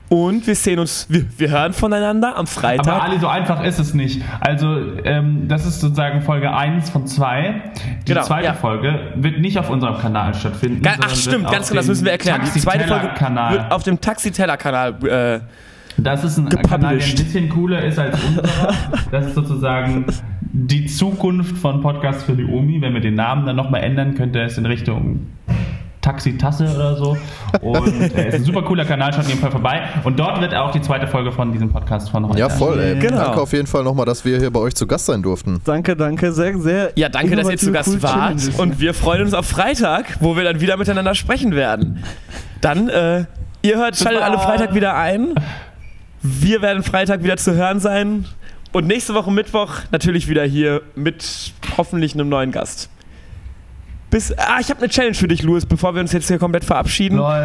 Und 0.10 0.46
wir 0.46 0.56
sehen 0.56 0.78
uns, 0.78 1.08
wir, 1.10 1.26
wir 1.38 1.50
hören 1.50 1.74
voneinander 1.74 2.30
am 2.30 2.42
Aber 2.42 2.48
Freitag. 2.48 3.02
Ali, 3.04 3.18
so 3.20 3.28
einfach 3.28 3.64
ist 3.64 3.80
es 3.80 3.96
nicht. 3.96 4.22
Also, 4.42 4.68
ähm, 5.04 5.48
das 5.48 5.66
ist 5.66 5.80
sozusagen 5.82 6.22
Folge 6.22 6.54
1 6.54 6.92
von 6.92 7.08
2. 7.08 7.62
Die 8.02 8.14
Genau, 8.14 8.22
zweite 8.24 8.46
ja. 8.46 8.54
Folge 8.54 9.14
wird 9.16 9.40
nicht 9.40 9.58
auf 9.58 9.72
unserem 9.72 9.98
Kanal 9.98 10.36
stattfinden. 10.36 10.84
Ach 11.02 11.10
stimmt, 11.16 11.50
ganz 11.50 11.70
genau, 11.70 11.80
das 11.80 11.88
müssen 11.88 12.06
wir 12.06 12.12
erklären. 12.12 12.42
Die 12.54 12.60
zweite 12.60 12.88
Folge 12.88 13.10
wird 13.52 13.72
auf 13.72 13.82
dem 13.82 14.00
Taxiteller-Kanal 14.00 14.94
äh, 15.08 15.40
Das 16.04 16.24
ist 16.24 16.38
ein 16.38 16.50
Kanal, 16.50 16.60
der 16.68 16.74
ein 16.74 16.82
gepublished. 17.00 17.24
bisschen 17.24 17.50
cooler 17.50 17.84
ist 17.84 17.98
als 18.00 18.18
unserer. 18.24 18.74
Das 19.12 19.28
ist 19.28 19.36
sozusagen 19.36 20.06
die 20.52 20.86
Zukunft 20.88 21.58
von 21.58 21.82
Podcast 21.82 22.24
für 22.24 22.36
die 22.36 22.46
Omi. 22.46 22.82
Wenn 22.82 22.94
wir 22.94 23.02
den 23.02 23.16
Namen 23.16 23.46
dann 23.46 23.56
nochmal 23.56 23.84
ändern, 23.84 24.16
könnte 24.16 24.42
es 24.42 24.58
in 24.58 24.66
Richtung 24.66 25.28
Taxitasse 26.02 26.66
oder 26.66 26.96
so. 26.96 27.18
Und 27.62 27.88
äh, 28.16 28.28
ist 28.28 28.36
ein 28.36 28.44
super 28.44 28.64
cooler 28.64 28.86
Kanal, 28.86 29.14
schaut 29.14 29.22
auf 29.22 29.30
jeden 29.30 29.40
Fall 29.40 29.52
vorbei. 29.52 29.84
Und 30.04 30.20
dort 30.20 30.42
wird 30.42 30.54
auch 30.54 30.72
die 30.72 30.82
zweite 30.82 31.08
Folge 31.08 31.32
von 31.32 31.52
diesem 31.52 31.70
Podcast 31.70 32.10
von 32.10 32.28
heute. 32.28 32.40
Ja, 32.40 32.50
voll, 32.50 32.80
ey. 32.80 33.00
Genau. 33.00 33.18
Danke 33.18 33.42
auf 33.42 33.54
jeden 33.54 33.68
Fall 33.68 33.84
nochmal, 33.84 34.06
dass 34.06 34.26
wir 34.26 34.38
hier 34.38 34.52
bei 34.52 34.60
euch 34.60 34.76
zu 34.76 34.86
Gast 34.86 35.06
sein 35.06 35.22
durften. 35.24 35.62
Danke, 35.64 35.96
danke. 35.96 36.34
Sehr, 36.34 36.58
sehr. 36.60 36.92
Ja, 36.96 37.08
danke, 37.08 37.36
dass 37.36 37.50
ihr 37.50 37.58
zu 37.58 37.72
Gast 37.72 37.90
coole 37.90 38.04
wart. 38.04 38.14
Challenges. 38.14 38.60
Und 38.60 38.80
wir 38.80 38.94
freuen 38.94 39.22
uns 39.22 39.34
auf 39.34 39.46
Freitag, 39.46 40.18
wo 40.20 40.36
wir 40.36 40.44
dann 40.44 40.60
wieder 40.60 40.76
miteinander 40.76 41.16
sprechen 41.16 41.56
werden. 41.56 42.04
Dann, 42.60 42.90
äh, 42.90 43.26
ihr 43.62 43.78
hört, 43.78 43.96
schaltet 43.96 44.24
alle. 44.24 44.38
Freitag 44.40 44.76
wieder 44.76 44.96
ein. 44.96 45.36
Wir 46.24 46.62
werden 46.62 46.84
Freitag 46.84 47.22
wieder 47.22 47.36
zu 47.36 47.54
hören 47.54 47.82
sein. 47.82 48.26
Und 48.72 48.88
nächste 48.88 49.14
Woche 49.14 49.30
Mittwoch 49.30 49.82
natürlich 49.92 50.28
wieder 50.30 50.44
hier 50.46 50.82
mit 50.96 51.54
hoffentlich 51.78 52.14
einem 52.14 52.30
neuen 52.30 52.52
Gast. 52.52 52.90
Bis, 54.10 54.32
ah, 54.38 54.58
ich 54.60 54.70
habe 54.70 54.80
eine 54.80 54.90
Challenge 54.90 55.16
für 55.16 55.28
dich, 55.28 55.44
Louis, 55.44 55.66
bevor 55.66 55.94
wir 55.94 56.02
uns 56.02 56.12
jetzt 56.12 56.28
hier 56.28 56.40
komplett 56.40 56.64
verabschieden. 56.64 57.18
Lol. 57.18 57.42